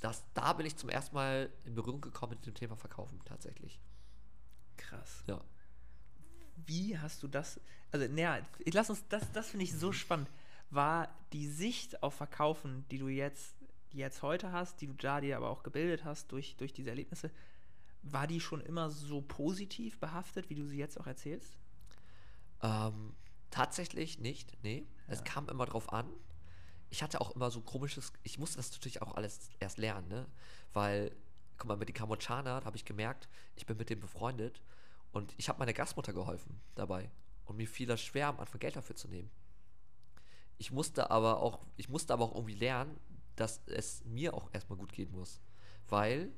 das, 0.00 0.22
da 0.32 0.52
bin 0.52 0.66
ich 0.66 0.76
zum 0.76 0.88
ersten 0.88 1.16
Mal 1.16 1.50
in 1.64 1.74
Berührung 1.74 2.00
gekommen 2.00 2.34
mit 2.34 2.46
dem 2.46 2.54
Thema 2.54 2.76
Verkaufen 2.76 3.20
tatsächlich. 3.24 3.80
Krass. 4.76 5.24
Ja. 5.26 5.40
Wie 6.64 6.96
hast 6.96 7.24
du 7.24 7.28
das? 7.28 7.60
Also, 7.90 8.06
naja, 8.06 8.38
lass 8.72 8.88
uns, 8.88 9.02
das, 9.08 9.30
das 9.32 9.48
finde 9.48 9.64
ich 9.64 9.74
so 9.74 9.90
spannend. 9.90 10.30
War 10.70 11.08
die 11.32 11.48
Sicht 11.48 12.02
auf 12.04 12.14
Verkaufen, 12.14 12.84
die 12.90 12.98
du 12.98 13.08
jetzt, 13.08 13.56
die 13.92 13.98
jetzt 13.98 14.22
heute 14.22 14.52
hast, 14.52 14.80
die 14.80 14.86
du 14.86 14.94
da 14.94 15.20
dir 15.20 15.36
aber 15.36 15.50
auch 15.50 15.64
gebildet 15.64 16.04
hast 16.04 16.30
durch, 16.30 16.56
durch 16.56 16.72
diese 16.72 16.90
Erlebnisse, 16.90 17.32
war 18.02 18.28
die 18.28 18.40
schon 18.40 18.60
immer 18.60 18.90
so 18.90 19.22
positiv 19.22 19.98
behaftet, 19.98 20.50
wie 20.50 20.54
du 20.54 20.64
sie 20.64 20.78
jetzt 20.78 21.00
auch 21.00 21.08
erzählst? 21.08 21.56
Ähm, 22.62 23.14
tatsächlich 23.50 24.18
nicht, 24.18 24.56
nee. 24.62 24.86
Es 25.08 25.24
kam 25.24 25.48
immer 25.48 25.66
drauf 25.66 25.92
an. 25.92 26.08
Ich 26.90 27.02
hatte 27.02 27.20
auch 27.20 27.34
immer 27.34 27.50
so 27.50 27.60
komisches, 27.60 28.12
ich 28.22 28.38
musste 28.38 28.56
das 28.56 28.70
natürlich 28.72 29.02
auch 29.02 29.14
alles 29.14 29.50
erst 29.60 29.78
lernen, 29.78 30.08
ne? 30.08 30.26
Weil, 30.72 31.14
guck 31.58 31.68
mal, 31.68 31.76
mit 31.76 31.88
den 31.88 31.94
Kambodschanern 31.94 32.64
habe 32.64 32.76
ich 32.76 32.84
gemerkt, 32.84 33.28
ich 33.56 33.66
bin 33.66 33.76
mit 33.76 33.90
denen 33.90 34.00
befreundet 34.00 34.62
und 35.12 35.34
ich 35.36 35.48
habe 35.48 35.58
meiner 35.58 35.72
Gastmutter 35.72 36.12
geholfen 36.12 36.60
dabei. 36.74 37.10
Und 37.44 37.56
mir 37.56 37.66
fiel 37.68 37.86
das 37.86 38.00
schwer, 38.00 38.28
am 38.28 38.40
Anfang 38.40 38.60
Geld 38.60 38.76
dafür 38.76 38.96
zu 38.96 39.08
nehmen. 39.08 39.30
Ich 40.58 40.72
musste 40.72 41.10
aber 41.10 41.40
auch, 41.40 41.60
ich 41.76 41.88
musste 41.88 42.12
aber 42.12 42.24
auch 42.24 42.34
irgendwie 42.34 42.54
lernen, 42.54 42.98
dass 43.36 43.60
es 43.66 44.04
mir 44.04 44.34
auch 44.34 44.48
erstmal 44.52 44.78
gut 44.78 44.92
gehen 44.92 45.12
muss. 45.12 45.40
Weil 45.88 46.32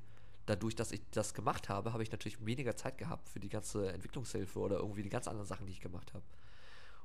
dadurch, 0.48 0.74
dass 0.74 0.92
ich 0.92 1.02
das 1.10 1.34
gemacht 1.34 1.68
habe, 1.68 1.92
habe 1.92 2.02
ich 2.02 2.10
natürlich 2.10 2.44
weniger 2.44 2.74
Zeit 2.74 2.96
gehabt 2.98 3.28
für 3.28 3.40
die 3.40 3.48
ganze 3.48 3.92
Entwicklungshilfe 3.92 4.58
oder 4.58 4.76
irgendwie 4.78 5.02
die 5.02 5.08
ganz 5.10 5.28
anderen 5.28 5.46
Sachen, 5.46 5.66
die 5.66 5.72
ich 5.72 5.80
gemacht 5.80 6.14
habe. 6.14 6.24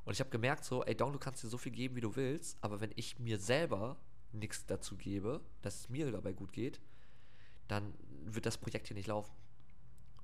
Und 0.06 0.14
ich 0.14 0.20
habe 0.20 0.30
gemerkt 0.30 0.64
so, 0.66 0.84
ey 0.84 0.96
Dong, 0.96 1.14
du 1.14 1.20
kannst 1.20 1.44
dir 1.44 1.50
so 1.50 1.58
viel 1.58 1.72
geben, 1.72 1.96
wie 1.96 2.02
du 2.02 2.16
willst, 2.16 2.58
aber 2.62 2.80
wenn 2.80 2.92
ich 2.96 3.20
mir 3.20 3.40
selber 3.40 3.98
nichts 4.32 4.66
dazu 4.66 4.96
gebe, 4.96 5.42
dass 5.62 5.82
es 5.82 5.90
mir 5.90 6.12
dabei 6.12 6.34
gut 6.34 6.54
geht, 6.54 6.80
dann 7.68 7.94
wird 8.26 8.46
das 8.46 8.58
Projekt 8.58 8.88
hier 8.88 8.96
nicht 8.96 9.08
laufen. 9.08 9.34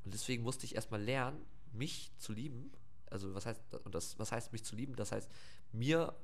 Und 0.06 0.14
deswegen 0.14 0.44
musste 0.44 0.66
ich 0.66 0.76
erstmal 0.76 1.02
lernen, 1.02 1.46
mich 1.74 2.12
zu 2.18 2.34
lieben. 2.34 2.72
Also 3.10 3.34
was 3.34 3.46
heißt, 3.46 3.62
und 3.84 3.96
das, 3.96 4.18
was 4.18 4.32
heißt 4.32 4.52
mich 4.52 4.64
zu 4.64 4.76
lieben? 4.76 4.96
Das 4.96 5.12
heißt, 5.12 5.30
mir, 5.72 6.16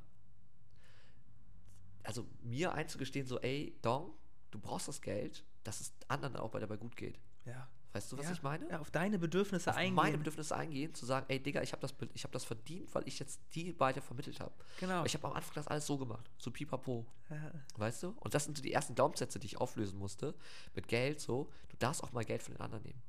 also 2.03 2.25
mir 2.41 2.73
einzugestehen, 2.73 3.27
so, 3.27 3.39
ey, 3.39 3.77
Dong, 3.81 4.13
du 4.51 4.60
brauchst 4.60 4.88
das 4.88 5.01
Geld, 5.01 5.43
dass 5.65 5.82
es 5.82 5.93
anderen 6.08 6.38
auch 6.38 6.51
bei 6.51 6.60
dabei 6.60 6.78
gut 6.78 6.95
geht. 6.95 7.19
Ja. 7.45 7.67
Weißt 7.95 8.12
du, 8.12 8.17
was 8.17 8.25
ja. 8.25 8.34
ich 8.34 8.43
meine? 8.43 8.69
Ja, 8.69 8.82
auf 8.82 8.91
deine 8.91 9.17
Bedürfnisse 9.17 9.69
auf 9.69 9.78
eingehen. 9.78 9.95
meine 9.95 10.17
Bedürfnisse 10.17 10.54
eingehen, 10.54 10.93
zu 10.93 11.06
sagen, 11.06 11.28
ey 11.30 11.41
Digga, 11.41 11.62
ich 11.62 11.71
habe 11.71 11.82
das, 11.82 11.93
ich 12.13 12.25
hab 12.25 12.32
das 12.34 12.43
verdient, 12.43 12.93
weil 12.93 13.08
ich 13.08 13.19
jetzt 13.19 13.39
die 13.54 13.71
beide 13.71 14.01
vermittelt 14.01 14.41
habe. 14.41 14.54
Genau. 14.82 15.06
Ich 15.06 15.13
habe 15.13 15.25
am 15.25 15.34
Anfang 15.34 15.54
das 15.56 15.67
alles 15.67 15.86
so 15.86 15.97
gemacht, 15.97 16.30
so 16.38 16.51
pipapo. 16.51 17.06
Ja. 17.30 17.51
Weißt 17.78 18.04
du? 18.04 18.10
Und 18.19 18.34
das 18.34 18.43
sind 18.43 18.58
so 18.58 18.63
die 18.63 18.73
ersten 18.73 18.95
Glaubenssätze, 18.95 19.39
die 19.39 19.47
ich 19.47 19.62
auflösen 19.62 19.97
musste. 19.97 20.36
Mit 20.73 20.89
Geld 20.89 21.21
so, 21.21 21.49
du 21.69 21.78
darfst 21.78 22.04
auch 22.04 22.12
mal 22.12 22.25
Geld 22.25 22.43
von 22.43 22.54
den 22.54 22.60
anderen 22.60 22.84
nehmen. 22.84 23.01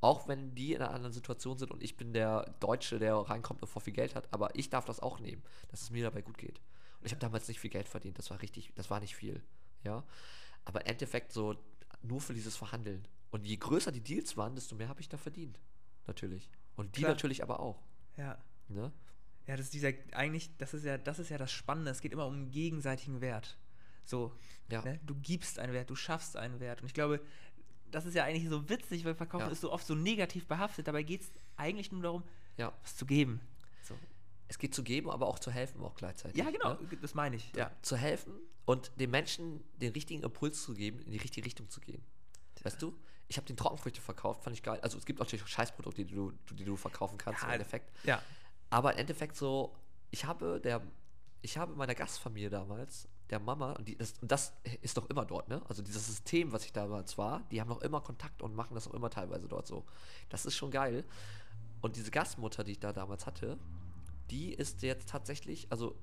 Auch 0.00 0.28
wenn 0.28 0.54
die 0.54 0.74
in 0.74 0.80
einer 0.80 0.94
anderen 0.94 1.12
Situation 1.12 1.58
sind 1.58 1.72
und 1.72 1.82
ich 1.82 1.96
bin 1.96 2.12
der 2.12 2.54
Deutsche, 2.60 3.00
der 3.00 3.16
reinkommt 3.16 3.62
und 3.62 3.68
vor 3.68 3.82
viel 3.82 3.94
Geld 3.94 4.14
hat, 4.14 4.32
aber 4.32 4.54
ich 4.54 4.70
darf 4.70 4.84
das 4.84 5.00
auch 5.00 5.18
nehmen, 5.18 5.42
dass 5.70 5.82
es 5.82 5.90
mir 5.90 6.04
dabei 6.04 6.22
gut 6.22 6.38
geht. 6.38 6.60
Und 7.00 7.06
ich 7.06 7.10
habe 7.10 7.20
damals 7.20 7.48
nicht 7.48 7.58
viel 7.58 7.70
Geld 7.70 7.88
verdient, 7.88 8.16
das 8.16 8.30
war 8.30 8.40
richtig, 8.40 8.72
das 8.76 8.90
war 8.90 9.00
nicht 9.00 9.16
viel. 9.16 9.42
Ja. 9.82 10.04
Aber 10.64 10.82
im 10.82 10.86
Endeffekt 10.86 11.32
so 11.32 11.56
nur 12.02 12.20
für 12.20 12.34
dieses 12.34 12.56
Verhandeln. 12.56 13.06
Und 13.30 13.46
je 13.46 13.56
größer 13.56 13.92
die 13.92 14.00
Deals 14.00 14.36
waren, 14.36 14.54
desto 14.54 14.74
mehr 14.74 14.88
habe 14.88 15.00
ich 15.00 15.08
da 15.08 15.16
verdient. 15.16 15.60
Natürlich. 16.06 16.48
Und 16.76 16.96
die 16.96 17.00
Klar. 17.02 17.12
natürlich 17.12 17.42
aber 17.42 17.60
auch. 17.60 17.82
ja. 18.16 18.38
Ne? 18.68 18.92
Ja, 19.46 19.56
das 19.56 19.66
ist 19.66 19.74
dieser, 19.74 19.92
eigentlich, 20.12 20.56
das 20.58 20.74
ist 20.74 20.84
ja, 20.84 20.96
das 20.96 21.18
ist 21.18 21.28
ja 21.28 21.36
das 21.36 21.50
Spannende. 21.50 21.90
Es 21.90 22.00
geht 22.00 22.12
immer 22.12 22.26
um 22.26 22.50
gegenseitigen 22.52 23.20
Wert. 23.20 23.58
So, 24.04 24.32
Ja. 24.68 24.82
ne? 24.82 25.00
du 25.04 25.14
gibst 25.16 25.58
einen 25.58 25.72
Wert, 25.72 25.90
du 25.90 25.96
schaffst 25.96 26.36
einen 26.36 26.60
Wert. 26.60 26.80
Und 26.82 26.86
ich 26.86 26.94
glaube, 26.94 27.20
das 27.90 28.06
ist 28.06 28.14
ja 28.14 28.22
eigentlich 28.24 28.48
so 28.48 28.68
witzig, 28.68 29.04
weil 29.04 29.16
Verkaufen 29.16 29.46
Ja. 29.46 29.50
ist 29.52 29.60
so 29.62 29.72
oft 29.72 29.84
so 29.84 29.96
negativ 29.96 30.46
behaftet. 30.46 30.86
Dabei 30.86 31.02
geht 31.02 31.22
es 31.22 31.32
eigentlich 31.56 31.90
nur 31.90 32.02
darum, 32.02 32.22
Ja. 32.58 32.72
was 32.82 32.94
zu 32.96 33.06
geben. 33.06 33.40
So. 33.82 33.96
Es 34.50 34.58
geht 34.58 34.74
zu 34.74 34.82
geben, 34.82 35.08
aber 35.10 35.28
auch 35.28 35.38
zu 35.38 35.52
helfen 35.52 35.80
auch 35.82 35.94
gleichzeitig. 35.94 36.36
Ja, 36.36 36.50
genau, 36.50 36.74
Ne? 36.74 36.98
das 37.00 37.14
meine 37.14 37.36
ich. 37.36 37.52
Ja. 37.54 37.70
zu 37.82 37.96
helfen 37.96 38.32
und 38.64 38.90
den 38.96 39.10
Menschen 39.10 39.62
den 39.80 39.92
richtigen 39.92 40.22
Impuls 40.24 40.62
zu 40.62 40.74
geben, 40.74 40.98
in 41.00 41.12
die 41.12 41.18
richtige 41.18 41.46
Richtung 41.46 41.70
zu 41.70 41.80
gehen. 41.80 42.02
Weißt 42.62 42.82
du? 42.82 42.92
Ich 43.28 43.36
habe 43.36 43.46
den 43.46 43.56
Trockenfrüchte 43.56 44.00
verkauft, 44.00 44.42
fand 44.42 44.56
ich 44.56 44.62
geil. 44.64 44.80
Also 44.82 44.98
es 44.98 45.06
gibt 45.06 45.20
natürlich 45.20 45.44
auch 45.44 45.48
Scheißprodukte, 45.48 46.04
die 46.04 46.14
du, 46.14 46.32
die 46.50 46.64
du 46.64 46.76
verkaufen 46.76 47.16
kannst 47.16 47.42
Ja, 47.42 47.46
im 47.48 47.54
Endeffekt. 47.54 47.90
Ja. 48.04 48.20
Aber 48.70 48.92
im 48.94 48.98
Endeffekt 48.98 49.36
so, 49.36 49.76
ich 50.10 50.24
habe 50.24 50.60
der, 50.60 50.82
ich 51.42 51.56
habe 51.56 51.74
meiner 51.76 51.94
Gastfamilie 51.94 52.50
damals, 52.50 53.08
der 53.30 53.38
Mama, 53.38 53.72
und, 53.74 53.86
die, 53.86 53.96
das, 53.96 54.14
und 54.20 54.32
das 54.32 54.52
ist 54.82 54.96
doch 54.96 55.08
immer 55.08 55.24
dort, 55.24 55.48
ne? 55.48 55.62
Also 55.68 55.80
dieses 55.82 56.04
System, 56.08 56.50
was 56.50 56.64
ich 56.64 56.72
damals 56.72 57.16
war, 57.18 57.44
die 57.52 57.60
haben 57.60 57.68
noch 57.68 57.82
immer 57.82 58.00
Kontakt 58.00 58.42
und 58.42 58.56
machen 58.56 58.74
das 58.74 58.88
auch 58.88 58.94
immer 58.94 59.10
teilweise 59.10 59.46
dort 59.46 59.68
so. 59.68 59.86
Das 60.28 60.44
ist 60.44 60.56
schon 60.56 60.72
geil. 60.72 61.04
Und 61.80 61.94
diese 61.94 62.10
Gastmutter, 62.10 62.64
die 62.64 62.72
ich 62.72 62.80
da 62.80 62.92
damals 62.92 63.26
hatte, 63.26 63.56
die 64.30 64.52
ist 64.52 64.82
jetzt 64.82 65.08
tatsächlich, 65.08 65.70
also 65.70 65.96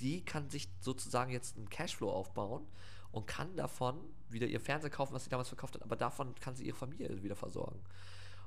die 0.00 0.24
kann 0.24 0.50
sich 0.50 0.68
sozusagen 0.80 1.30
jetzt 1.30 1.56
einen 1.56 1.68
Cashflow 1.68 2.10
aufbauen 2.10 2.66
und 3.12 3.26
kann 3.26 3.56
davon 3.56 4.00
wieder 4.28 4.46
ihr 4.46 4.60
Fernseher 4.60 4.90
kaufen, 4.90 5.14
was 5.14 5.24
sie 5.24 5.30
damals 5.30 5.48
verkauft 5.48 5.74
hat, 5.74 5.82
aber 5.82 5.96
davon 5.96 6.34
kann 6.36 6.56
sie 6.56 6.66
ihre 6.66 6.76
Familie 6.76 7.22
wieder 7.22 7.36
versorgen. 7.36 7.80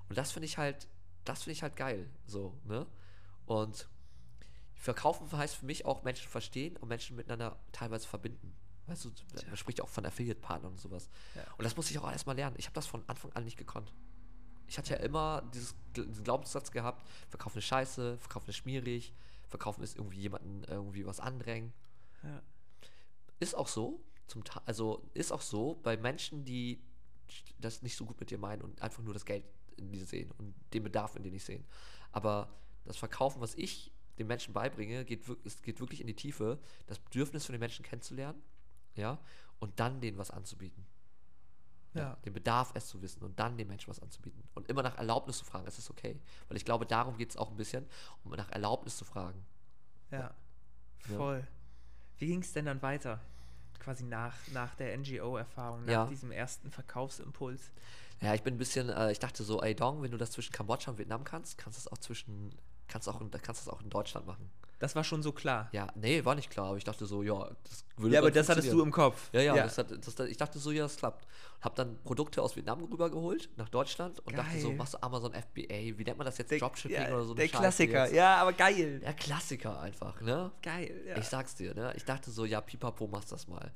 Und 0.10 0.18
das 0.18 0.32
finde 0.32 0.46
ich 0.46 0.58
halt, 0.58 0.88
das 1.24 1.44
finde 1.44 1.54
ich 1.54 1.64
halt 1.64 1.76
geil, 1.76 2.10
so, 2.26 2.58
ne? 2.66 2.86
Und 3.46 3.88
verkaufen 4.76 5.32
heißt 5.32 5.56
für 5.56 5.66
mich 5.66 5.86
auch 5.86 6.04
Menschen 6.04 6.30
verstehen 6.30 6.76
und 6.78 6.90
Menschen 6.90 7.16
miteinander 7.16 7.58
teilweise 7.72 8.08
verbinden. 8.08 8.54
Weißt 8.88 9.06
du, 9.06 9.12
man 9.48 9.58
spricht 9.58 9.82
auch 9.82 9.90
von 9.90 10.06
Affiliate-Partnern 10.06 10.72
und 10.72 10.80
sowas. 10.80 11.10
Ja. 11.36 11.42
Und 11.58 11.66
das 11.66 11.76
musste 11.76 11.92
ich 11.92 12.00
auch 12.00 12.10
erstmal 12.10 12.36
lernen. 12.36 12.56
Ich 12.58 12.66
habe 12.66 12.76
das 12.76 12.88
von 12.88 13.04
Anfang 13.08 13.34
an 13.34 13.44
nicht 13.44 13.58
gekonnt. 13.58 13.94
Ich 14.68 14.78
hatte 14.78 14.94
ja 14.94 15.00
immer 15.00 15.44
dieses, 15.54 15.76
diesen 15.96 16.24
Glaubenssatz 16.24 16.72
gehabt, 16.72 17.08
verkaufen 17.30 17.60
ist 17.60 17.66
scheiße, 17.66 18.18
verkaufen 18.18 18.50
ist 18.50 18.58
schmierig, 18.58 19.14
verkaufen 19.48 19.84
ist 19.84 19.96
irgendwie 19.96 20.20
jemanden 20.20 20.64
irgendwie 20.66 21.06
was 21.06 21.20
andrängen. 21.20 21.74
Ja. 22.24 22.42
Ist 23.40 23.56
auch 23.56 23.68
so, 23.68 24.04
zum 24.28 24.44
Ta 24.44 24.62
also 24.66 25.10
ist 25.14 25.32
auch 25.32 25.42
so 25.42 25.80
bei 25.84 25.96
Menschen, 25.96 26.44
die 26.44 26.82
das 27.60 27.82
nicht 27.82 27.96
so 27.96 28.06
gut 28.06 28.20
mit 28.20 28.30
dir 28.30 28.38
meinen 28.38 28.62
und 28.62 28.82
einfach 28.82 29.04
nur 29.04 29.14
das 29.14 29.26
Geld 29.26 29.46
in 29.78 29.92
dir 29.92 30.06
sehen 30.06 30.32
und 30.38 30.54
den 30.74 30.84
Bedarf 30.84 31.16
in 31.16 31.24
dir 31.24 31.32
nicht 31.32 31.46
sehen. 31.46 31.66
Aber 32.12 32.50
das 32.86 32.98
Verkaufen, 32.98 33.42
was 33.42 33.56
ich 33.56 33.92
den 34.18 34.28
Menschen 34.28 34.54
beibringe, 34.54 35.06
geht, 35.06 35.28
wirk- 35.28 35.46
es 35.46 35.62
geht 35.62 35.80
wirklich 35.80 36.02
in 36.02 36.08
die 36.08 36.16
Tiefe, 36.16 36.60
das 36.88 37.00
Bedürfnis 37.00 37.46
von 37.46 37.54
den 37.54 37.60
Menschen 37.60 37.84
kennenzulernen, 37.84 38.42
ja, 38.96 39.20
und 39.60 39.80
dann 39.80 40.02
denen 40.02 40.18
was 40.18 40.32
anzubieten. 40.32 40.86
Ja. 41.98 42.18
Den 42.26 42.34
Bedarf 42.34 42.72
erst 42.76 42.90
zu 42.90 43.02
wissen 43.02 43.24
und 43.24 43.40
dann 43.40 43.58
dem 43.58 43.68
Menschen 43.68 43.90
was 43.90 44.00
anzubieten. 44.02 44.44
Und 44.56 44.68
immer 44.70 44.84
nach 44.84 44.98
Erlaubnis 44.98 45.38
zu 45.40 45.46
fragen, 45.46 45.68
ist 45.68 45.78
das 45.78 45.90
okay? 45.90 46.20
Weil 46.48 46.58
ich 46.58 46.66
glaube, 46.66 46.86
darum 46.86 47.18
geht 47.18 47.30
es 47.32 47.38
auch 47.38 47.50
ein 47.50 47.58
bisschen, 47.58 47.86
um 48.24 48.32
nach 48.32 48.50
Erlaubnis 48.52 48.98
zu 48.98 49.06
fragen. 49.06 49.46
Ja. 50.12 50.34
Voll. 51.00 51.46
Wie 52.18 52.28
ging 52.28 52.42
es 52.42 52.54
denn 52.54 52.66
dann 52.66 52.82
weiter? 52.82 53.20
Quasi 53.80 54.04
nach, 54.04 54.36
nach 54.54 54.76
der 54.76 54.98
NGO-Erfahrung, 54.98 55.86
nach 55.86 55.92
Ja. 55.94 56.06
diesem 56.08 56.32
ersten 56.32 56.72
Verkaufsimpuls. 56.72 57.72
Ja, 58.22 58.34
ich 58.34 58.42
bin 58.42 58.56
ein 58.56 58.58
bisschen, 58.58 58.90
äh, 58.90 59.12
ich 59.12 59.20
dachte 59.20 59.44
so, 59.44 59.62
ey 59.62 59.76
Dong, 59.76 60.02
wenn 60.02 60.12
du 60.12 60.18
das 60.18 60.32
zwischen 60.32 60.52
Kambodscha 60.52 60.92
und 60.92 60.98
Vietnam 60.98 61.24
kannst, 61.24 61.58
kannst 61.58 61.78
du 61.78 61.82
es 61.82 61.88
auch 61.92 62.00
zwischen, 62.00 62.54
kannst 62.88 63.08
auch 63.08 63.20
kannst 63.44 63.66
du 63.66 63.70
es 63.70 63.74
auch 63.74 63.82
in 63.82 63.90
Deutschland 63.90 64.26
machen. 64.26 64.50
Das 64.80 64.96
war 64.96 65.04
schon 65.04 65.24
so 65.24 65.32
klar. 65.32 65.70
Ja, 65.72 65.88
nee, 65.96 66.24
war 66.24 66.36
nicht 66.36 66.52
klar, 66.52 66.68
aber 66.68 66.78
ich 66.78 66.84
dachte 66.84 67.06
so, 67.08 67.24
ja, 67.24 67.50
das 67.63 67.84
würde 67.96 68.13
Ja, 68.13 68.22
aber 68.22 68.30
das 68.30 68.48
hattest 68.48 68.72
du 68.72 68.82
im. 68.84 68.92
Kopf. 68.92 69.30
Ja, 69.34 69.42
ja, 69.42 69.56
Das 69.56 69.78
hat, 69.78 69.90
das, 69.92 70.20
ich 70.28 70.38
dachte 70.38 70.60
so, 70.60 70.72
ja, 70.72 70.84
das 70.84 70.98
klappt. 70.98 71.26
Hab 71.62 71.76
dann 71.76 71.98
Produkte 72.04 72.42
aus 72.44 72.56
Vietnam 72.56 72.84
rübergeholt 72.84 73.50
nach 73.58 73.70
Deutschland 73.70 74.20
und 74.20 74.38
dachte 74.38 74.60
so, 74.60 74.68
Geil. 74.70 74.78
machst 74.78 74.94
du 74.94 75.02
Amazon 75.02 75.34
FBA, 75.34 75.98
wie 75.98 76.04
nennt 76.04 76.18
man 76.18 76.26
das 76.26 76.38
jetzt? 76.38 76.52
Der, 76.52 76.60
Dropshipping 76.60 77.02
ja, 77.02 77.08
oder 77.13 77.26
so 77.26 77.34
Der 77.34 77.48
Scheiße 77.48 77.58
Klassiker. 77.58 78.04
jetzt? 78.06 78.13
Ja, 78.13 78.36
aber 78.38 78.54
geil. 78.54 79.00
Der 79.00 79.13
Klassiker 79.13 79.80
einfach, 79.80 80.22
ne? 80.22 80.52
Geil, 80.62 81.02
ja. 81.08 81.18
Ich 81.18 81.26
sag's 81.26 81.56
dir, 81.56 81.74
ne? 81.74 81.94
Ich 81.96 82.06
dachte 82.06 82.30
so, 82.30 82.46
ja, 82.46 82.62
pipapo, 82.62 83.08
machst 83.08 83.32
das 83.32 83.48
mal. 83.48 83.72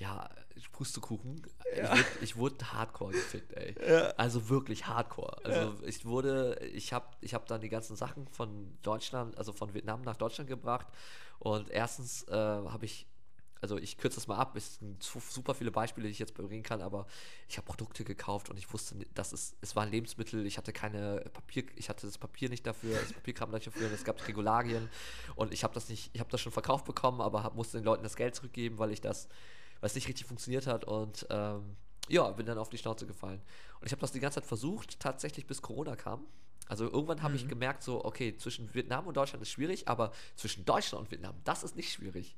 Ja, 0.00 0.28
Pustekuchen. 0.72 1.42
Ich, 1.72 1.78
wurde, 1.90 2.04
ich 2.22 2.36
wurde 2.36 2.72
hardcore 2.72 3.12
gefickt, 3.12 3.52
ey. 3.52 3.74
Also 4.16 4.48
wirklich 4.48 4.86
hardcore. 4.86 5.44
Also 5.44 5.74
ich 5.84 6.04
wurde, 6.06 6.58
ich 6.72 6.92
habe 6.94 7.06
ich 7.20 7.34
hab 7.34 7.46
dann 7.46 7.60
die 7.60 7.68
ganzen 7.68 7.96
Sachen 7.96 8.26
von 8.28 8.76
Deutschland, 8.82 9.36
also 9.36 9.52
von 9.52 9.74
Vietnam 9.74 10.00
nach 10.02 10.16
Deutschland 10.16 10.48
gebracht. 10.48 10.86
Und 11.38 11.68
erstens 11.70 12.22
äh, 12.28 12.34
habe 12.34 12.86
ich, 12.86 13.06
also 13.60 13.76
ich 13.76 13.98
kürze 13.98 14.16
das 14.16 14.26
mal 14.26 14.36
ab, 14.36 14.56
es 14.56 14.76
sind 14.76 15.02
su- 15.02 15.20
super 15.20 15.54
viele 15.54 15.70
Beispiele, 15.70 16.06
die 16.06 16.12
ich 16.12 16.18
jetzt 16.18 16.32
bringen 16.32 16.62
kann, 16.62 16.80
aber 16.80 17.06
ich 17.46 17.58
habe 17.58 17.66
Produkte 17.66 18.04
gekauft 18.04 18.48
und 18.48 18.56
ich 18.58 18.72
wusste, 18.72 18.94
dass 19.14 19.32
es, 19.32 19.54
es 19.60 19.76
waren 19.76 19.90
Lebensmittel, 19.90 20.46
ich 20.46 20.56
hatte 20.56 20.72
keine 20.72 21.20
Papier, 21.32 21.64
ich 21.76 21.90
hatte 21.90 22.06
das 22.06 22.16
Papier 22.16 22.48
nicht 22.48 22.66
dafür, 22.66 22.98
das 22.98 23.12
Papierkram 23.12 23.50
nicht 23.50 23.66
dafür, 23.66 23.86
und 23.88 23.92
es 23.92 24.04
gab 24.04 24.26
Regularien 24.26 24.88
und 25.36 25.52
ich 25.52 25.62
habe 25.62 25.74
das 25.74 25.90
nicht, 25.90 26.10
ich 26.14 26.20
habe 26.20 26.30
das 26.30 26.40
schon 26.40 26.52
verkauft 26.52 26.86
bekommen, 26.86 27.20
aber 27.20 27.42
hab, 27.42 27.54
musste 27.54 27.76
den 27.78 27.84
Leuten 27.84 28.02
das 28.02 28.16
Geld 28.16 28.34
zurückgeben, 28.34 28.78
weil 28.78 28.92
ich 28.92 29.02
das, 29.02 29.28
weil 29.80 29.88
es 29.88 29.94
nicht 29.94 30.08
richtig 30.08 30.26
funktioniert 30.26 30.66
hat 30.66 30.84
und 30.84 31.26
ähm, 31.30 31.76
ja, 32.08 32.28
bin 32.30 32.46
dann 32.46 32.58
auf 32.58 32.68
die 32.68 32.78
Schnauze 32.78 33.06
gefallen. 33.06 33.40
Und 33.80 33.86
ich 33.86 33.92
habe 33.92 34.00
das 34.00 34.12
die 34.12 34.20
ganze 34.20 34.40
Zeit 34.40 34.46
versucht, 34.46 35.00
tatsächlich 35.00 35.46
bis 35.46 35.62
Corona 35.62 35.96
kam. 35.96 36.24
Also 36.68 36.84
irgendwann 36.84 37.22
habe 37.22 37.34
ich 37.34 37.48
gemerkt, 37.48 37.82
so, 37.82 38.04
okay, 38.04 38.36
zwischen 38.36 38.72
Vietnam 38.74 39.06
und 39.06 39.16
Deutschland 39.16 39.42
ist 39.42 39.50
schwierig, 39.50 39.88
aber 39.88 40.12
zwischen 40.36 40.64
Deutschland 40.64 41.04
und 41.04 41.10
Vietnam, 41.10 41.34
das 41.44 41.64
ist 41.64 41.76
nicht 41.76 41.92
schwierig. 41.92 42.36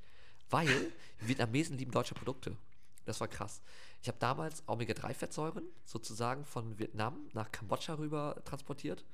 Weil 0.49 0.69
Vietnamesen 1.21 1.77
lieben 1.77 1.91
deutsche 1.91 2.15
Produkte. 2.15 2.57
Das 3.05 3.21
war 3.21 3.29
krass. 3.29 3.63
Ich 4.01 4.09
habe 4.09 4.19
damals 4.19 4.63
Omega-3-Fettsäuren 4.67 5.65
sozusagen 5.85 6.45
von 6.45 6.79
Vietnam 6.79 7.29
nach 7.33 7.51
Kambodscha 7.51 7.95
rüber 7.95 8.41
transportiert. 8.45 9.05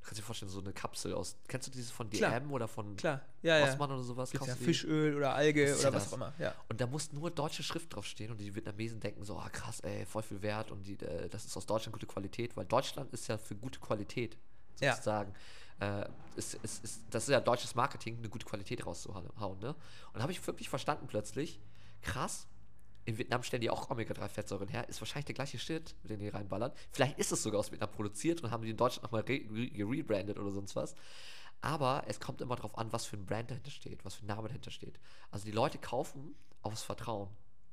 Du 0.00 0.06
kannst 0.06 0.18
dir 0.18 0.22
vorstellen, 0.24 0.50
so 0.50 0.60
eine 0.60 0.72
Kapsel 0.72 1.12
aus. 1.12 1.36
Kennst 1.48 1.66
du 1.66 1.70
diese 1.72 1.92
von 1.92 2.08
DM 2.08 2.18
Klar. 2.18 2.42
oder 2.50 2.68
von 2.68 2.96
Klar, 2.96 3.20
ja, 3.42 3.58
ja. 3.58 3.64
Osman 3.66 3.90
oder 3.90 4.02
sowas? 4.02 4.30
Gibt's 4.30 4.46
ja? 4.46 4.54
Fischöl 4.54 5.16
oder 5.16 5.34
Alge 5.34 5.74
oder 5.74 5.82
ja 5.82 5.92
was 5.92 6.08
auch 6.08 6.16
immer. 6.16 6.32
Ja. 6.38 6.54
Und 6.68 6.80
da 6.80 6.86
muss 6.86 7.12
nur 7.12 7.30
deutsche 7.30 7.62
Schrift 7.62 7.94
draufstehen 7.94 8.30
und 8.30 8.38
die 8.38 8.54
Vietnamesen 8.54 9.00
denken 9.00 9.24
so, 9.24 9.36
ah 9.38 9.48
krass, 9.50 9.80
ey, 9.80 10.06
voll 10.06 10.22
viel 10.22 10.40
wert 10.42 10.70
und 10.70 10.86
die, 10.86 10.94
äh, 11.04 11.28
das 11.28 11.44
ist 11.44 11.56
aus 11.56 11.66
Deutschland 11.66 11.92
gute 11.92 12.06
Qualität, 12.06 12.56
weil 12.56 12.64
Deutschland 12.64 13.12
ist 13.12 13.26
ja 13.28 13.36
für 13.38 13.54
gute 13.56 13.80
Qualität 13.80 14.38
Ja. 14.80 14.92
sozusagen. 14.92 15.34
Äh, 15.80 16.06
ist, 16.36 16.54
ist, 16.54 16.84
ist, 16.84 17.02
das 17.10 17.24
ist 17.24 17.30
ja 17.30 17.40
deutsches 17.40 17.74
Marketing, 17.74 18.18
eine 18.18 18.28
gute 18.28 18.46
Qualität 18.46 18.84
rauszuhauen. 18.86 19.58
Ne? 19.60 19.74
Und 20.12 20.22
habe 20.22 20.32
ich 20.32 20.44
wirklich 20.46 20.68
verstanden 20.68 21.06
plötzlich, 21.06 21.60
krass, 22.02 22.46
in 23.08 23.16
Vietnam 23.16 23.42
stellen 23.42 23.62
die 23.62 23.70
auch 23.70 23.88
Omega-3-Fettsäuren 23.88 24.68
her, 24.68 24.86
ist 24.86 25.00
wahrscheinlich 25.00 25.24
der 25.24 25.34
gleiche 25.34 25.58
Shit, 25.58 25.94
den 26.02 26.20
die 26.20 26.28
reinballern. 26.28 26.72
Vielleicht 26.92 27.18
ist 27.18 27.32
es 27.32 27.42
sogar 27.42 27.60
aus 27.60 27.72
Vietnam 27.72 27.90
produziert 27.90 28.42
und 28.42 28.50
haben 28.50 28.62
die 28.62 28.70
in 28.70 28.76
Deutschland 28.76 29.04
nochmal 29.04 29.22
re 29.22 29.40
re 29.50 29.70
gerebrandet 29.70 30.38
oder 30.38 30.50
sonst 30.52 30.76
was. 30.76 30.94
Aber 31.62 32.04
es 32.06 32.20
kommt 32.20 32.42
immer 32.42 32.54
darauf 32.54 32.76
an, 32.76 32.92
was 32.92 33.06
für 33.06 33.16
ein 33.16 33.24
Brand 33.24 33.50
dahinter 33.50 33.70
steht, 33.70 34.04
was 34.04 34.16
für 34.16 34.26
ein 34.26 34.26
Name 34.26 34.48
dahinter 34.48 34.70
steht. 34.70 35.00
Also 35.30 35.46
die 35.46 35.52
Leute 35.52 35.78
kaufen 35.78 36.34
aufs 36.60 36.82
Vertrauen 36.82 37.30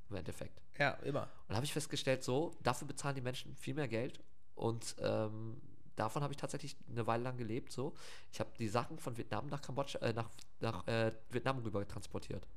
im 0.10 0.16
Endeffekt. 0.16 0.62
ja, 0.80 0.92
immer. 1.04 1.24
Und 1.24 1.50
da 1.50 1.56
habe 1.56 1.66
ich 1.66 1.74
festgestellt, 1.74 2.24
so, 2.24 2.56
dafür 2.64 2.88
bezahlen 2.88 3.16
die 3.16 3.22
Menschen 3.22 3.58
viel 3.58 3.74
mehr 3.74 3.90
Geld 3.90 4.24
und 4.54 4.96
ähm, 5.00 5.62
davon 5.98 6.24
habe 6.24 6.32
ich 6.32 6.38
tatsächlich 6.38 6.78
eine 6.90 7.06
Weile 7.08 7.24
lang 7.24 7.36
gelebt. 7.36 7.74
So, 7.74 7.94
ich 8.32 8.40
habe 8.40 8.52
die 8.58 8.70
Sachen 8.70 9.00
von 9.00 9.18
Vietnam 9.18 9.48
nach 9.48 9.62
Kambodscha, 9.62 10.00
äh, 10.00 10.14
nach, 10.14 10.30
nach 10.62 10.88
äh, 10.88 11.12
Vietnam 11.30 11.60
rüber 11.60 11.86
transportiert. 11.86 12.48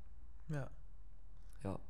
Ja. 0.48 0.70
Ja. 1.64 1.80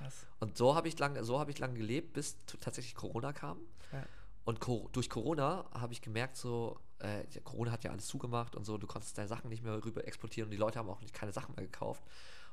Krass. 0.00 0.26
Und 0.38 0.56
so 0.56 0.74
habe 0.74 0.88
ich 0.88 0.98
lang, 0.98 1.22
so 1.22 1.38
habe 1.38 1.50
ich 1.50 1.58
lang 1.58 1.74
gelebt, 1.74 2.14
bis 2.14 2.36
tatsächlich 2.60 2.94
Corona 2.94 3.32
kam. 3.32 3.58
Ja. 3.92 4.02
Und 4.44 4.60
Co 4.60 4.88
durch 4.92 5.10
Corona 5.10 5.66
habe 5.72 5.92
ich 5.92 6.00
gemerkt, 6.00 6.36
so, 6.36 6.80
äh, 6.98 7.24
Corona 7.44 7.70
hat 7.70 7.84
ja 7.84 7.90
alles 7.90 8.06
zugemacht 8.06 8.56
und 8.56 8.64
so, 8.64 8.78
du 8.78 8.86
konntest 8.86 9.16
deine 9.18 9.28
Sachen 9.28 9.50
nicht 9.50 9.62
mehr 9.62 9.84
rüber 9.84 10.06
exportieren 10.06 10.46
und 10.46 10.52
die 10.52 10.56
Leute 10.56 10.78
haben 10.78 10.88
auch 10.88 11.00
nicht 11.02 11.14
keine 11.14 11.32
Sachen 11.32 11.54
mehr 11.54 11.64
gekauft. 11.64 12.02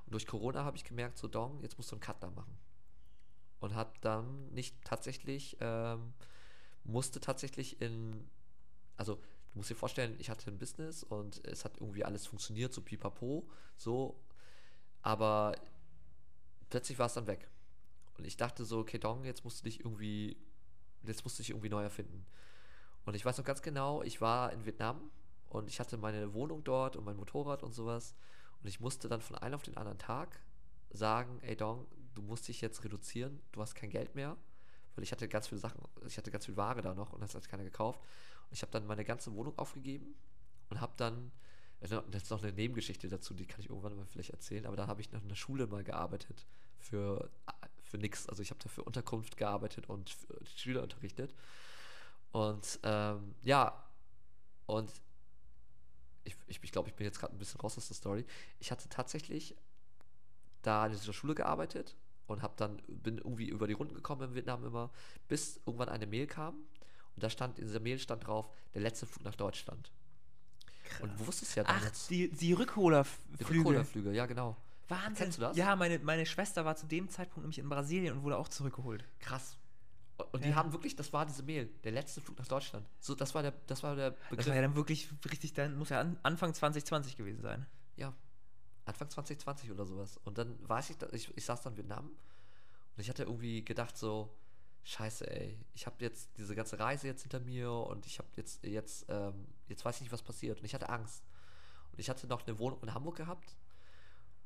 Und 0.06 0.12
durch 0.14 0.28
Corona 0.28 0.64
habe 0.64 0.78
ich 0.78 0.84
gemerkt, 0.84 1.18
so, 1.18 1.28
Dong, 1.28 1.62
jetzt 1.62 1.78
musst 1.78 1.92
du 1.92 1.96
einen 1.96 2.02
Cut 2.02 2.22
da 2.22 2.30
machen. 2.30 2.58
Und 3.60 3.74
habe 3.74 3.94
dann 4.02 4.50
nicht 4.50 4.76
tatsächlich, 4.84 5.58
ähm, 5.62 6.14
musste 6.84 7.20
tatsächlich 7.20 7.82
in, 7.82 8.30
also 8.98 9.16
du 9.16 9.22
musst 9.56 9.70
dir 9.70 9.76
vorstellen, 9.76 10.16
ich 10.20 10.30
hatte 10.30 10.52
ein 10.52 10.60
Business 10.60 11.04
und 11.04 11.44
es 11.46 11.66
hat 11.66 11.80
irgendwie 11.80 12.04
alles 12.04 12.28
funktioniert, 12.28 12.74
so 12.74 12.82
pipapo, 12.82 13.50
so, 13.78 14.20
aber 15.02 15.56
plötzlich 16.70 17.00
war 17.00 17.08
es 17.08 17.14
dann 17.14 17.28
weg. 17.28 17.50
Und 18.18 18.26
ich 18.26 18.38
dachte 18.38 18.66
so, 18.66 18.80
okay, 18.80 18.98
Dong, 18.98 19.24
jetzt 19.24 19.44
musst 19.44 19.60
du 19.60 19.64
dich 19.66 19.80
irgendwie, 19.80 20.38
jetzt 21.04 21.24
musst 21.24 21.38
du 21.38 21.44
dich 21.44 21.52
irgendwie 21.52 21.70
neu 21.70 21.84
erfinden. 21.84 22.26
Und 23.06 23.16
ich 23.16 23.26
weiß 23.26 23.38
noch 23.38 23.46
ganz 23.46 23.62
genau, 23.62 24.02
ich 24.02 24.22
war 24.22 24.52
in 24.52 24.66
Vietnam 24.66 25.10
und 25.48 25.70
ich 25.70 25.80
hatte 25.80 25.98
meine 25.98 26.34
Wohnung 26.34 26.64
dort 26.64 26.96
und 26.96 27.06
mein 27.06 27.16
Motorrad 27.16 27.64
und 27.64 27.74
sowas. 27.74 28.16
Und 28.62 28.68
ich 28.68 28.80
musste 28.80 29.08
dann 29.08 29.22
von 29.22 29.38
einem 29.38 29.56
auf 29.56 29.64
den 29.64 29.78
anderen 29.78 30.00
Tag 30.00 30.42
sagen, 30.90 31.40
ey 31.42 31.56
Dong, 31.56 31.88
du 32.16 32.22
musst 32.22 32.48
dich 32.48 32.62
jetzt 32.62 32.84
reduzieren, 32.84 33.40
du 33.52 33.62
hast 33.62 33.76
kein 33.76 33.90
Geld 33.90 34.16
mehr. 34.16 34.36
Weil 34.96 35.04
ich 35.04 35.12
hatte 35.12 35.28
ganz 35.28 35.48
viele 35.48 35.62
Sachen, 35.62 35.80
ich 36.08 36.18
hatte 36.18 36.32
ganz 36.32 36.48
viel 36.48 36.58
Ware 36.58 36.82
da 36.82 36.96
noch 36.96 37.14
und 37.14 37.22
das 37.22 37.36
hat 37.36 37.48
keiner 37.48 37.64
gekauft. 37.64 38.02
Und 38.50 38.54
ich 38.54 38.64
habe 38.64 38.72
dann 38.72 38.88
meine 38.88 39.06
ganze 39.06 39.34
Wohnung 39.36 39.58
aufgegeben 39.60 40.16
und 40.70 40.82
habe 40.82 40.94
dann, 40.98 41.32
das 41.80 42.24
ist 42.24 42.30
noch 42.32 42.44
eine 42.44 42.54
Nebengeschichte 42.54 43.08
dazu, 43.08 43.34
die 43.34 43.46
kann 43.46 43.60
ich 43.60 43.70
irgendwann 43.70 43.96
mal 43.96 44.06
vielleicht 44.06 44.32
erzählen, 44.32 44.66
aber 44.66 44.76
da 44.76 44.88
habe 44.88 45.02
ich 45.02 45.12
noch 45.12 45.22
in 45.22 45.30
der 45.30 45.36
Schule 45.36 45.68
mal 45.68 45.84
gearbeitet 45.84 46.46
für, 46.80 47.30
für 47.84 47.98
nix. 47.98 48.28
Also 48.28 48.42
ich 48.42 48.50
habe 48.50 48.60
da 48.64 48.70
für 48.70 48.84
Unterkunft 48.84 49.38
gearbeitet 49.38 49.88
und 49.88 50.16
Schüler 50.56 50.82
unterrichtet. 50.84 51.36
Und 52.32 52.80
ähm, 52.84 53.36
ja, 53.44 53.84
und 54.66 54.92
ich, 56.24 56.36
ich, 56.48 56.60
ich 56.62 56.72
glaube, 56.72 56.90
ich 56.90 56.96
bin 56.96 57.06
jetzt 57.06 57.20
gerade 57.20 57.34
ein 57.34 57.38
bisschen 57.38 57.62
raus 57.62 57.78
aus 57.78 57.88
der 57.88 57.96
Story. 57.96 58.26
Ich 58.60 58.72
hatte 58.72 58.90
tatsächlich 58.90 59.56
da 60.62 60.86
in 60.86 60.92
dieser 60.92 61.14
Schule 61.14 61.36
gearbeitet 61.36 61.96
und 62.26 62.42
habe 62.42 62.54
dann 62.58 62.82
bin 62.88 63.18
irgendwie 63.20 63.48
über 63.48 63.68
die 63.68 63.74
Runden 63.74 63.96
gekommen 63.96 64.30
in 64.30 64.36
Vietnam 64.36 64.66
immer, 64.66 64.92
bis 65.28 65.62
irgendwann 65.66 65.90
eine 65.90 66.08
Mail 66.08 66.28
kam 66.28 66.56
und 67.16 67.24
da 67.24 67.30
stand 67.30 67.60
in 67.60 67.68
dieser 67.68 67.80
Mail 67.80 68.00
stand 68.00 68.28
drauf 68.28 68.52
der 68.74 68.82
letzte 68.82 69.06
Flug 69.06 69.24
nach 69.24 69.36
Deutschland. 69.36 69.92
Krass. 70.88 71.02
Und 71.02 71.20
du 71.20 71.28
wusstest 71.28 71.56
ja 71.56 71.64
damals. 71.64 72.04
Ach, 72.06 72.08
die, 72.08 72.30
die 72.30 72.54
Rückholerflüge. 72.54 73.38
Die 73.38 73.44
Rückholerflüge, 73.44 74.12
ja 74.12 74.26
genau. 74.26 74.56
Wahnsinn. 74.88 75.16
Kennst 75.16 75.38
du 75.38 75.42
das? 75.42 75.58
Ja, 75.58 75.76
meine, 75.76 76.00
meine 76.00 76.26
Schwester 76.26 76.64
war 76.66 76.76
zu 76.76 76.88
dem 76.88 77.10
Zeitpunkt 77.10 77.44
nämlich 77.44 77.60
in 77.60 77.68
Brasilien 77.68 78.16
und 78.16 78.24
wurde 78.24 78.38
auch 78.38 78.48
zurückgeholt. 78.48 79.04
Krass. 79.20 79.58
Und 80.32 80.44
die 80.44 80.50
ja. 80.50 80.56
haben 80.56 80.72
wirklich, 80.72 80.96
das 80.96 81.14
war 81.14 81.26
diese 81.26 81.44
Mail, 81.44 81.70
der 81.84 81.92
letzte 81.92 82.22
Flug 82.22 82.40
nach 82.40 82.48
Deutschland. 82.48 82.88
So, 83.00 83.14
das 83.14 83.36
war 83.36 83.44
der, 83.44 83.54
das 83.68 83.84
war 83.84 83.96
der 83.96 84.12
Begriff. 84.12 84.38
Das 84.38 84.48
war 84.48 84.56
ja 84.56 84.62
dann 84.62 84.76
wirklich 84.76 85.10
richtig, 85.30 85.54
dann 85.54 85.78
muss 85.78 85.90
ja 85.90 86.04
Anfang 86.24 86.54
2020 86.54 87.18
gewesen 87.18 87.42
sein. 87.42 87.68
Ja, 87.98 88.14
Anfang 88.86 89.10
2020 89.10 89.72
oder 89.72 89.86
sowas. 89.86 90.18
Und 90.24 90.38
dann 90.38 90.58
weiß 90.68 90.90
ich, 90.90 90.98
ich, 91.12 91.38
ich 91.38 91.46
saß 91.46 91.62
dann 91.62 91.74
in 91.74 91.78
Vietnam 91.78 92.06
und 92.06 93.02
ich 93.02 93.10
hatte 93.10 93.24
irgendwie 93.24 93.64
gedacht 93.64 93.98
so, 93.98 94.34
scheiße, 94.88 95.30
ey, 95.30 95.58
ich 95.74 95.86
habe 95.86 95.98
jetzt 96.00 96.30
diese 96.38 96.56
ganze 96.56 96.80
Reise 96.80 97.08
jetzt 97.08 97.24
hinter 97.24 97.42
mir 97.42 97.72
und 97.72 98.06
ich 98.06 98.20
habe 98.20 98.30
jetzt, 98.38 98.64
jetzt, 98.64 99.06
ähm, 99.10 99.48
jetzt 99.68 99.84
weiß 99.84 99.98
ich 99.98 100.02
nicht, 100.04 100.12
was 100.14 100.22
passiert. 100.22 100.60
Und 100.60 100.66
ich 100.66 100.74
hatte 100.74 100.90
Angst. 100.90 101.24
Und 101.92 102.00
ich 102.00 102.10
hatte 102.10 102.26
noch 102.28 102.48
eine 102.48 102.58
Wohnung 102.58 102.82
in 102.82 102.94
Hamburg 102.94 103.18
gehabt 103.18 103.58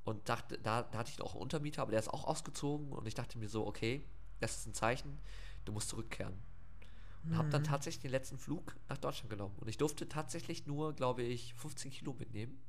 und 0.03 0.27
dachte, 0.29 0.57
da, 0.57 0.81
da 0.81 0.99
hatte 0.99 1.11
ich 1.11 1.19
noch 1.19 1.33
einen 1.33 1.43
Untermieter, 1.43 1.83
aber 1.83 1.91
der 1.91 1.99
ist 1.99 2.09
auch 2.09 2.23
ausgezogen 2.23 2.91
und 2.91 3.07
ich 3.07 3.13
dachte 3.13 3.37
mir 3.37 3.49
so, 3.49 3.67
okay, 3.67 4.03
das 4.39 4.57
ist 4.57 4.65
ein 4.65 4.73
Zeichen, 4.73 5.19
du 5.65 5.71
musst 5.71 5.89
zurückkehren. 5.89 6.33
Und 7.23 7.31
mhm. 7.31 7.37
habe 7.37 7.49
dann 7.49 7.63
tatsächlich 7.63 8.01
den 8.01 8.11
letzten 8.11 8.39
Flug 8.39 8.75
nach 8.89 8.97
Deutschland 8.97 9.29
genommen. 9.29 9.55
Und 9.59 9.67
ich 9.67 9.77
durfte 9.77 10.09
tatsächlich 10.09 10.65
nur, 10.65 10.93
glaube 10.93 11.21
ich, 11.21 11.53
15 11.53 11.91
Kilo 11.91 12.13
mitnehmen. 12.13 12.59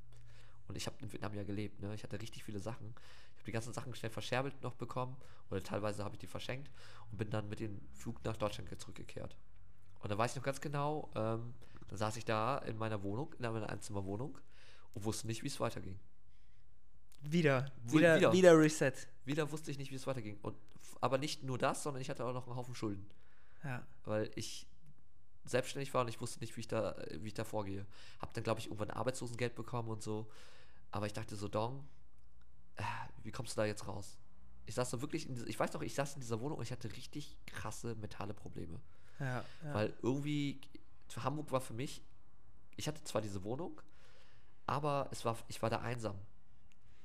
Und 0.68 0.76
ich 0.76 0.86
habe 0.86 0.96
in 1.00 1.10
Vietnam 1.10 1.34
ja 1.34 1.42
gelebt, 1.42 1.80
ne? 1.80 1.94
Ich 1.94 2.02
hatte 2.02 2.20
richtig 2.20 2.44
viele 2.44 2.60
Sachen. 2.60 2.94
Habe 3.42 3.46
die 3.46 3.52
ganzen 3.52 3.72
Sachen 3.72 3.92
schnell 3.96 4.10
verscherbelt 4.10 4.62
noch 4.62 4.74
bekommen. 4.74 5.16
Oder 5.50 5.64
teilweise 5.64 6.04
habe 6.04 6.14
ich 6.14 6.20
die 6.20 6.28
verschenkt 6.28 6.70
und 7.10 7.18
bin 7.18 7.28
dann 7.28 7.48
mit 7.48 7.58
dem 7.58 7.80
Flug 7.92 8.22
nach 8.24 8.36
Deutschland 8.36 8.68
zurückgekehrt. 8.80 9.36
Und 10.00 10.10
da 10.12 10.16
weiß 10.16 10.30
ich 10.30 10.36
noch 10.36 10.44
ganz 10.44 10.60
genau, 10.60 11.10
ähm, 11.16 11.52
dann 11.88 11.98
saß 11.98 12.16
ich 12.18 12.24
da 12.24 12.58
in 12.58 12.78
meiner 12.78 13.02
Wohnung, 13.02 13.34
in 13.34 13.52
meiner 13.52 13.68
Einzimmerwohnung 13.68 14.38
und 14.94 15.04
wusste 15.04 15.26
nicht, 15.26 15.42
wie 15.42 15.48
es 15.48 15.58
weiterging. 15.58 15.98
Wieder, 17.20 17.72
wieder, 17.82 18.16
wieder, 18.16 18.32
wieder 18.32 18.58
Reset. 18.58 18.92
Wieder 19.24 19.50
wusste 19.50 19.72
ich 19.72 19.78
nicht, 19.78 19.90
wie 19.90 19.96
es 19.96 20.06
weiterging. 20.06 20.38
Und, 20.42 20.56
aber 21.00 21.18
nicht 21.18 21.42
nur 21.42 21.58
das, 21.58 21.82
sondern 21.82 22.00
ich 22.00 22.10
hatte 22.10 22.24
auch 22.24 22.32
noch 22.32 22.46
einen 22.46 22.54
Haufen 22.54 22.76
Schulden. 22.76 23.10
Ja. 23.64 23.84
Weil 24.04 24.30
ich 24.36 24.68
selbstständig 25.44 25.92
war 25.94 26.02
und 26.02 26.08
ich 26.08 26.20
wusste 26.20 26.38
nicht, 26.38 26.56
wie 26.56 26.60
ich 26.60 26.68
da, 26.68 26.96
wie 27.18 27.26
ich 27.26 27.34
da 27.34 27.42
vorgehe. 27.42 27.86
Hab 28.20 28.32
dann, 28.34 28.44
glaube 28.44 28.60
ich, 28.60 28.66
irgendwann 28.66 28.90
Arbeitslosengeld 28.90 29.56
bekommen 29.56 29.88
und 29.88 30.00
so. 30.00 30.30
Aber 30.92 31.06
ich 31.06 31.12
dachte 31.12 31.34
so, 31.34 31.48
Dong, 31.48 31.84
wie 33.22 33.30
kommst 33.30 33.56
du 33.56 33.60
da 33.60 33.66
jetzt 33.66 33.86
raus? 33.86 34.18
Ich 34.66 34.74
saß 34.74 34.90
da 34.90 35.00
wirklich, 35.00 35.28
in, 35.28 35.46
ich 35.48 35.58
weiß 35.58 35.72
noch, 35.72 35.82
ich 35.82 35.94
saß 35.94 36.14
in 36.14 36.20
dieser 36.20 36.40
Wohnung 36.40 36.58
und 36.58 36.64
ich 36.64 36.72
hatte 36.72 36.92
richtig 36.92 37.36
krasse 37.46 37.94
mentale 37.96 38.34
Probleme. 38.34 38.80
Ja, 39.18 39.44
ja. 39.64 39.74
Weil 39.74 39.94
irgendwie, 40.02 40.60
Hamburg 41.16 41.52
war 41.52 41.60
für 41.60 41.74
mich, 41.74 42.02
ich 42.76 42.88
hatte 42.88 43.02
zwar 43.04 43.22
diese 43.22 43.42
Wohnung, 43.44 43.80
aber 44.66 45.08
es 45.10 45.24
war, 45.24 45.36
ich 45.48 45.60
war 45.62 45.70
da 45.70 45.80
einsam. 45.80 46.16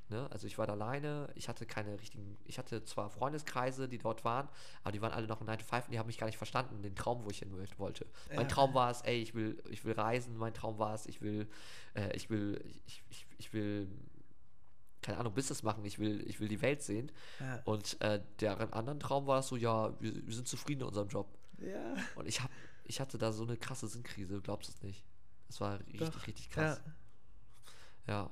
Ne? 0.10 0.26
Also 0.32 0.48
ich 0.48 0.58
war 0.58 0.66
da 0.66 0.74
alleine, 0.74 1.30
ich 1.36 1.50
hatte 1.50 1.66
keine 1.66 2.00
richtigen, 2.00 2.38
ich 2.46 2.58
hatte 2.58 2.86
zwar 2.86 3.10
Freundeskreise, 3.10 3.90
die 3.90 3.98
dort 3.98 4.24
waren, 4.24 4.48
aber 4.84 4.94
die 4.94 5.02
waren 5.02 5.12
alle 5.12 5.28
noch 5.28 5.42
in 5.42 5.48
9 5.48 5.60
to 5.60 5.66
5 5.66 5.86
und 5.86 5.92
die 5.92 6.00
haben 6.00 6.08
mich 6.08 6.18
gar 6.18 6.28
nicht 6.28 6.38
verstanden, 6.38 6.82
den 6.82 6.96
Traum, 6.96 7.26
wo 7.26 7.30
ich 7.30 7.40
hin 7.40 7.52
wollte. 7.78 8.06
Ja. 8.30 8.38
Mein 8.38 8.48
Traum 8.48 8.74
war 8.74 8.90
es, 8.90 9.02
ey, 9.02 9.22
ich 9.22 9.36
will, 9.36 9.62
ich 9.70 9.84
will 9.84 9.94
reisen, 9.94 10.38
mein 10.38 10.54
Traum 10.54 10.80
war 10.80 10.94
es, 10.94 11.08
ich 11.08 11.22
will, 11.22 11.50
äh, 11.94 12.16
ich 12.16 12.30
will, 12.30 12.64
ich, 12.86 13.04
ich, 13.10 13.28
ich 13.38 13.52
will 13.52 13.90
keine 15.02 15.20
Ahnung, 15.20 15.34
Business 15.34 15.64
machen, 15.64 15.86
ich 15.86 16.00
will, 16.00 16.22
ich 16.28 16.40
will 16.40 16.48
die 16.48 16.62
Welt 16.62 16.82
sehen. 16.82 17.12
Ja. 17.40 17.62
Und 17.66 18.00
äh, 18.02 18.22
der 18.40 18.74
anderen 18.74 19.00
Traum 19.00 19.28
war 19.28 19.40
es 19.40 19.48
so, 19.48 19.56
ja, 19.56 19.94
wir, 20.02 20.26
wir, 20.26 20.34
sind 20.34 20.48
zufrieden 20.48 20.82
in 20.82 20.88
unserem 20.88 21.08
Job. 21.08 21.28
Ja. 21.60 21.96
Und 22.16 22.28
ich 22.28 22.42
hab, 22.42 22.52
ich 22.84 23.00
hatte 23.00 23.18
da 23.18 23.32
so 23.32 23.44
eine 23.44 23.58
krasse 23.58 23.88
Sinnkrise, 23.88 24.36
du 24.36 24.42
glaubst 24.42 24.70
es 24.70 24.82
nicht. 24.82 25.04
Das 25.48 25.62
war 25.62 25.80
richtig, 25.80 26.10
Doch. 26.10 26.28
richtig 26.28 26.50
krass. 26.50 26.82
Ja. 28.08 28.14
ja. 28.14 28.32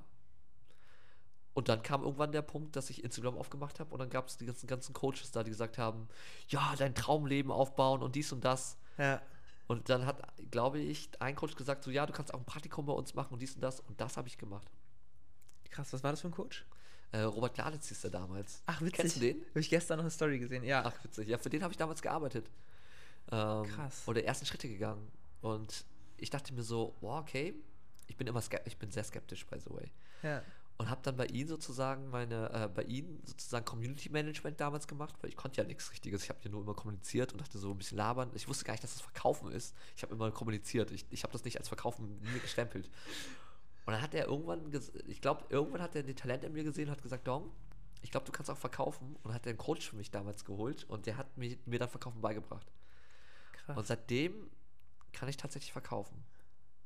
Und 1.53 1.69
dann 1.69 1.81
kam 1.81 2.03
irgendwann 2.03 2.33
der 2.33 2.41
Punkt, 2.41 2.75
dass 2.75 2.89
ich 2.89 3.03
Instagram 3.03 3.37
aufgemacht 3.37 3.79
habe 3.79 3.93
und 3.93 3.99
dann 3.99 4.09
gab 4.09 4.27
es 4.27 4.37
die 4.37 4.45
ganzen, 4.45 4.67
ganzen 4.67 4.93
Coaches 4.93 5.31
da, 5.31 5.41
die 5.41 5.51
gesagt 5.51 5.77
haben, 5.77 6.09
ja, 6.49 6.75
dein 6.77 6.93
Traumleben 6.93 7.49
aufbauen 7.49 8.03
und 8.03 8.15
dies 8.15 8.33
und 8.33 8.43
das. 8.43 8.77
Ja. 8.97 9.21
Und 9.67 9.89
dann 9.89 10.05
hat, 10.05 10.21
glaube 10.51 10.79
ich, 10.79 11.09
ein 11.21 11.35
Coach 11.35 11.55
gesagt, 11.55 11.83
so 11.85 11.91
ja, 11.91 12.05
du 12.05 12.11
kannst 12.11 12.33
auch 12.33 12.39
ein 12.39 12.45
Praktikum 12.45 12.85
bei 12.85 12.93
uns 12.93 13.13
machen 13.15 13.33
und 13.33 13.41
dies 13.41 13.55
und 13.55 13.61
das. 13.61 13.79
Und 13.79 14.01
das 14.01 14.17
habe 14.17 14.27
ich 14.27 14.37
gemacht. 14.37 14.69
Krass, 15.75 15.91
was 15.91 16.03
war 16.03 16.11
das 16.11 16.21
für 16.21 16.27
ein 16.27 16.31
Coach? 16.31 16.65
Äh, 17.11 17.19
Robert 17.21 17.53
Gladitz 17.53 17.89
hieß 17.89 18.01
der 18.01 18.11
damals. 18.11 18.61
Ach, 18.65 18.79
witzig. 18.81 18.93
Kennst 18.93 19.15
du 19.17 19.19
den? 19.19 19.45
Habe 19.49 19.59
ich 19.59 19.69
gestern 19.69 19.97
noch 19.97 20.03
eine 20.03 20.11
Story 20.11 20.39
gesehen, 20.39 20.63
ja. 20.63 20.83
Ach, 20.85 21.03
witzig. 21.03 21.27
Ja, 21.27 21.37
für 21.37 21.49
den 21.49 21.63
habe 21.63 21.73
ich 21.73 21.77
damals 21.77 22.01
gearbeitet. 22.01 22.49
Ähm, 23.31 23.63
Krass. 23.63 24.03
Oder 24.05 24.23
ersten 24.23 24.45
Schritte 24.45 24.69
gegangen. 24.69 25.05
Und 25.41 25.83
ich 26.17 26.29
dachte 26.29 26.53
mir 26.53 26.63
so, 26.63 26.95
wow, 27.01 27.19
okay, 27.19 27.53
ich 28.07 28.15
bin 28.15 28.27
immer 28.27 28.41
ich 28.65 28.77
bin 28.77 28.89
sehr 28.89 29.03
skeptisch 29.03 29.45
by 29.45 29.59
the 29.59 29.69
way. 29.69 29.91
Ja 30.23 30.41
und 30.77 30.89
habe 30.89 31.01
dann 31.03 31.15
bei 31.15 31.25
ihnen 31.27 31.47
sozusagen 31.47 32.09
meine, 32.09 32.51
äh, 32.51 32.67
bei 32.67 32.83
ihnen 32.83 33.21
sozusagen 33.25 33.63
Community 33.63 34.09
Management 34.09 34.59
damals 34.59 34.87
gemacht, 34.87 35.15
weil 35.21 35.29
ich 35.29 35.37
konnte 35.37 35.61
ja 35.61 35.67
nichts 35.67 35.89
Richtiges. 35.91 36.23
Ich 36.23 36.29
habe 36.29 36.39
ja 36.43 36.51
nur 36.51 36.61
immer 36.61 36.73
kommuniziert 36.73 37.31
und 37.31 37.39
dachte 37.39 37.57
so 37.57 37.71
ein 37.71 37.77
bisschen 37.77 37.97
labern. 37.97 38.29
Ich 38.33 38.47
wusste 38.47 38.65
gar 38.65 38.73
nicht, 38.73 38.83
dass 38.83 38.93
das 38.93 39.01
Verkaufen 39.01 39.51
ist. 39.51 39.73
Ich 39.95 40.03
habe 40.03 40.13
immer 40.13 40.31
kommuniziert. 40.31 40.91
Ich, 40.91 41.05
ich 41.11 41.23
habe 41.23 41.31
das 41.31 41.45
nicht 41.45 41.57
als 41.57 41.69
Verkaufen 41.69 42.19
nie 42.33 42.39
gestempelt. 42.39 42.89
Und 43.85 43.93
dann 43.93 44.01
hat 44.01 44.13
er 44.13 44.25
irgendwann, 44.25 44.71
ich 45.07 45.21
glaube, 45.21 45.45
irgendwann 45.49 45.81
hat 45.81 45.95
er 45.95 46.03
den 46.03 46.15
Talent 46.15 46.43
in 46.43 46.53
mir 46.53 46.63
gesehen 46.63 46.87
und 46.89 46.91
hat 46.91 47.03
gesagt, 47.03 47.27
Dong, 47.27 47.51
ich 48.01 48.11
glaube, 48.11 48.25
du 48.25 48.31
kannst 48.31 48.49
auch 48.49 48.57
verkaufen. 48.57 49.15
Und 49.23 49.33
hat 49.33 49.47
einen 49.47 49.57
Coach 49.57 49.89
für 49.89 49.95
mich 49.95 50.11
damals 50.11 50.45
geholt 50.45 50.85
und 50.85 51.05
der 51.05 51.17
hat 51.17 51.37
mir, 51.37 51.57
mir 51.65 51.79
dann 51.79 51.89
Verkaufen 51.89 52.21
beigebracht. 52.21 52.71
Krass. 53.53 53.77
Und 53.77 53.85
seitdem 53.85 54.49
kann 55.13 55.29
ich 55.29 55.37
tatsächlich 55.37 55.71
verkaufen. 55.71 56.23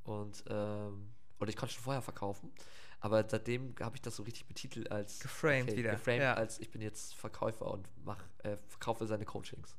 Und 0.03 0.43
ähm, 0.49 1.09
oder 1.39 1.49
ich 1.49 1.55
konnte 1.55 1.73
schon 1.73 1.83
vorher 1.83 2.01
verkaufen, 2.01 2.51
aber 2.99 3.27
seitdem 3.27 3.73
habe 3.79 3.95
ich 3.95 4.01
das 4.01 4.15
so 4.15 4.23
richtig 4.23 4.45
betitelt 4.47 4.91
als 4.91 5.19
geframed 5.19 5.69
okay, 5.69 5.77
wieder. 5.77 5.91
Geframed 5.91 6.21
ja. 6.21 6.33
als 6.33 6.59
ich 6.59 6.69
bin 6.69 6.81
jetzt 6.81 7.15
Verkäufer 7.15 7.71
und 7.71 7.87
mach, 8.03 8.21
äh, 8.39 8.57
verkaufe 8.67 9.07
seine 9.07 9.25
Coachings. 9.25 9.77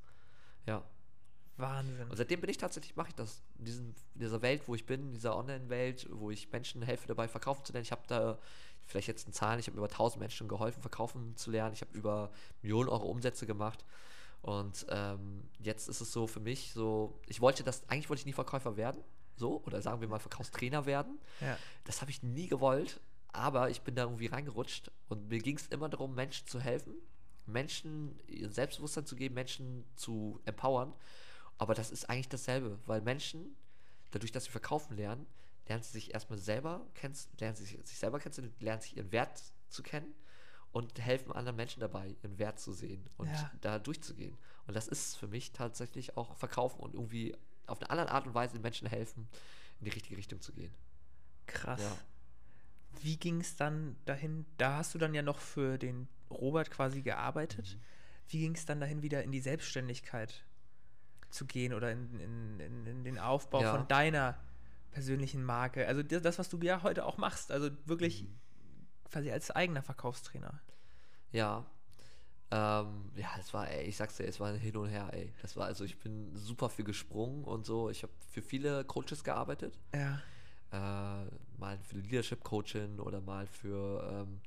Ja. 0.67 0.83
Wahnsinn. 1.57 2.09
Und 2.09 2.17
seitdem 2.17 2.41
bin 2.41 2.51
ich 2.51 2.59
tatsächlich, 2.59 2.97
mache 2.97 3.09
ich 3.09 3.15
das. 3.15 3.43
In, 3.59 3.65
diesen, 3.65 3.95
in 4.15 4.21
dieser 4.21 4.43
Welt, 4.43 4.63
wo 4.67 4.75
ich 4.75 4.87
bin, 4.87 5.09
in 5.09 5.13
dieser 5.13 5.37
Online-Welt, 5.37 6.09
wo 6.11 6.31
ich 6.31 6.51
Menschen 6.51 6.83
helfe 6.83 7.07
dabei, 7.07 7.29
verkaufen 7.29 7.65
zu 7.65 7.73
lernen. 7.73 7.85
Ich 7.85 7.93
habe 7.93 8.03
da 8.07 8.39
vielleicht 8.87 9.09
jetzt 9.09 9.27
eine 9.27 9.35
Zahl, 9.35 9.59
ich 9.59 9.67
habe 9.67 9.77
über 9.77 9.89
1000 9.89 10.21
Menschen 10.21 10.49
geholfen, 10.49 10.81
verkaufen 10.81 11.37
zu 11.37 11.51
lernen. 11.51 11.75
Ich 11.75 11.81
habe 11.83 11.97
über 11.97 12.31
Millionen 12.63 12.89
Euro 12.89 13.07
Umsätze 13.07 13.47
gemacht. 13.47 13.85
Und 14.43 14.87
ähm, 14.89 15.45
jetzt 15.59 15.89
ist 15.89 16.01
es 16.01 16.13
so 16.13 16.27
für 16.27 16.41
mich 16.41 16.73
so, 16.73 17.21
ich 17.27 17.41
wollte 17.41 17.63
das, 17.63 17.89
eigentlich 17.89 18.09
wollte 18.09 18.21
ich 18.21 18.27
nie 18.27 18.33
Verkäufer 18.33 18.77
werden 18.77 19.05
so, 19.41 19.63
oder 19.67 19.83
sagen 19.83 20.01
wir 20.01 20.07
mal 20.07 20.21
Verkaufstrainer 20.21 20.87
werden. 20.87 21.19
Ja. 21.41 21.59
Das 21.85 22.01
habe 22.03 22.13
ich 22.13 22.23
nie 22.23 22.47
gewollt, 22.47 23.01
aber 23.29 23.71
ich 23.71 23.81
bin 23.81 23.97
da 23.97 24.03
irgendwie 24.05 24.27
reingerutscht 24.27 24.93
und 25.09 25.29
mir 25.29 25.41
ging 25.41 25.57
es 25.57 25.67
immer 25.69 25.89
darum, 25.89 26.15
Menschen 26.15 26.47
zu 26.47 26.61
helfen, 26.61 26.95
Menschen 27.47 28.21
ihr 28.29 28.51
Selbstbewusstsein 28.51 29.07
zu 29.07 29.17
geben, 29.17 29.35
Menschen 29.35 29.85
zu 29.97 30.41
empowern. 30.45 30.93
Aber 31.61 31.75
das 31.75 31.91
ist 31.91 32.09
eigentlich 32.09 32.31
dasselbe, 32.31 32.79
weil 32.87 33.03
Menschen, 33.03 33.55
dadurch, 34.13 34.33
dass 34.33 34.45
sie 34.45 34.51
verkaufen 34.51 34.97
lernen, 34.97 35.27
lernen 35.69 35.83
sie 35.83 35.93
sich 35.93 36.15
erstmal 36.15 36.39
selber 36.39 36.87
kennen, 36.95 37.15
lernen 37.39 37.55
sie 37.55 37.65
sich, 37.67 37.79
sich 37.85 37.99
selber 37.99 38.19
kennen, 38.19 38.55
lernen 38.61 38.81
sich 38.81 38.97
ihren 38.97 39.13
Wert 39.13 39.43
zu 39.69 39.83
kennen 39.83 40.15
und 40.73 40.99
helfen 40.99 41.33
anderen 41.33 41.57
Menschen 41.57 41.81
dabei, 41.81 42.17
ihren 42.23 42.39
Wert 42.39 42.59
zu 42.59 42.73
sehen 42.73 43.05
und 43.19 43.29
Ja. 43.29 43.53
da 43.61 43.79
durchzugehen. 43.79 44.39
Und 44.67 44.75
das 44.75 44.89
ist 44.89 45.19
für 45.19 45.29
mich 45.29 45.53
tatsächlich 45.53 46.17
auch 46.17 46.35
Verkaufen 46.35 46.81
und 46.81 46.95
irgendwie 46.95 47.37
auf 47.67 47.79
eine 47.83 47.91
andere 47.91 48.11
Art 48.11 48.27
und 48.27 48.33
Weise 48.33 48.55
den 48.55 48.63
Menschen 48.63 48.89
helfen, 48.89 49.29
in 49.81 49.85
die 49.85 49.91
richtige 49.91 50.17
Richtung 50.17 50.41
zu 50.41 50.55
gehen. 50.55 50.73
Krass. 51.45 51.83
Ja. 51.83 51.99
Wie 53.03 53.19
ging 53.19 53.43
es 53.43 53.57
dann 53.57 53.97
dahin? 54.07 54.47
Da 54.57 54.79
hast 54.79 54.95
du 54.95 54.99
dann 54.99 55.13
ja 55.13 55.21
noch 55.21 55.41
für 55.41 55.77
den 55.77 56.09
Robert 56.31 56.71
quasi 56.71 57.03
gearbeitet. 57.03 57.77
Mhm. 57.77 57.83
Wie 58.29 58.39
ging 58.39 58.55
es 58.55 58.65
dann 58.65 58.81
dahin, 58.81 59.03
wieder 59.03 59.23
in 59.23 59.31
die 59.31 59.41
Selbstständigkeit 59.41 60.47
zu 61.31 61.47
gehen 61.47 61.73
oder 61.75 61.91
in, 61.93 62.19
in, 62.21 62.61
in, 62.61 62.87
in 62.87 63.05
den 63.05 63.19
Aufbau 63.19 63.63
Ja. 63.63 63.73
von 63.73 63.87
deiner 63.89 64.39
persönlichen 64.91 65.45
Marke? 65.45 65.87
Also 65.87 66.03
das, 66.03 66.39
was 66.39 66.49
du 66.49 66.59
ja 66.61 66.83
heute 66.83 67.05
auch 67.07 67.17
machst, 67.19 67.51
also 67.53 67.71
wirklich 67.87 68.23
Mhm. 68.25 68.39
quasi 69.11 69.31
als 69.31 69.51
eigener 69.51 69.83
Verkaufstrainer. 69.83 70.61
Ja. 71.33 71.65
Ähm, 72.53 73.13
ja, 73.15 73.29
es 73.39 73.55
war, 73.55 73.71
ey, 73.71 73.85
ich 73.85 73.97
sag's 73.97 74.17
dir, 74.17 74.25
es 74.27 74.41
war 74.41 74.49
ein 74.49 74.59
Hin 74.59 74.77
und 74.77 74.89
Her, 74.89 75.11
ey. 75.13 75.33
Das 75.41 75.57
war, 75.57 75.67
also 75.67 75.85
ich 75.85 76.01
bin 76.01 76.35
super 76.37 76.69
viel 76.69 76.85
gesprungen 76.85 77.45
und 77.45 77.65
so. 77.65 77.91
Ich 77.91 78.03
habe 78.03 78.13
für 78.29 78.43
viele 78.43 78.85
Coaches 78.85 79.23
gearbeitet. 79.23 79.79
Ja. 79.95 80.21
Äh, 80.73 81.27
mal 81.59 81.79
für 81.85 81.99
Leadership 81.99 82.43
Coaching 82.43 82.99
oder 82.99 83.21
mal 83.21 83.47
für 83.47 84.27
ähm, 84.27 84.41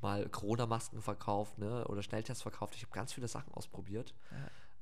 mal 0.00 0.28
Corona-Masken 0.28 1.00
verkauft, 1.00 1.58
ne? 1.58 1.86
Oder 1.86 2.02
Schnelltests 2.02 2.42
verkauft. 2.42 2.74
Ich 2.74 2.82
habe 2.82 2.92
ganz 2.92 3.12
viele 3.12 3.28
Sachen 3.28 3.52
ausprobiert. 3.54 4.14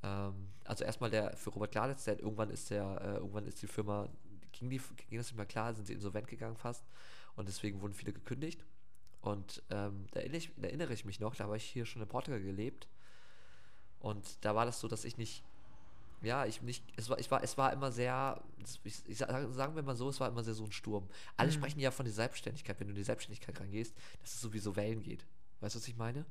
Ähm, 0.03 0.49
also 0.65 0.83
erstmal 0.83 1.09
der 1.09 1.35
für 1.35 1.49
Robert 1.49 1.71
Gladitz, 1.71 2.03
der 2.03 2.19
irgendwann 2.19 2.49
ist 2.49 2.69
der, 2.69 3.01
äh, 3.01 3.15
irgendwann 3.15 3.45
ist 3.47 3.61
die 3.61 3.67
Firma, 3.67 4.09
ging, 4.51 4.69
die, 4.69 4.79
ging 5.09 5.17
das 5.17 5.27
nicht 5.27 5.37
mehr 5.37 5.45
klar, 5.45 5.73
sind 5.73 5.87
sie 5.87 5.93
insolvent 5.93 6.27
gegangen 6.27 6.57
fast. 6.57 6.83
Und 7.35 7.47
deswegen 7.47 7.81
wurden 7.81 7.93
viele 7.93 8.13
gekündigt. 8.13 8.63
Und 9.21 9.63
ähm, 9.69 10.05
da, 10.11 10.19
erinnere 10.19 10.37
ich, 10.37 10.51
da 10.57 10.67
erinnere 10.67 10.93
ich 10.93 11.05
mich 11.05 11.19
noch, 11.19 11.35
da 11.35 11.45
habe 11.45 11.57
ich 11.57 11.63
hier 11.63 11.85
schon 11.85 12.01
in 12.01 12.07
Portugal 12.07 12.41
gelebt. 12.41 12.87
Und 13.99 14.43
da 14.45 14.53
war 14.53 14.65
das 14.65 14.81
so, 14.81 14.87
dass 14.89 15.05
ich 15.05 15.17
nicht, 15.17 15.43
ja, 16.21 16.45
ich 16.45 16.61
nicht, 16.61 16.83
es 16.97 17.09
war, 17.09 17.17
ich 17.19 17.31
war, 17.31 17.41
es 17.41 17.57
war 17.57 17.71
immer 17.71 17.91
sehr, 17.91 18.43
ich, 18.83 19.01
ich, 19.07 19.17
sag- 19.17 19.29
sagen 19.53 19.75
wir 19.75 19.83
mal 19.83 19.95
so, 19.95 20.09
es 20.09 20.19
war 20.19 20.27
immer 20.27 20.43
sehr 20.43 20.53
so 20.53 20.65
ein 20.65 20.71
Sturm. 20.73 21.07
Alle 21.37 21.51
sprechen 21.53 21.79
ja 21.79 21.89
von 21.91 22.05
der 22.05 22.13
Selbstständigkeit, 22.13 22.79
wenn 22.79 22.87
du 22.87 22.91
in 22.91 22.97
die 22.97 23.03
Selbstständigkeit 23.03 23.59
rangehst, 23.59 23.95
dass 24.21 24.33
es 24.33 24.41
sowieso 24.41 24.75
Wellen 24.75 25.01
geht. 25.01 25.25
Weißt 25.61 25.75
du, 25.75 25.79
was 25.79 25.87
ich 25.87 25.95
meine? 25.95 26.25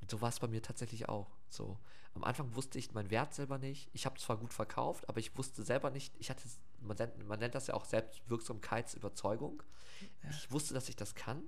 Und 0.00 0.10
so 0.10 0.20
war 0.20 0.28
es 0.28 0.40
bei 0.40 0.48
mir 0.48 0.60
tatsächlich 0.60 1.08
auch. 1.08 1.30
So. 1.54 1.78
Am 2.14 2.22
Anfang 2.24 2.54
wusste 2.54 2.78
ich 2.78 2.92
meinen 2.92 3.10
Wert 3.10 3.34
selber 3.34 3.58
nicht. 3.58 3.88
Ich 3.92 4.06
habe 4.06 4.18
zwar 4.20 4.36
gut 4.36 4.52
verkauft, 4.52 5.08
aber 5.08 5.18
ich 5.18 5.36
wusste 5.36 5.62
selber 5.64 5.90
nicht, 5.90 6.14
ich 6.18 6.30
hatte, 6.30 6.44
man 6.80 6.96
nennt, 6.96 7.26
man 7.26 7.38
nennt 7.40 7.54
das 7.56 7.66
ja 7.66 7.74
auch 7.74 7.84
Selbstwirksamkeitsüberzeugung. 7.84 9.62
Ich 10.30 10.50
wusste, 10.52 10.74
dass 10.74 10.88
ich 10.88 10.96
das 10.96 11.14
kann, 11.14 11.42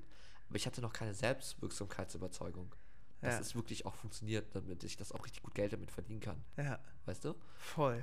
aber 0.48 0.56
ich 0.56 0.66
hatte 0.66 0.80
noch 0.80 0.92
keine 0.92 1.14
Selbstwirksamkeitsüberzeugung. 1.14 2.74
Dass 3.20 3.34
Ja. 3.34 3.40
es 3.40 3.54
wirklich 3.54 3.86
auch 3.86 3.94
funktioniert, 3.94 4.54
damit 4.54 4.84
ich 4.84 4.96
das 4.96 5.12
auch 5.12 5.24
richtig 5.24 5.42
gut 5.42 5.54
Geld 5.54 5.72
damit 5.72 5.90
verdienen 5.90 6.20
kann. 6.20 6.42
Ja, 6.56 6.78
Weißt 7.06 7.24
du? 7.24 7.34
voll. 7.58 8.02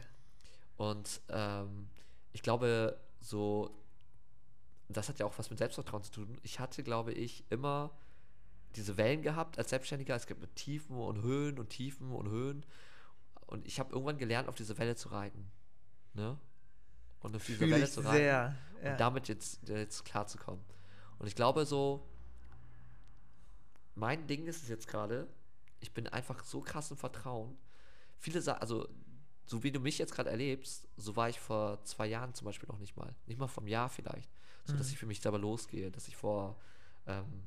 Und 0.78 1.22
ähm, 1.30 1.90
ich 2.32 2.42
glaube, 2.42 2.98
so, 3.22 3.70
das 4.90 5.10
hat 5.10 5.20
ja 5.20 5.26
auch 5.26 5.38
was 5.38 5.50
mit 5.50 5.60
Selbstvertrauen 5.60 6.04
zu 6.04 6.12
tun. 6.12 6.38
Ich 6.42 6.60
hatte, 6.60 6.82
glaube 6.84 7.14
ich, 7.14 7.44
immer 7.52 7.92
diese 8.76 8.98
Wellen 8.98 9.22
gehabt 9.22 9.58
als 9.58 9.70
Selbstständiger. 9.70 10.16
Es 10.16 10.28
gibt 10.28 10.56
Tiefen 10.56 10.98
und 10.98 11.22
Höhen 11.22 11.60
und 11.60 11.70
Tiefen 11.70 12.12
und 12.12 12.30
Höhen. 12.30 12.66
Und 13.48 13.68
ich 13.68 13.80
habe 13.80 13.92
irgendwann 13.94 14.18
gelernt, 14.18 14.50
auf 14.50 14.56
diese 14.56 14.78
Welle 14.78 14.96
zu 14.96 15.10
reiten. 15.10 15.52
Ne? 16.14 16.38
Und 17.20 17.36
auf 17.36 17.46
diese 17.46 17.60
Fühl 17.60 17.72
Welle 17.72 17.90
zu 17.90 18.02
reiten. 18.02 18.18
sehr. 18.18 18.56
Ja. 18.84 18.92
Und 18.92 19.00
damit 19.00 19.28
jetzt, 19.28 19.68
jetzt 19.68 20.06
klarzukommen. 20.06 20.64
Und 21.20 21.28
ich 21.28 21.36
glaube 21.36 21.66
so, 21.66 22.08
mein 23.96 24.28
Ding 24.28 24.46
ist 24.48 24.64
es 24.64 24.70
jetzt 24.70 24.88
gerade, 24.88 25.28
ich 25.80 25.94
bin 25.94 26.08
einfach 26.08 26.44
so 26.44 26.62
krass 26.62 26.92
im 26.92 26.98
Vertrauen. 26.98 27.58
Viele 28.18 28.42
sagen, 28.42 28.60
also 28.62 28.90
so 29.46 29.64
wie 29.64 29.72
du 29.72 29.80
mich 29.80 29.98
jetzt 29.98 30.14
gerade 30.14 30.30
erlebst, 30.30 30.88
so 30.98 31.16
war 31.16 31.30
ich 31.30 31.40
vor 31.40 31.84
zwei 31.84 32.08
Jahren 32.08 32.34
zum 32.34 32.46
Beispiel 32.46 32.68
noch 32.70 32.80
nicht 32.80 32.96
mal. 32.96 33.14
Nicht 33.26 33.40
mal 33.40 33.48
vom 33.48 33.68
Jahr 33.68 33.90
vielleicht. 33.90 34.30
So 34.66 34.78
dass 34.78 34.90
ich 34.90 34.98
für 34.98 35.06
mich 35.06 35.20
selber 35.20 35.40
losgehe, 35.40 35.92
dass 35.92 36.08
ich 36.08 36.16
vor, 36.16 36.58
ähm, 37.06 37.44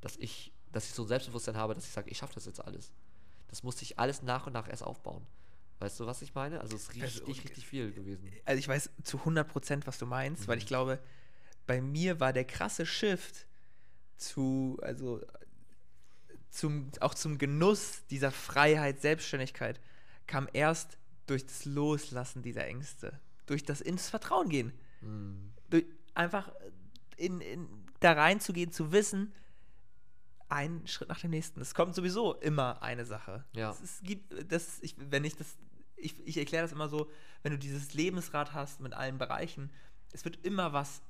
dass 0.00 0.16
ich, 0.16 0.52
dass 0.76 0.86
ich 0.86 0.92
so 0.92 1.02
ein 1.02 1.08
Selbstbewusstsein 1.08 1.56
habe, 1.56 1.74
dass 1.74 1.84
ich 1.84 1.90
sage, 1.90 2.10
ich 2.10 2.18
schaffe 2.18 2.34
das 2.34 2.46
jetzt 2.46 2.64
alles. 2.64 2.92
Das 3.48 3.62
musste 3.62 3.82
ich 3.82 3.98
alles 3.98 4.22
nach 4.22 4.46
und 4.46 4.52
nach 4.52 4.68
erst 4.68 4.82
aufbauen. 4.82 5.26
Weißt 5.78 5.98
du, 6.00 6.06
was 6.06 6.22
ich 6.22 6.34
meine? 6.34 6.60
Also 6.60 6.76
es 6.76 6.82
ist 6.88 7.02
Also, 7.02 7.24
richtig, 7.24 7.44
richtig 7.44 7.66
viel 7.66 7.92
gewesen. 7.92 8.30
also 8.44 8.58
ich 8.58 8.68
weiß 8.68 8.90
zu 9.02 9.18
100% 9.18 9.86
was 9.86 9.98
du 9.98 10.06
meinst, 10.06 10.48
weil 10.48 10.58
ich 10.58 10.66
glaube, 10.66 10.98
bei 11.66 11.80
mir 11.80 12.20
war 12.20 12.32
der 12.32 12.44
krasse 12.44 12.86
Shift 12.86 13.46
zu, 14.16 14.78
also 14.82 15.20
zum, 16.50 16.90
auch 17.00 17.14
zum 17.14 17.38
Genuss 17.38 18.06
dieser 18.10 18.30
Freiheit, 18.30 19.00
Selbstständigkeit, 19.00 19.80
kam 20.26 20.48
erst 20.52 20.96
durch 21.26 21.44
das 21.44 21.64
Loslassen 21.66 22.42
dieser 22.42 22.66
Ängste, 22.66 23.18
durch 23.46 23.64
das 23.64 23.80
ins 23.80 24.08
Vertrauen 24.08 24.48
gehen. 24.48 24.72
Durch 25.70 25.84
einfach 26.14 26.50
in, 27.16 27.40
in, 27.40 27.68
da 28.00 28.12
reinzugehen, 28.12 28.72
zu 28.72 28.92
wissen, 28.92 29.34
einen 30.48 30.86
Schritt 30.86 31.08
nach 31.08 31.20
dem 31.20 31.30
nächsten. 31.30 31.60
Es 31.60 31.74
kommt 31.74 31.94
sowieso 31.94 32.34
immer 32.34 32.82
eine 32.82 33.04
Sache. 33.04 33.44
Ja. 33.52 33.70
Es, 33.82 34.00
gibt, 34.02 34.50
das, 34.52 34.78
ich, 34.82 34.94
wenn 34.98 35.24
ich 35.24 35.36
das, 35.36 35.56
ich, 35.96 36.14
ich 36.26 36.36
erkläre 36.36 36.62
das 36.62 36.72
immer 36.72 36.88
so, 36.88 37.10
wenn 37.42 37.52
du 37.52 37.58
dieses 37.58 37.94
Lebensrad 37.94 38.52
hast 38.52 38.80
mit 38.80 38.94
allen 38.94 39.18
Bereichen, 39.18 39.70
es 40.12 40.24
wird 40.24 40.44
immer 40.44 40.72
was 40.72 41.02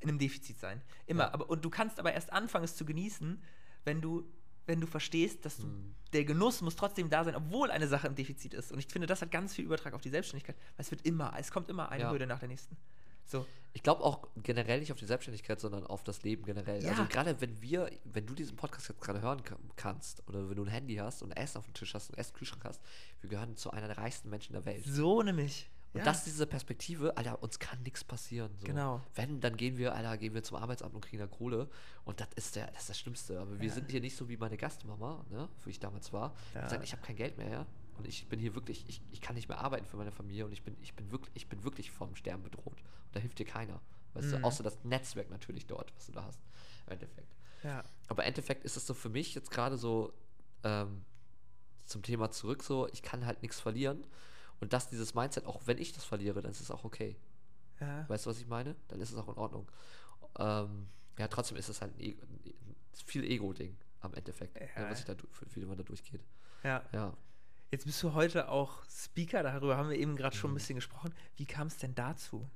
in 0.00 0.08
einem 0.10 0.18
Defizit 0.18 0.58
sein. 0.60 0.82
Immer. 1.06 1.24
Ja. 1.24 1.34
Aber, 1.34 1.48
und 1.48 1.64
du 1.64 1.70
kannst 1.70 1.98
aber 1.98 2.12
erst 2.12 2.32
anfangen, 2.32 2.64
es 2.64 2.76
zu 2.76 2.84
genießen, 2.84 3.42
wenn 3.84 4.00
du, 4.00 4.30
wenn 4.66 4.80
du 4.80 4.86
verstehst, 4.86 5.44
dass 5.44 5.56
du, 5.58 5.66
Mhm. 5.66 5.94
der 6.12 6.24
Genuss 6.24 6.60
muss 6.60 6.76
trotzdem 6.76 7.08
da 7.08 7.24
sein, 7.24 7.34
obwohl 7.34 7.70
eine 7.70 7.88
Sache 7.88 8.06
im 8.08 8.14
Defizit 8.14 8.52
ist. 8.52 8.72
Und 8.72 8.78
ich 8.78 8.88
finde, 8.88 9.06
das 9.06 9.22
hat 9.22 9.30
ganz 9.30 9.54
viel 9.54 9.64
Übertrag 9.64 9.94
auf 9.94 10.02
die 10.02 10.10
Selbstständigkeit, 10.10 10.56
weil 10.76 10.84
es 10.84 10.90
wird 10.90 11.06
immer, 11.06 11.32
es 11.38 11.50
kommt 11.50 11.68
immer 11.70 11.88
eine 11.90 12.02
Ja. 12.04 12.10
Hürde 12.10 12.26
nach 12.26 12.40
der 12.40 12.48
nächsten. 12.48 12.76
So. 13.26 13.44
Ich 13.72 13.82
glaube 13.82 14.02
auch 14.02 14.26
generell 14.42 14.80
nicht 14.80 14.90
auf 14.90 14.98
die 14.98 15.04
Selbstständigkeit, 15.04 15.60
sondern 15.60 15.86
auf 15.86 16.02
das 16.02 16.22
Leben 16.22 16.44
generell. 16.44 16.82
Ja. 16.82 16.90
Also 16.92 17.04
gerade 17.04 17.38
wenn 17.42 17.60
wir, 17.60 17.90
wenn 18.04 18.24
du 18.26 18.34
diesen 18.34 18.56
Podcast 18.56 18.88
jetzt 18.88 19.02
gerade 19.02 19.20
hören 19.20 19.42
ka- 19.44 19.58
kannst 19.76 20.26
oder 20.28 20.48
wenn 20.48 20.56
du 20.56 20.62
ein 20.64 20.68
Handy 20.70 20.94
hast 20.96 21.22
und 21.22 21.32
Essen 21.32 21.58
auf 21.58 21.66
dem 21.66 21.74
Tisch 21.74 21.92
hast 21.92 22.08
und 22.08 22.16
Essen 22.18 22.32
Kühlschrank 22.32 22.64
hast, 22.64 22.80
wir 23.20 23.28
gehören 23.28 23.54
zu 23.56 23.70
einer 23.72 23.86
der 23.88 23.98
reichsten 23.98 24.30
Menschen 24.30 24.54
der 24.54 24.64
Welt. 24.64 24.82
So 24.86 25.22
nämlich. 25.22 25.68
Und 25.92 25.98
Ja. 26.00 26.04
das 26.06 26.18
ist 26.18 26.26
diese 26.26 26.46
Perspektive, 26.46 27.16
Alter, 27.18 27.42
uns 27.42 27.58
kann 27.58 27.82
nichts 27.82 28.02
passieren. 28.02 28.50
So. 28.58 28.66
Genau. 28.66 29.02
Wenn, 29.14 29.40
dann 29.40 29.56
gehen 29.58 29.76
wir, 29.76 29.94
Alter, 29.94 30.16
gehen 30.16 30.32
wir 30.34 30.42
zum 30.42 30.56
Arbeitsamt 30.56 30.94
und 30.94 31.02
kriegen 31.02 31.18
da 31.18 31.26
Kohle. 31.26 31.68
Und 32.06 32.20
das 32.20 32.28
ist 32.34 32.56
der, 32.56 32.66
das 32.68 32.82
ist 32.82 32.88
das 32.90 32.98
Schlimmste. 32.98 33.38
Aber 33.40 33.60
wir 33.60 33.70
sind 33.70 33.90
hier 33.90 34.00
nicht 34.00 34.16
so 34.16 34.28
wie 34.28 34.36
meine 34.38 34.56
Gastmama, 34.56 35.24
ne, 35.30 35.48
wie 35.64 35.70
ich 35.70 35.80
damals 35.80 36.12
war. 36.14 36.34
Die 36.54 36.58
Ja. 36.58 36.68
sagt, 36.68 36.82
ich 36.84 36.92
habe 36.92 37.02
kein 37.02 37.16
Geld 37.16 37.36
mehr, 37.38 37.48
ja. 37.50 37.66
Und 37.98 38.06
ich 38.06 38.28
bin 38.28 38.38
hier 38.38 38.54
wirklich, 38.54 38.84
ich, 38.88 39.00
ich 39.10 39.20
kann 39.20 39.34
nicht 39.36 39.48
mehr 39.48 39.58
arbeiten 39.58 39.86
für 39.86 39.96
meine 39.96 40.12
Familie 40.12 40.44
und 40.44 40.52
ich 40.52 40.62
bin, 40.62 40.76
ich 40.80 40.94
bin 40.94 41.10
wirklich, 41.10 41.30
ich 41.34 41.48
bin 41.48 41.64
wirklich 41.64 41.90
vom 41.90 42.14
Sterben 42.16 42.42
bedroht. 42.42 42.80
Und 43.06 43.14
da 43.16 43.20
hilft 43.20 43.38
dir 43.38 43.46
keiner. 43.46 43.80
Weißt 44.14 44.28
Mhm. 44.28 44.32
du, 44.32 44.44
außer 44.44 44.62
das 44.62 44.82
Netzwerk 44.84 45.30
natürlich 45.30 45.66
dort, 45.66 45.94
was 45.96 46.06
du 46.06 46.12
da 46.12 46.24
hast. 46.24 46.40
Im 46.86 46.92
Endeffekt. 46.94 47.34
ja. 47.62 47.82
Aber 48.08 48.22
im 48.22 48.28
Endeffekt 48.28 48.64
ist 48.64 48.76
es 48.76 48.86
so 48.86 48.94
für 48.94 49.08
mich 49.08 49.34
jetzt 49.34 49.50
gerade 49.50 49.76
so 49.78 50.12
ähm, 50.62 51.04
zum 51.86 52.02
Thema 52.02 52.30
zurück 52.30 52.62
so, 52.62 52.88
ich 52.92 53.02
kann 53.02 53.26
halt 53.26 53.42
nichts 53.42 53.60
verlieren. 53.60 54.06
Und 54.60 54.72
dass 54.72 54.88
dieses 54.88 55.14
Mindset, 55.14 55.44
auch 55.46 55.66
wenn 55.66 55.78
ich 55.78 55.92
das 55.92 56.04
verliere, 56.04 56.40
dann 56.42 56.50
ist 56.50 56.60
es 56.60 56.70
auch 56.70 56.84
okay. 56.84 57.16
ja. 57.80 58.08
Weißt 58.08 58.26
du, 58.26 58.30
was 58.30 58.38
ich 58.38 58.46
meine? 58.46 58.74
Dann 58.88 59.00
ist 59.00 59.10
es 59.10 59.16
auch 59.18 59.28
in 59.28 59.34
Ordnung. 59.36 59.70
Ähm, 60.38 60.88
ja, 61.18 61.28
trotzdem 61.28 61.56
ist 61.56 61.68
es 61.68 61.80
halt 61.80 61.94
ein, 61.96 62.00
Ego, 62.00 62.22
ein 62.26 62.54
viel 63.06 63.24
Ego-Ding 63.24 63.76
am 64.00 64.14
Endeffekt, 64.14 64.58
Ja. 64.58 64.82
ne, 64.84 64.90
was 64.90 65.00
ich 65.00 65.04
da, 65.04 65.14
wie 65.54 65.64
man 65.64 65.76
da 65.76 65.82
durchgeht. 65.82 66.22
ja. 66.62 66.82
Ja. 66.92 67.16
Jetzt 67.70 67.84
bist 67.84 68.02
du 68.02 68.14
heute 68.14 68.48
auch 68.48 68.82
Speaker, 68.88 69.42
darüber 69.42 69.76
haben 69.76 69.90
wir 69.90 69.96
eben 69.98 70.16
gerade 70.16 70.36
Mhm. 70.36 70.40
schon 70.40 70.50
ein 70.52 70.54
bisschen 70.54 70.76
gesprochen. 70.76 71.12
Wie 71.36 71.46
kam 71.46 71.66
es 71.66 71.76
denn 71.78 71.94
dazu? 71.94 72.48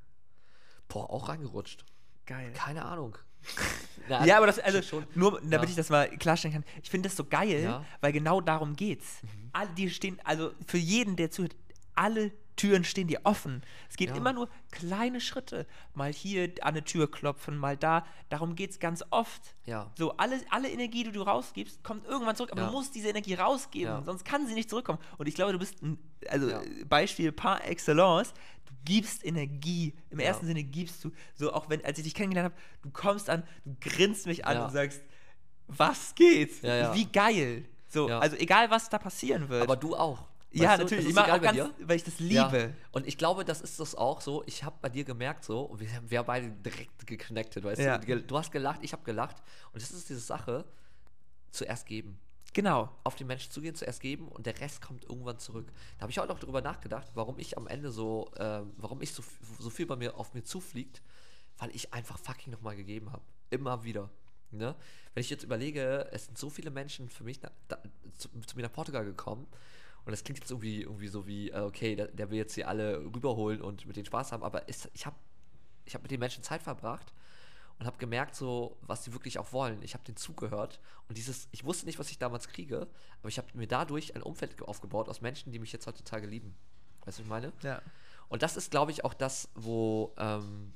Boah, 0.89 1.11
auch 1.11 1.29
reingerutscht. 1.29 1.85
Geil. 2.27 2.53
Keine 2.55 2.85
Ahnung. 2.85 3.17
Na, 4.09 4.25
Ja, 4.25 4.37
aber 4.37 4.47
das, 4.47 4.59
also 4.59 4.83
schon. 4.83 5.07
nur 5.15 5.41
damit 5.41 5.53
Ja. 5.53 5.63
ich 5.65 5.75
das 5.75 5.89
mal 5.89 6.09
klarstellen 6.19 6.55
kann, 6.55 6.65
ich 6.83 6.91
finde 6.91 7.09
das 7.09 7.17
so 7.17 7.25
geil, 7.25 7.63
Ja. 7.63 7.79
Mhm. 7.81 7.85
weil 8.01 8.13
genau 8.13 8.41
darum 8.41 8.77
geht's. 8.77 9.21
Alle, 9.53 9.71
die 9.71 9.91
stehen, 9.91 10.21
also 10.25 10.53
für 10.67 10.79
jeden, 10.79 11.17
der 11.17 11.31
zuhört, 11.31 11.57
alle 12.01 12.33
Türen 12.57 12.85
stehen 12.85 13.09
dir 13.09 13.21
offen. 13.25 13.63
Es 13.89 13.97
geht 13.97 14.11
Ja. 14.11 14.17
immer 14.17 14.33
nur 14.33 14.49
kleine 14.71 15.21
Schritte. 15.21 15.67
Mal 15.95 16.13
hier 16.13 16.45
an 16.63 16.69
eine 16.75 16.85
Tür 16.85 17.11
klopfen, 17.11 17.57
mal 17.57 17.77
da. 17.77 18.05
Darum 18.29 18.55
geht's 18.55 18.79
ganz 18.79 19.03
oft. 19.11 19.55
Ja. 19.67 19.91
So, 19.97 20.17
alle, 20.17 20.41
alle 20.51 20.69
Energie, 20.71 21.05
die 21.05 21.13
du 21.13 21.23
rausgibst, 21.23 21.83
kommt 21.83 22.07
irgendwann 22.07 22.37
zurück. 22.37 22.53
Aber 22.53 22.63
Ja. 22.63 22.67
du 22.69 22.73
musst 22.73 22.95
diese 22.95 23.09
Energie 23.09 23.35
rausgeben, 23.35 24.05
sonst 24.05 24.25
kann 24.25 24.47
sie 24.47 24.55
nicht 24.55 24.69
zurückkommen. 24.69 24.99
Und 25.19 25.27
ich 25.27 25.35
glaube, 25.35 25.53
du 25.53 25.59
bist 25.59 25.83
ein, 25.83 25.99
also. 26.29 26.51
Beispiel 26.87 27.33
par 27.33 27.65
excellence, 27.67 28.33
du 28.67 28.73
gibst 28.85 29.25
Energie. 29.25 29.95
Im 30.11 30.19
ersten 30.19 30.47
Sinne 30.47 30.63
gibst 30.65 31.03
du, 31.05 31.13
so 31.35 31.53
auch 31.53 31.69
wenn, 31.71 31.83
als 31.85 31.99
ich 31.99 32.05
dich 32.05 32.15
kennengelernt 32.15 32.53
habe, 32.53 32.63
du 32.83 32.91
kommst 32.91 33.31
an, 33.31 33.43
du 33.65 33.75
grinst 33.81 34.27
mich 34.27 34.45
an 34.47 34.59
und 34.59 34.71
sagst, 34.73 35.01
was 35.67 36.15
geht? 36.15 36.63
Wie 36.63 37.07
geil. 37.07 37.65
So, 37.89 38.07
also 38.07 38.37
egal, 38.37 38.71
was 38.71 38.89
da 38.89 38.99
passieren 38.99 39.49
wird. 39.49 39.63
Aber 39.63 39.77
du 39.77 39.97
auch. 39.97 40.30
Ja, 40.53 40.77
du, 40.77 40.83
natürlich. 40.85 41.09
Ich 41.09 41.15
mache 41.15 41.33
auch 41.35 41.41
ganz, 41.41 41.57
dir. 41.57 41.73
weil 41.83 41.97
ich 41.97 42.05
das 42.05 42.19
Ja. 42.19 42.47
liebe. 42.49 42.75
Und 42.93 43.07
ich 43.07 43.17
glaube, 43.19 43.45
das 43.45 43.61
ist 43.61 43.79
das 43.79 43.95
auch 43.95 44.21
so. 44.21 44.43
Ich 44.47 44.65
habe 44.65 44.77
bei 44.81 44.89
dir 44.89 45.05
gemerkt 45.05 45.45
so, 45.45 45.61
und 45.63 45.79
wir, 45.81 45.93
haben- 45.95 46.11
wir 46.11 46.19
haben 46.19 46.27
beide 46.27 46.51
direkt 46.51 47.07
geconnected, 47.07 47.63
weißt 47.63 47.81
Ja. 47.81 47.99
du? 47.99 48.21
Du 48.23 48.37
hast 48.39 48.51
gelacht, 48.51 48.81
ich 48.83 48.93
habe 48.93 49.05
gelacht. 49.05 49.37
Und 49.73 49.81
das 49.83 49.91
ist 49.93 50.09
diese 50.09 50.21
Sache, 50.21 50.65
zuerst 51.53 51.87
geben. 51.87 52.19
Genau. 52.53 52.91
Auf 53.05 53.15
den 53.15 53.29
Menschen 53.29 53.53
zugehen, 53.53 53.77
zuerst 53.77 54.01
geben 54.01 54.27
und 54.27 54.45
der 54.45 54.59
Rest 54.59 54.81
kommt 54.83 55.05
irgendwann 55.05 55.39
zurück. 55.39 55.71
Da 55.99 56.03
habe 56.03 56.11
ich 56.11 56.19
heute 56.19 56.33
auch 56.33 56.39
darüber 56.41 56.61
nachgedacht, 56.63 57.07
warum 57.15 57.39
ich 57.39 57.57
am 57.57 57.69
Ende 57.69 57.93
so, 57.93 58.29
ähm, 58.39 58.73
warum 58.77 59.01
ich 59.03 59.13
so, 59.15 59.23
so 59.61 59.71
viel 59.71 59.87
bei 59.87 59.95
mir 59.95 60.17
auf 60.19 60.35
mir 60.35 60.43
zufliegt, 60.43 61.01
weil 61.59 61.71
ich 61.77 61.95
einfach 61.95 62.19
fucking 62.19 62.53
nochmal 62.53 62.75
gegeben 62.75 63.13
habe. 63.13 63.23
Immer 63.51 63.85
wieder. 63.85 64.11
Ne? 64.51 64.75
Wenn 65.15 65.21
ich 65.21 65.31
jetzt 65.31 65.45
überlege, 65.45 66.09
es 66.11 66.27
sind 66.27 66.37
so 66.39 66.51
viele 66.51 66.73
Menschen 66.73 67.09
für 67.09 67.23
mich 67.23 67.39
na, 67.41 67.53
da, 67.69 67.79
zu, 68.19 68.29
zu 68.47 68.57
mir 68.57 68.63
nach 68.63 68.73
Portugal 68.73 69.05
gekommen 69.05 69.47
und 70.05 70.13
das 70.13 70.25
klingt 70.25 70.41
jetzt 70.41 70.51
irgendwie, 70.51 70.83
irgendwie 70.83 71.09
so 71.09 71.27
wie, 71.27 71.51
äh, 71.51 71.61
okay, 71.61 71.97
der, 71.97 72.09
der 72.09 72.31
will 72.31 72.39
jetzt 72.39 72.55
hier 72.55 72.69
alle 72.69 72.99
rüberholen 72.99 73.61
und 73.63 73.87
mit 73.87 73.97
denen 73.97 74.07
Spaß 74.07 74.33
haben, 74.33 74.43
aber 74.43 74.69
es, 74.69 74.89
ich 74.95 75.07
habe 75.07 75.17
ich 75.85 75.95
hab 75.95 76.03
mit 76.03 76.11
den 76.11 76.21
Menschen 76.21 76.43
Zeit 76.43 76.63
verbracht 76.63 77.13
und 77.79 77.87
habe 77.87 77.97
gemerkt, 77.99 78.35
so, 78.37 78.77
was 78.83 79.05
sie 79.05 79.13
wirklich 79.13 79.39
auch 79.39 79.53
wollen. 79.53 79.83
Ich 79.83 79.95
habe 79.95 80.05
denen 80.05 80.17
zugehört 80.17 80.79
und 81.09 81.17
dieses, 81.19 81.49
ich 81.51 81.65
wusste 81.65 81.87
nicht, 81.87 81.99
was 81.99 82.11
ich 82.11 82.19
damals 82.19 82.49
kriege, 82.49 82.87
aber 83.21 83.29
ich 83.29 83.39
habe 83.39 83.49
mir 83.55 83.67
dadurch 83.67 84.15
ein 84.15 84.23
Umfeld 84.23 84.57
ge- 84.59 84.67
aufgebaut 84.67 85.09
aus 85.09 85.21
Menschen, 85.21 85.53
die 85.53 85.59
mich 85.59 85.73
jetzt 85.73 85.87
heutzutage 85.87 86.27
lieben. 86.27 86.55
Weißt 87.05 87.19
du, 87.19 87.23
was 87.23 87.27
ich 87.27 87.27
meine? 87.27 87.53
Ja. 87.63 87.83
Und 88.29 88.43
das 88.43 88.57
ist, 88.57 88.71
glaube 88.71 88.93
ich, 88.93 89.05
auch 89.05 89.15
das, 89.15 89.49
wo, 89.55 90.15
ähm, 90.19 90.73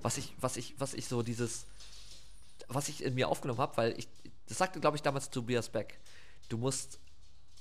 was 0.00 0.16
ich, 0.16 0.34
was 0.40 0.56
ich, 0.56 0.78
was 0.78 0.94
ich 0.94 1.06
so 1.06 1.22
dieses, 1.22 1.66
was 2.68 2.88
ich 2.88 3.02
in 3.02 3.14
mir 3.14 3.28
aufgenommen 3.28 3.60
habe, 3.60 3.76
weil 3.76 3.98
ich, 3.98 4.08
das 4.46 4.58
sagte, 4.58 4.80
glaube 4.80 4.96
ich, 4.96 5.02
damals 5.02 5.28
Tobias 5.30 5.68
Beck. 5.68 5.98
Du 6.48 6.56
musst, 6.56 7.00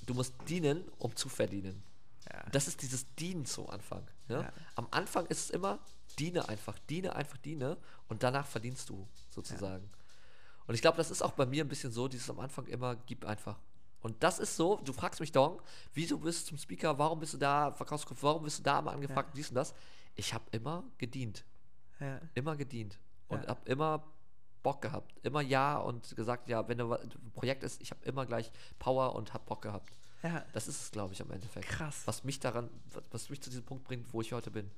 du 0.08 0.16
musst 0.16 0.34
dienen, 0.48 0.84
um 0.98 1.16
zu 1.16 1.30
verdienen. 1.30 1.84
Ja. 2.32 2.44
Das 2.52 2.68
ist 2.68 2.82
dieses 2.82 3.06
Dienen 3.16 3.46
zum 3.46 3.70
Anfang. 3.70 4.04
Ne? 4.28 4.42
Ja. 4.42 4.54
Am 4.76 4.88
Anfang 4.92 5.26
ist 5.28 5.40
es 5.46 5.50
immer, 5.52 5.80
diene 6.18 6.50
einfach, 6.50 6.78
diene 6.90 7.16
einfach, 7.16 7.38
diene 7.38 7.78
und 8.10 8.24
danach 8.24 8.46
verdienst 8.48 8.90
du 8.90 9.08
sozusagen. 9.30 9.90
Und 10.66 10.76
ich 10.76 10.82
glaube, 10.82 10.98
das 10.98 11.12
ist 11.12 11.22
auch 11.22 11.32
bei 11.32 11.46
mir 11.46 11.64
ein 11.64 11.70
bisschen 11.70 11.92
so, 11.92 12.08
dieses 12.08 12.30
am 12.30 12.40
Anfang 12.40 12.66
immer, 12.68 12.96
gib 12.96 13.26
einfach. 13.26 13.58
Und 14.02 14.22
das 14.22 14.40
ist 14.40 14.56
so, 14.56 14.78
du 14.84 14.92
fragst 14.94 15.20
mich, 15.20 15.32
Dong, 15.32 15.62
wieso 15.94 16.18
bist 16.18 16.44
du 16.46 16.50
zum 16.50 16.58
Speaker, 16.58 16.98
warum 16.98 17.20
bist 17.20 17.34
du 17.34 17.38
da, 17.38 17.72
Verkaufskopf, 17.72 18.22
warum 18.24 18.44
bist 18.44 18.60
du 18.60 18.64
da 18.64 18.82
mal 18.82 18.94
angefragt, 18.94 19.36
dies 19.36 19.50
und 19.50 19.56
das. 19.56 19.74
Ich 20.16 20.34
habe 20.34 20.46
immer 20.52 20.84
gedient, 20.98 21.46
Ja. 22.00 22.20
immer 22.34 22.56
gedient 22.56 23.00
und 23.28 23.44
Ja. 23.44 23.50
habe 23.50 23.62
immer 23.70 24.04
Bock 24.68 24.82
gehabt, 24.82 25.14
immer 25.24 25.40
ja 25.40 25.78
und 25.78 26.14
gesagt, 26.18 26.50
ja, 26.50 26.68
wenn 26.68 26.78
wa- 26.90 26.98
ein 26.98 27.32
Projekt 27.34 27.64
ist, 27.64 27.82
ich 27.82 27.92
habe 27.92 28.04
immer 28.04 28.26
gleich 28.26 28.52
Power 28.80 29.16
und 29.16 29.34
habe 29.34 29.46
Bock 29.46 29.62
gehabt. 29.62 29.94
ja. 30.24 30.44
Das 30.52 30.68
ist 30.68 30.82
es, 30.82 30.92
glaube 30.92 31.14
ich, 31.14 31.22
am 31.22 31.32
Endeffekt. 31.32 31.70
Krass. 31.70 32.02
Was 32.06 32.26
mich 32.26 32.42
daran, 32.42 32.70
was- 33.12 33.30
mich 33.30 33.40
zu 33.42 33.50
diesem 33.50 33.64
Punkt 33.64 33.86
bringt, 33.86 34.12
wo 34.14 34.20
ich 34.20 34.34
heute 34.34 34.52
bin. 34.52 34.70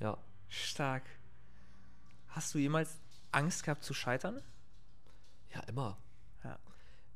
Ja. 0.00 0.18
Stark. 0.48 1.04
Hast 2.28 2.52
du 2.54 2.58
jemals 2.58 2.98
Angst 3.32 3.62
gehabt 3.64 3.82
zu 3.84 3.94
scheitern? 3.94 4.42
Ja, 5.54 5.60
immer. 5.60 5.96
Ja. 6.44 6.58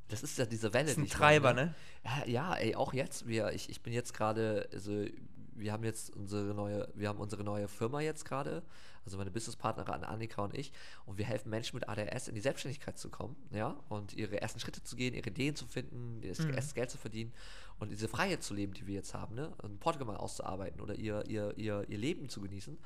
Das 0.07 0.23
ist 0.23 0.39
ja 0.39 0.45
diese 0.47 0.73
Welle. 0.73 0.85
Das 0.87 0.97
ist 0.97 1.03
ein 1.03 1.07
Treiber, 1.07 1.53
meine. 1.53 1.67
ne? 1.67 1.75
Ja, 2.03 2.25
ja, 2.25 2.55
ey, 2.55 2.73
auch 2.75 2.93
jetzt. 2.93 3.27
Wir, 3.27 3.51
ich, 3.51 3.69
ich 3.69 3.81
bin 3.83 3.93
jetzt 3.93 4.13
gerade, 4.15 4.67
also 4.73 5.05
wir 5.53 5.71
haben 5.73 5.83
jetzt 5.83 6.15
unsere 6.15 6.53
neue, 6.53 6.87
wir 6.95 7.09
haben 7.09 7.19
unsere 7.19 7.43
neue 7.43 7.67
Firma 7.67 8.01
jetzt 8.01 8.25
gerade, 8.25 8.63
also 9.05 9.17
meine 9.17 9.31
Businesspartnerin 9.31 10.03
Annika 10.03 10.43
und 10.43 10.55
ich, 10.57 10.71
und 11.05 11.17
wir 11.17 11.25
helfen 11.25 11.49
Menschen 11.49 11.75
mit 11.77 11.89
ADS 11.89 12.27
in 12.27 12.35
die 12.35 12.41
Selbstständigkeit 12.41 12.97
zu 12.97 13.09
kommen, 13.09 13.35
ja, 13.51 13.75
und 13.89 14.13
ihre 14.13 14.41
ersten 14.41 14.59
Schritte 14.59 14.83
zu 14.83 14.95
gehen, 14.95 15.13
ihre 15.13 15.29
Ideen 15.29 15.55
zu 15.55 15.65
finden, 15.65 16.21
das 16.21 16.39
Mhm. 16.39 16.53
erstes 16.53 16.73
Geld 16.73 16.89
zu 16.91 16.97
verdienen 16.97 17.33
und 17.79 17.91
diese 17.91 18.07
Freiheit 18.07 18.43
zu 18.43 18.53
leben, 18.53 18.73
die 18.73 18.85
wir 18.87 18.95
jetzt 18.95 19.13
haben, 19.13 19.35
ne, 19.35 19.51
in 19.63 19.77
Portugal 19.79 20.07
mal 20.07 20.17
auszuarbeiten 20.17 20.81
oder 20.81 20.95
ihr, 20.95 21.25
ihr, 21.27 21.57
ihr, 21.57 21.85
ihr 21.89 21.97
Leben 21.97 22.29
zu 22.29 22.41
genießen. 22.41 22.77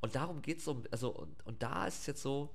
Und 0.00 0.14
darum 0.14 0.42
geht 0.42 0.58
es 0.58 0.64
so, 0.64 0.82
also, 0.90 1.10
und, 1.10 1.46
und 1.46 1.62
da 1.62 1.86
ist 1.86 2.00
es 2.00 2.06
jetzt 2.06 2.22
so, 2.22 2.50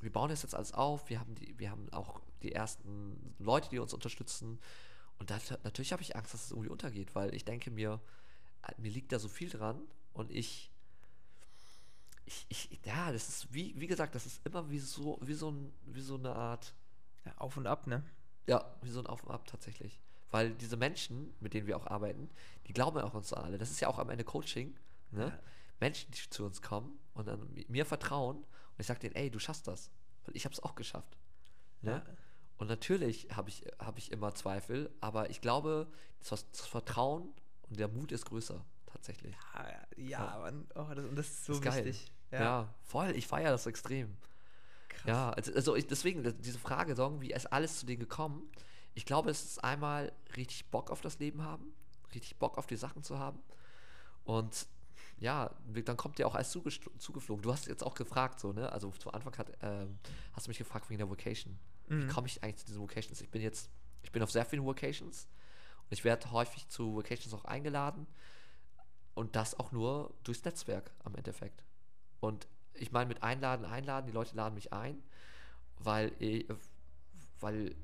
wir 0.00 0.10
bauen 0.12 0.30
das 0.30 0.42
jetzt 0.42 0.54
alles 0.54 0.72
auf, 0.72 1.10
wir 1.10 1.20
haben, 1.20 1.34
die, 1.34 1.58
wir 1.58 1.70
haben 1.70 1.92
auch 1.92 2.20
die 2.42 2.52
ersten 2.52 3.34
Leute, 3.38 3.68
die 3.70 3.78
uns 3.78 3.92
unterstützen. 3.94 4.58
Und 5.18 5.30
da, 5.30 5.38
natürlich 5.62 5.92
habe 5.92 6.02
ich 6.02 6.16
Angst, 6.16 6.34
dass 6.34 6.46
es 6.46 6.50
irgendwie 6.50 6.70
untergeht, 6.70 7.14
weil 7.14 7.34
ich 7.34 7.44
denke 7.44 7.70
mir, 7.70 8.00
mir 8.78 8.90
liegt 8.90 9.12
da 9.12 9.18
so 9.18 9.28
viel 9.28 9.50
dran 9.50 9.80
und 10.14 10.30
ich, 10.30 10.70
ich, 12.26 12.46
ich 12.48 12.80
ja, 12.84 13.12
das 13.12 13.28
ist 13.28 13.52
wie, 13.52 13.78
wie 13.78 13.86
gesagt, 13.86 14.14
das 14.14 14.26
ist 14.26 14.44
immer 14.46 14.70
wie 14.70 14.78
so, 14.78 15.18
wie 15.22 15.34
so, 15.34 15.50
ein, 15.50 15.72
wie 15.86 16.00
so 16.00 16.16
eine 16.16 16.34
Art, 16.34 16.74
ja. 17.24 17.32
Auf 17.38 17.56
und 17.56 17.66
ab, 17.66 17.86
ne? 17.86 18.02
ja, 18.46 18.64
wie 18.82 18.90
so 18.90 19.00
ein 19.00 19.06
Auf 19.06 19.24
und 19.24 19.30
Ab 19.30 19.46
tatsächlich. 19.46 20.00
Weil 20.30 20.54
diese 20.54 20.76
Menschen, 20.76 21.34
mit 21.40 21.52
denen 21.54 21.66
wir 21.66 21.76
auch 21.76 21.86
arbeiten, 21.86 22.30
die 22.66 22.72
glauben 22.72 22.96
ja 22.96 23.04
auch 23.04 23.14
uns 23.14 23.32
alle. 23.32 23.58
Das 23.58 23.70
ist 23.70 23.80
ja 23.80 23.88
auch 23.88 23.98
am 23.98 24.08
Ende 24.10 24.24
Coaching, 24.24 24.74
ne? 25.10 25.26
Ja. 25.26 25.38
Menschen, 25.78 26.10
die 26.12 26.30
zu 26.30 26.44
uns 26.44 26.62
kommen 26.62 26.98
und 27.14 27.26
dann 27.28 27.40
mi- 27.54 27.66
mir 27.68 27.84
vertrauen 27.84 28.36
und 28.38 28.78
ich 28.78 28.86
sage 28.86 29.00
denen, 29.00 29.14
ey, 29.16 29.30
du 29.30 29.38
schaffst 29.38 29.66
das. 29.66 29.90
Weil 30.24 30.36
ich 30.36 30.44
habe 30.44 30.54
es 30.54 30.62
auch 30.62 30.74
geschafft. 30.74 31.18
Ne? 31.82 31.90
Ja. 31.90 32.04
Und 32.58 32.68
natürlich 32.68 33.28
habe 33.34 33.48
ich, 33.48 33.64
hab 33.78 33.98
ich 33.98 34.12
immer 34.12 34.34
Zweifel, 34.34 34.90
aber 35.00 35.28
ich 35.30 35.40
glaube, 35.40 35.88
das, 36.20 36.48
das 36.50 36.66
Vertrauen 36.66 37.34
der 37.76 37.88
Mut 37.88 38.12
ist 38.12 38.26
größer, 38.26 38.64
tatsächlich. 38.86 39.34
Ja, 39.54 39.86
ja, 39.96 40.38
Mann. 40.38 40.66
Oh, 40.74 40.86
das, 40.94 41.04
und 41.04 41.16
das 41.16 41.28
ist 41.28 41.44
so 41.44 41.52
ist 41.54 41.62
geil. 41.62 41.84
wichtig. 41.84 42.12
Ja. 42.30 42.74
voll, 42.82 43.10
ich 43.14 43.26
feiere 43.26 43.50
das 43.50 43.66
extrem. 43.66 44.16
Krass. 44.88 45.06
Ja, 45.06 45.30
also, 45.30 45.52
also 45.52 45.76
ich, 45.76 45.86
deswegen, 45.86 46.22
diese 46.40 46.58
Frage, 46.58 46.96
wie 47.20 47.32
ist 47.32 47.46
alles 47.52 47.78
zu 47.80 47.86
denen 47.86 48.00
gekommen? 48.00 48.50
Ich 48.94 49.04
glaube, 49.04 49.30
es 49.30 49.44
ist 49.44 49.64
einmal 49.64 50.12
richtig 50.36 50.70
Bock 50.70 50.90
auf 50.90 51.00
das 51.00 51.18
Leben 51.18 51.42
haben, 51.42 51.74
richtig 52.14 52.36
Bock 52.36 52.58
auf 52.58 52.66
die 52.66 52.76
Sachen 52.76 53.02
zu 53.02 53.18
haben. 53.18 53.38
Und 54.24 54.66
ja, 55.18 55.50
dann 55.84 55.96
kommt 55.96 56.18
dir 56.18 56.26
auch 56.26 56.34
alles 56.34 56.50
zugeflogen. 56.50 57.42
Du 57.42 57.52
hast 57.52 57.66
jetzt 57.66 57.84
auch 57.84 57.94
gefragt, 57.94 58.40
so, 58.40 58.52
ne? 58.52 58.70
Also 58.72 58.90
zu 58.90 59.12
Anfang 59.12 59.36
hat, 59.38 59.52
ähm, 59.62 59.98
hast 60.32 60.46
du 60.46 60.50
mich 60.50 60.58
gefragt 60.58 60.88
wegen 60.90 60.98
der 60.98 61.08
Vocation. 61.08 61.58
Wie 61.88 62.06
komme 62.06 62.26
ich 62.26 62.42
eigentlich 62.42 62.56
zu 62.56 62.66
diesen 62.66 62.80
Vocations? 62.80 63.20
Ich 63.20 63.28
bin 63.28 63.42
jetzt, 63.42 63.68
ich 64.02 64.10
bin 64.12 64.22
auf 64.22 64.30
sehr 64.30 64.46
vielen 64.46 64.64
Vocations 64.64 65.28
ich 65.92 66.04
werde 66.04 66.30
häufig 66.32 66.68
zu 66.68 66.94
Vocations 66.94 67.34
auch 67.34 67.44
eingeladen. 67.44 68.06
Und 69.14 69.36
das 69.36 69.58
auch 69.58 69.72
nur 69.72 70.14
durchs 70.24 70.42
Netzwerk 70.44 70.90
am 71.04 71.14
Endeffekt. 71.14 71.62
Und 72.20 72.48
ich 72.74 72.92
meine 72.92 73.06
mit 73.08 73.22
einladen, 73.22 73.66
einladen, 73.66 74.06
die 74.06 74.12
Leute 74.12 74.34
laden 74.34 74.54
mich 74.54 74.72
ein, 74.72 75.02
weil, 75.78 76.12
ich, 76.18 76.46
weil 77.40 77.74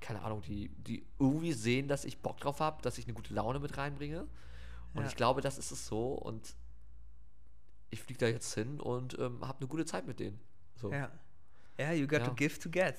keine 0.00 0.22
Ahnung, 0.22 0.42
die, 0.42 0.68
die 0.68 1.04
irgendwie 1.18 1.52
sehen, 1.52 1.88
dass 1.88 2.04
ich 2.04 2.18
Bock 2.22 2.38
drauf 2.38 2.60
habe, 2.60 2.80
dass 2.82 2.98
ich 2.98 3.06
eine 3.06 3.14
gute 3.14 3.34
Laune 3.34 3.58
mit 3.58 3.76
reinbringe. 3.76 4.28
Und 4.94 5.02
Ja. 5.02 5.08
ich 5.08 5.16
glaube, 5.16 5.40
das 5.40 5.58
ist 5.58 5.72
es 5.72 5.86
so. 5.88 6.12
Und 6.14 6.54
ich 7.90 8.00
fliege 8.00 8.18
da 8.18 8.26
jetzt 8.28 8.54
hin 8.54 8.80
und 8.80 9.18
ähm, 9.18 9.46
habe 9.46 9.58
eine 9.58 9.66
gute 9.68 9.86
Zeit 9.86 10.06
mit 10.06 10.20
denen. 10.20 10.38
So. 10.76 10.92
Ja. 10.92 11.10
Ja, 11.78 11.92
you 11.92 12.06
got 12.06 12.20
Ja. 12.20 12.26
to 12.28 12.34
give 12.34 12.58
to 12.60 12.70
get. 12.70 12.94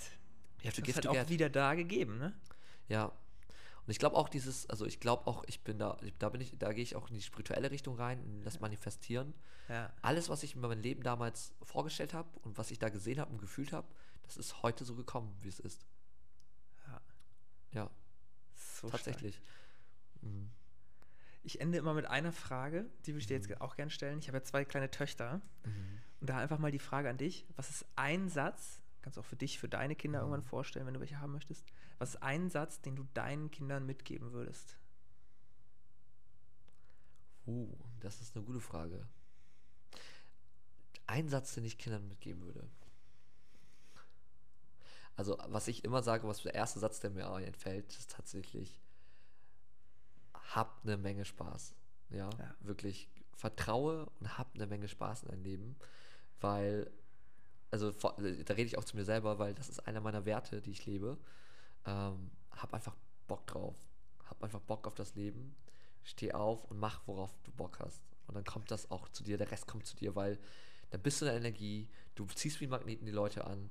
You 0.61 0.67
have 0.67 0.75
to 0.75 0.81
Das 0.81 0.83
give 0.83 0.97
hat 0.97 1.03
to 1.05 1.09
auch 1.11 1.13
get. 1.13 1.29
wieder 1.29 1.49
da 1.49 1.73
gegeben, 1.75 2.17
ne? 2.17 2.33
Ja. 2.89 3.11
Und 3.89 3.93
ich 3.93 3.97
glaube 3.97 4.17
auch 4.17 4.29
dieses, 4.29 4.69
also 4.69 4.85
ich 4.85 4.99
glaube 4.99 5.25
auch, 5.25 5.43
ich 5.47 5.61
bin 5.63 5.79
da, 5.79 5.97
da 6.19 6.29
bin 6.29 6.41
ich, 6.41 6.55
da 6.59 6.73
gehe 6.73 6.83
ich 6.83 6.95
auch 6.95 7.07
in 7.07 7.15
die 7.15 7.23
spirituelle 7.23 7.71
Richtung 7.71 7.95
rein, 7.95 8.23
in 8.23 8.43
das 8.43 8.59
Manifestieren. 8.59 9.33
Ja. 9.67 9.91
Alles, 10.03 10.29
was 10.29 10.43
ich 10.43 10.55
mir 10.55 10.67
mein 10.67 10.83
Leben 10.83 11.01
damals 11.01 11.55
vorgestellt 11.63 12.13
habe 12.13 12.29
und 12.41 12.59
was 12.59 12.69
ich 12.69 12.77
da 12.77 12.89
gesehen 12.89 13.19
habe 13.19 13.31
und 13.31 13.39
gefühlt 13.39 13.73
habe, 13.73 13.87
das 14.21 14.37
ist 14.37 14.61
heute 14.61 14.85
so 14.85 14.93
gekommen, 14.93 15.35
wie 15.41 15.47
es 15.47 15.59
ist. 15.59 15.87
Ja. 16.85 17.01
Ja, 17.71 17.89
So 18.53 18.91
tatsächlich. 18.91 19.41
Mhm. 20.21 20.51
Ich 21.41 21.59
ende 21.59 21.79
immer 21.79 21.95
mit 21.95 22.05
einer 22.05 22.31
Frage, 22.31 22.85
die 23.07 23.13
würde 23.13 23.21
ich 23.21 23.25
dir 23.25 23.37
jetzt 23.37 23.59
auch 23.59 23.75
gerne 23.75 23.89
stellen. 23.89 24.19
Ich 24.19 24.27
habe 24.27 24.37
ja 24.37 24.43
zwei 24.43 24.65
kleine 24.65 24.91
Töchter. 24.91 25.41
Und 26.19 26.29
da 26.29 26.37
einfach 26.37 26.59
mal 26.59 26.71
die 26.71 26.77
Frage 26.77 27.09
an 27.09 27.17
dich: 27.17 27.47
Was 27.55 27.71
ist 27.71 27.87
ein 27.95 28.29
Satz, 28.29 28.83
kannst 29.01 29.17
du 29.17 29.21
auch 29.21 29.25
für 29.25 29.35
dich, 29.35 29.59
für 29.59 29.69
deine 29.69 29.95
Kinder 29.95 30.19
irgendwann 30.19 30.43
vorstellen, 30.43 30.85
wenn 30.85 30.93
du 30.93 30.99
welche 30.99 31.19
haben 31.19 31.33
möchtest? 31.33 31.65
Was 31.97 32.15
ist 32.15 32.23
ein 32.23 32.49
Satz, 32.49 32.81
den 32.81 32.95
du 32.95 33.03
deinen 33.13 33.51
Kindern 33.51 33.85
mitgeben 33.85 34.31
würdest? 34.31 34.77
Uh, 37.47 37.75
das 37.99 38.21
ist 38.21 38.35
eine 38.35 38.45
gute 38.45 38.59
Frage. 38.59 39.07
Ein 41.07 41.27
Satz, 41.29 41.55
den 41.55 41.65
ich 41.65 41.77
Kindern 41.77 42.07
mitgeben 42.07 42.43
würde. 42.43 42.69
Also, 45.15 45.37
was 45.47 45.67
ich 45.67 45.83
immer 45.83 46.01
sage, 46.03 46.27
was 46.27 46.43
der 46.43 46.53
erste 46.53 46.79
Satz, 46.79 46.99
der 46.99 47.09
mir 47.09 47.25
entfällt, 47.45 47.91
ist 47.97 48.11
tatsächlich, 48.11 48.79
hab 50.33 50.81
eine 50.83 50.97
Menge 50.97 51.25
Spaß. 51.25 51.75
Ja, 52.09 52.29
Ja. 52.39 52.55
wirklich. 52.61 53.09
Vertraue 53.33 54.05
und 54.19 54.37
hab 54.37 54.53
eine 54.55 54.67
Menge 54.67 54.87
Spaß 54.87 55.23
in 55.23 55.29
deinem 55.29 55.43
Leben, 55.43 55.75
weil, 56.41 56.91
also 57.71 57.91
vor- 57.91 58.15
da 58.17 58.53
rede 58.53 58.67
ich 58.67 58.77
auch 58.77 58.83
zu 58.83 58.95
mir 58.97 59.05
selber, 59.05 59.39
weil 59.39 59.53
das 59.53 59.69
ist 59.69 59.85
einer 59.87 60.01
meiner 60.01 60.25
Werte, 60.25 60.61
die 60.61 60.71
ich 60.71 60.85
lebe. 60.85 61.17
Ähm, 61.85 62.31
hab 62.51 62.73
einfach 62.73 62.95
Bock 63.27 63.45
drauf. 63.47 63.75
Hab 64.25 64.43
einfach 64.43 64.59
Bock 64.61 64.87
auf 64.87 64.95
das 64.95 65.15
Leben. 65.15 65.55
Steh 66.03 66.31
auf 66.33 66.65
und 66.65 66.79
mach, 66.79 67.01
worauf 67.07 67.31
du 67.43 67.51
Bock 67.51 67.79
hast. 67.79 68.01
Und 68.27 68.35
dann 68.35 68.43
kommt 68.45 68.71
das 68.71 68.89
auch 68.91 69.09
zu 69.09 69.23
dir, 69.23 69.37
der 69.37 69.51
Rest 69.51 69.67
kommt 69.67 69.85
zu 69.85 69.95
dir, 69.95 70.15
weil 70.15 70.39
dann 70.91 71.01
bist 71.01 71.21
du 71.21 71.25
in 71.25 71.31
der 71.31 71.39
Energie, 71.39 71.87
du 72.15 72.25
ziehst 72.25 72.59
wie 72.61 72.67
Magneten 72.67 73.05
die 73.05 73.11
Leute 73.11 73.45
an 73.45 73.69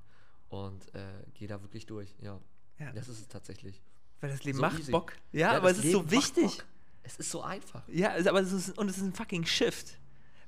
und 0.49 0.93
äh, 0.95 1.23
geh 1.33 1.47
da 1.47 1.61
wirklich 1.61 1.85
durch. 1.85 2.15
Ja. 2.21 2.39
Ja. 2.77 2.91
Das 2.93 3.09
ist 3.09 3.19
es 3.19 3.27
tatsächlich. 3.27 3.81
Weil 4.21 4.29
das 4.31 4.43
Leben 4.43 4.57
So 4.57 4.61
macht 4.61 4.79
easy. 4.79 4.91
Bock. 4.91 5.13
Ja, 5.31 5.51
aber 5.57 5.71
es 5.71 5.77
ist 5.79 5.91
so 5.91 5.99
Leben 6.01 6.15
macht 6.15 6.37
wichtig. 6.37 6.63
Es 7.03 7.17
ist 7.17 7.31
so 7.31 7.41
einfach. 7.41 7.87
Ja, 7.87 8.15
aber 8.27 8.41
es 8.41 8.51
ist, 8.51 8.77
und 8.77 8.89
es 8.89 8.97
ist 8.97 9.03
ein 9.03 9.13
fucking 9.13 9.45
Shift. 9.45 9.97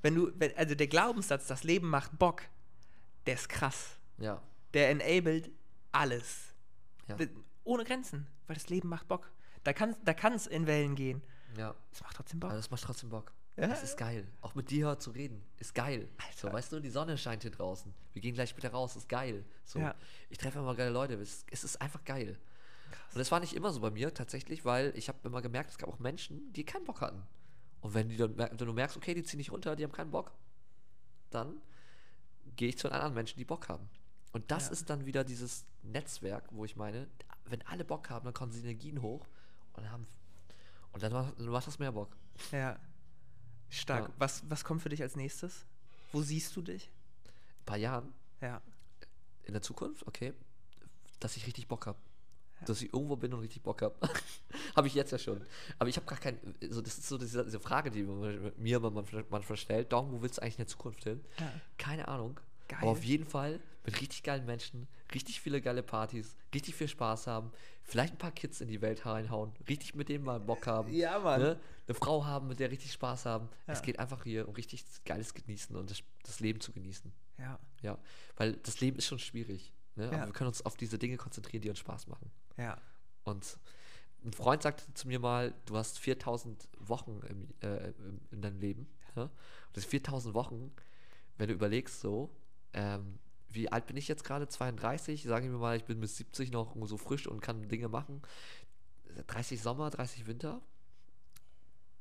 Wenn 0.01 0.15
du, 0.15 0.31
wenn, 0.39 0.55
also 0.57 0.75
der 0.75 0.87
Glaubenssatz, 0.87 1.47
das 1.47 1.63
Leben 1.63 1.87
macht 1.89 2.17
Bock, 2.19 2.43
der 3.25 3.35
ist 3.35 3.49
krass. 3.49 3.97
Ja. 4.17 4.41
Der 4.73 4.89
enabled 4.89 5.51
alles. 5.91 6.53
Ja. 7.07 7.17
Ohne 7.63 7.83
Grenzen, 7.83 8.27
weil 8.47 8.55
das 8.55 8.69
Leben 8.69 8.89
macht 8.89 9.07
Bock. 9.07 9.31
Da 9.63 9.73
kann 9.73 9.91
es 9.91 9.97
da 10.03 10.13
kann's 10.13 10.47
in 10.47 10.65
Wellen 10.67 10.95
gehen. 10.95 11.21
Ja. 11.57 11.75
Es 11.91 12.01
macht 12.01 12.15
trotzdem 12.15 12.39
Bock. 12.39 12.49
Aber 12.49 12.57
das 12.57 12.71
macht 12.71 12.83
trotzdem 12.83 13.09
Bock. 13.09 13.33
Ja. 13.57 13.67
Das 13.67 13.83
ist 13.83 13.97
geil. 13.97 14.27
Auch 14.39 14.55
mit 14.55 14.71
dir 14.71 14.97
zu 14.97 15.11
reden. 15.11 15.43
Ist 15.57 15.75
geil. 15.75 16.07
So, 16.35 16.51
weißt 16.51 16.71
du, 16.71 16.79
die 16.79 16.89
Sonne 16.89 17.17
scheint 17.17 17.43
hier 17.43 17.51
draußen. 17.51 17.93
Wir 18.13 18.21
gehen 18.21 18.33
gleich 18.33 18.49
später 18.49 18.71
raus. 18.71 18.95
Ist 18.95 19.09
geil. 19.09 19.43
So. 19.65 19.79
Ja. 19.79 19.93
Ich 20.29 20.37
treffe 20.37 20.59
immer 20.59 20.73
geile 20.73 20.89
Leute. 20.89 21.15
Es, 21.15 21.45
es 21.51 21.63
ist 21.63 21.81
einfach 21.81 22.03
geil. 22.05 22.39
Und 23.13 23.19
das 23.19 23.31
war 23.31 23.41
nicht 23.41 23.53
immer 23.53 23.71
so 23.71 23.81
bei 23.81 23.91
mir 23.91 24.13
tatsächlich, 24.13 24.63
weil 24.63 24.93
ich 24.95 25.09
habe 25.09 25.19
immer 25.23 25.41
gemerkt, 25.41 25.71
es 25.71 25.77
gab 25.77 25.89
auch 25.89 25.99
Menschen, 25.99 26.51
die 26.53 26.63
keinen 26.63 26.85
Bock 26.85 27.01
hatten. 27.01 27.21
Und 27.81 27.93
wenn, 27.93 28.09
die 28.09 28.15
dann, 28.15 28.37
wenn 28.37 28.57
du 28.57 28.73
merkst, 28.73 28.95
okay, 28.95 29.13
die 29.13 29.23
ziehen 29.23 29.37
nicht 29.37 29.51
runter, 29.51 29.75
die 29.75 29.83
haben 29.83 29.91
keinen 29.91 30.11
Bock, 30.11 30.31
dann 31.29 31.61
gehe 32.55 32.69
ich 32.69 32.77
zu 32.77 32.87
den 32.87 32.93
anderen 32.93 33.13
Menschen, 33.13 33.37
die 33.37 33.45
Bock 33.45 33.69
haben. 33.69 33.89
Und 34.33 34.49
das 34.51 34.67
Ja. 34.67 34.71
ist 34.73 34.89
dann 34.89 35.05
wieder 35.05 35.23
dieses 35.23 35.65
Netzwerk, 35.83 36.45
wo 36.51 36.63
ich 36.65 36.75
meine, 36.75 37.07
wenn 37.45 37.61
alle 37.67 37.83
Bock 37.83 38.09
haben, 38.09 38.23
dann 38.25 38.33
kommen 38.33 38.51
Synergien 38.51 39.01
hoch 39.01 39.27
und 39.73 39.89
haben 39.91 40.07
und 40.93 41.03
dann 41.03 41.11
macht, 41.11 41.37
dann 41.39 41.47
macht 41.47 41.67
das 41.67 41.79
mehr 41.79 41.91
Bock. 41.91 42.15
Ja. 42.51 42.79
Stark. 43.69 44.07
Ja. 44.09 44.13
Was, 44.17 44.49
was 44.49 44.63
kommt 44.63 44.81
für 44.81 44.89
dich 44.89 45.01
als 45.01 45.15
nächstes? 45.15 45.65
Wo 46.11 46.21
siehst 46.21 46.55
du 46.55 46.61
dich? 46.61 46.91
Ein 47.61 47.65
paar 47.65 47.77
Jahren 47.77 48.13
Ja. 48.41 48.61
in 49.43 49.53
der 49.53 49.61
Zukunft, 49.61 50.05
okay, 50.07 50.33
dass 51.19 51.37
ich 51.37 51.45
richtig 51.47 51.67
Bock 51.67 51.85
habe. 51.87 51.99
Dass 52.65 52.81
ich 52.81 52.93
irgendwo 52.93 53.15
bin 53.15 53.33
und 53.33 53.39
richtig 53.39 53.63
Bock 53.63 53.81
habe. 53.81 53.95
habe 54.75 54.87
ich 54.87 54.93
jetzt 54.93 55.11
ja 55.11 55.17
schon. 55.17 55.41
Aber 55.79 55.89
ich 55.89 55.95
habe 55.97 56.05
gar 56.05 56.19
kein. 56.19 56.37
So, 56.69 56.81
das 56.81 56.97
ist 56.97 57.07
so 57.07 57.17
diese, 57.17 57.43
diese 57.43 57.59
Frage, 57.59 57.89
die 57.91 58.03
man- 58.03 58.51
mir 58.57 58.79
man, 58.79 58.93
man, 58.93 59.05
manchmal 59.29 59.57
stellt. 59.57 59.91
Dong, 59.91 60.11
wo 60.11 60.21
willst 60.21 60.37
du 60.37 60.41
eigentlich 60.43 60.55
in 60.55 60.65
der 60.65 60.67
Zukunft 60.67 61.03
hin? 61.03 61.21
Ja. 61.39 61.51
Keine 61.77 62.07
Ahnung. 62.07 62.39
Geil. 62.67 62.79
Aber 62.81 62.91
auf 62.91 63.03
jeden 63.03 63.25
Fall 63.25 63.59
mit 63.83 63.99
richtig 63.99 64.23
geilen 64.23 64.45
Menschen, 64.45 64.87
richtig 65.13 65.41
viele 65.41 65.59
geile 65.59 65.81
Partys, 65.83 66.35
richtig 66.53 66.75
viel 66.75 66.87
Spaß 66.87 67.27
haben, 67.27 67.51
vielleicht 67.83 68.13
ein 68.13 68.17
paar 68.17 68.31
Kids 68.31 68.61
in 68.61 68.67
die 68.67 68.79
Welt 68.81 69.05
reinhauen, 69.05 69.51
richtig 69.67 69.95
mit 69.95 70.07
denen 70.07 70.23
mal 70.23 70.39
Bock 70.39 70.67
haben. 70.67 70.93
Ja, 70.93 71.19
Mann. 71.19 71.41
Ne? 71.41 71.59
Eine 71.87 71.95
Frau 71.95 72.23
haben, 72.23 72.47
mit 72.47 72.59
der 72.59 72.69
richtig 72.71 72.93
Spaß 72.93 73.25
haben. 73.25 73.49
Es 73.65 73.79
Ja. 73.79 73.85
geht 73.85 73.99
einfach 73.99 74.23
hier 74.23 74.47
um 74.47 74.53
richtig 74.53 74.85
geiles 75.03 75.33
Genießen 75.33 75.75
und 75.75 75.89
das, 75.89 76.01
das 76.23 76.39
Leben 76.39 76.61
zu 76.61 76.71
genießen. 76.71 77.11
Ja. 77.39 77.59
Ja, 77.81 77.97
weil 78.37 78.53
das 78.53 78.79
Leben 78.79 78.97
ist 78.99 79.07
schon 79.07 79.19
schwierig. 79.19 79.73
Ne? 79.95 80.05
Ja. 80.05 80.11
Aber 80.11 80.27
wir 80.27 80.33
können 80.33 80.47
uns 80.49 80.63
auf 80.65 80.77
diese 80.77 80.97
Dinge 80.99 81.17
konzentrieren, 81.17 81.61
die 81.63 81.69
uns 81.69 81.79
Spaß 81.79 82.07
machen. 82.07 82.31
Ja. 82.57 82.77
Und 83.23 83.57
ein 84.23 84.33
Freund 84.33 84.61
sagte 84.61 84.93
zu 84.93 85.07
mir 85.07 85.19
mal, 85.19 85.53
du 85.65 85.77
hast 85.77 85.99
4000 85.99 86.67
Wochen 86.79 87.21
im, 87.27 87.47
äh, 87.61 87.93
in 88.31 88.41
deinem 88.41 88.59
Leben. 88.59 88.87
Ja? 89.15 89.23
Und 89.23 89.31
das 89.73 89.85
4000 89.85 90.33
Wochen, 90.33 90.71
wenn 91.37 91.47
du 91.47 91.53
überlegst 91.53 92.01
so, 92.01 92.29
ähm, 92.73 93.19
wie 93.49 93.71
alt 93.71 93.85
bin 93.87 93.97
ich 93.97 94.07
jetzt 94.07 94.23
gerade? 94.23 94.47
32? 94.47 95.23
Sagen 95.23 95.51
wir 95.51 95.57
mal, 95.57 95.75
ich 95.75 95.83
bin 95.83 95.99
bis 95.99 96.17
70 96.17 96.51
noch 96.51 96.75
so 96.87 96.97
frisch 96.97 97.27
und 97.27 97.41
kann 97.41 97.67
Dinge 97.67 97.89
machen. 97.89 98.21
30 99.27 99.61
Sommer, 99.61 99.89
30 99.89 100.27
Winter. 100.27 100.61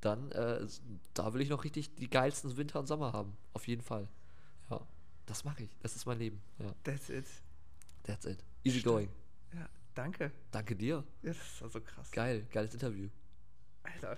Dann, 0.01 0.30
äh, 0.32 0.66
da 1.12 1.34
will 1.34 1.40
ich 1.40 1.48
noch 1.48 1.64
richtig 1.64 1.94
die 1.96 2.09
geilsten 2.09 2.57
Winter 2.57 2.78
und 2.78 2.86
Sommer 2.86 3.12
haben. 3.12 3.36
Auf 3.53 3.66
jeden 3.66 3.82
Fall. 3.82 4.09
Ja, 4.70 4.86
das 5.26 5.44
mache 5.44 5.64
ich. 5.64 5.76
Das 5.80 5.96
ist 5.96 6.07
mein 6.07 6.18
Leben. 6.18 6.40
Ja, 6.59 6.72
That's 6.84 7.11
it. 7.11 7.26
that's 8.05 8.24
it. 8.24 8.38
Easy 8.62 8.80
going. 8.80 9.09
Danke. 10.01 10.30
Danke 10.51 10.74
dir. 10.74 11.05
Ja, 11.20 11.32
das 11.34 11.61
war 11.61 11.68
so 11.68 11.78
krass. 11.78 12.11
Geil, 12.11 12.46
geiles 12.51 12.72
Interview. 12.72 13.11
Alter. 13.82 14.16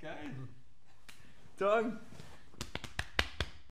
Geil. 0.00 0.30
Dong. 1.58 1.98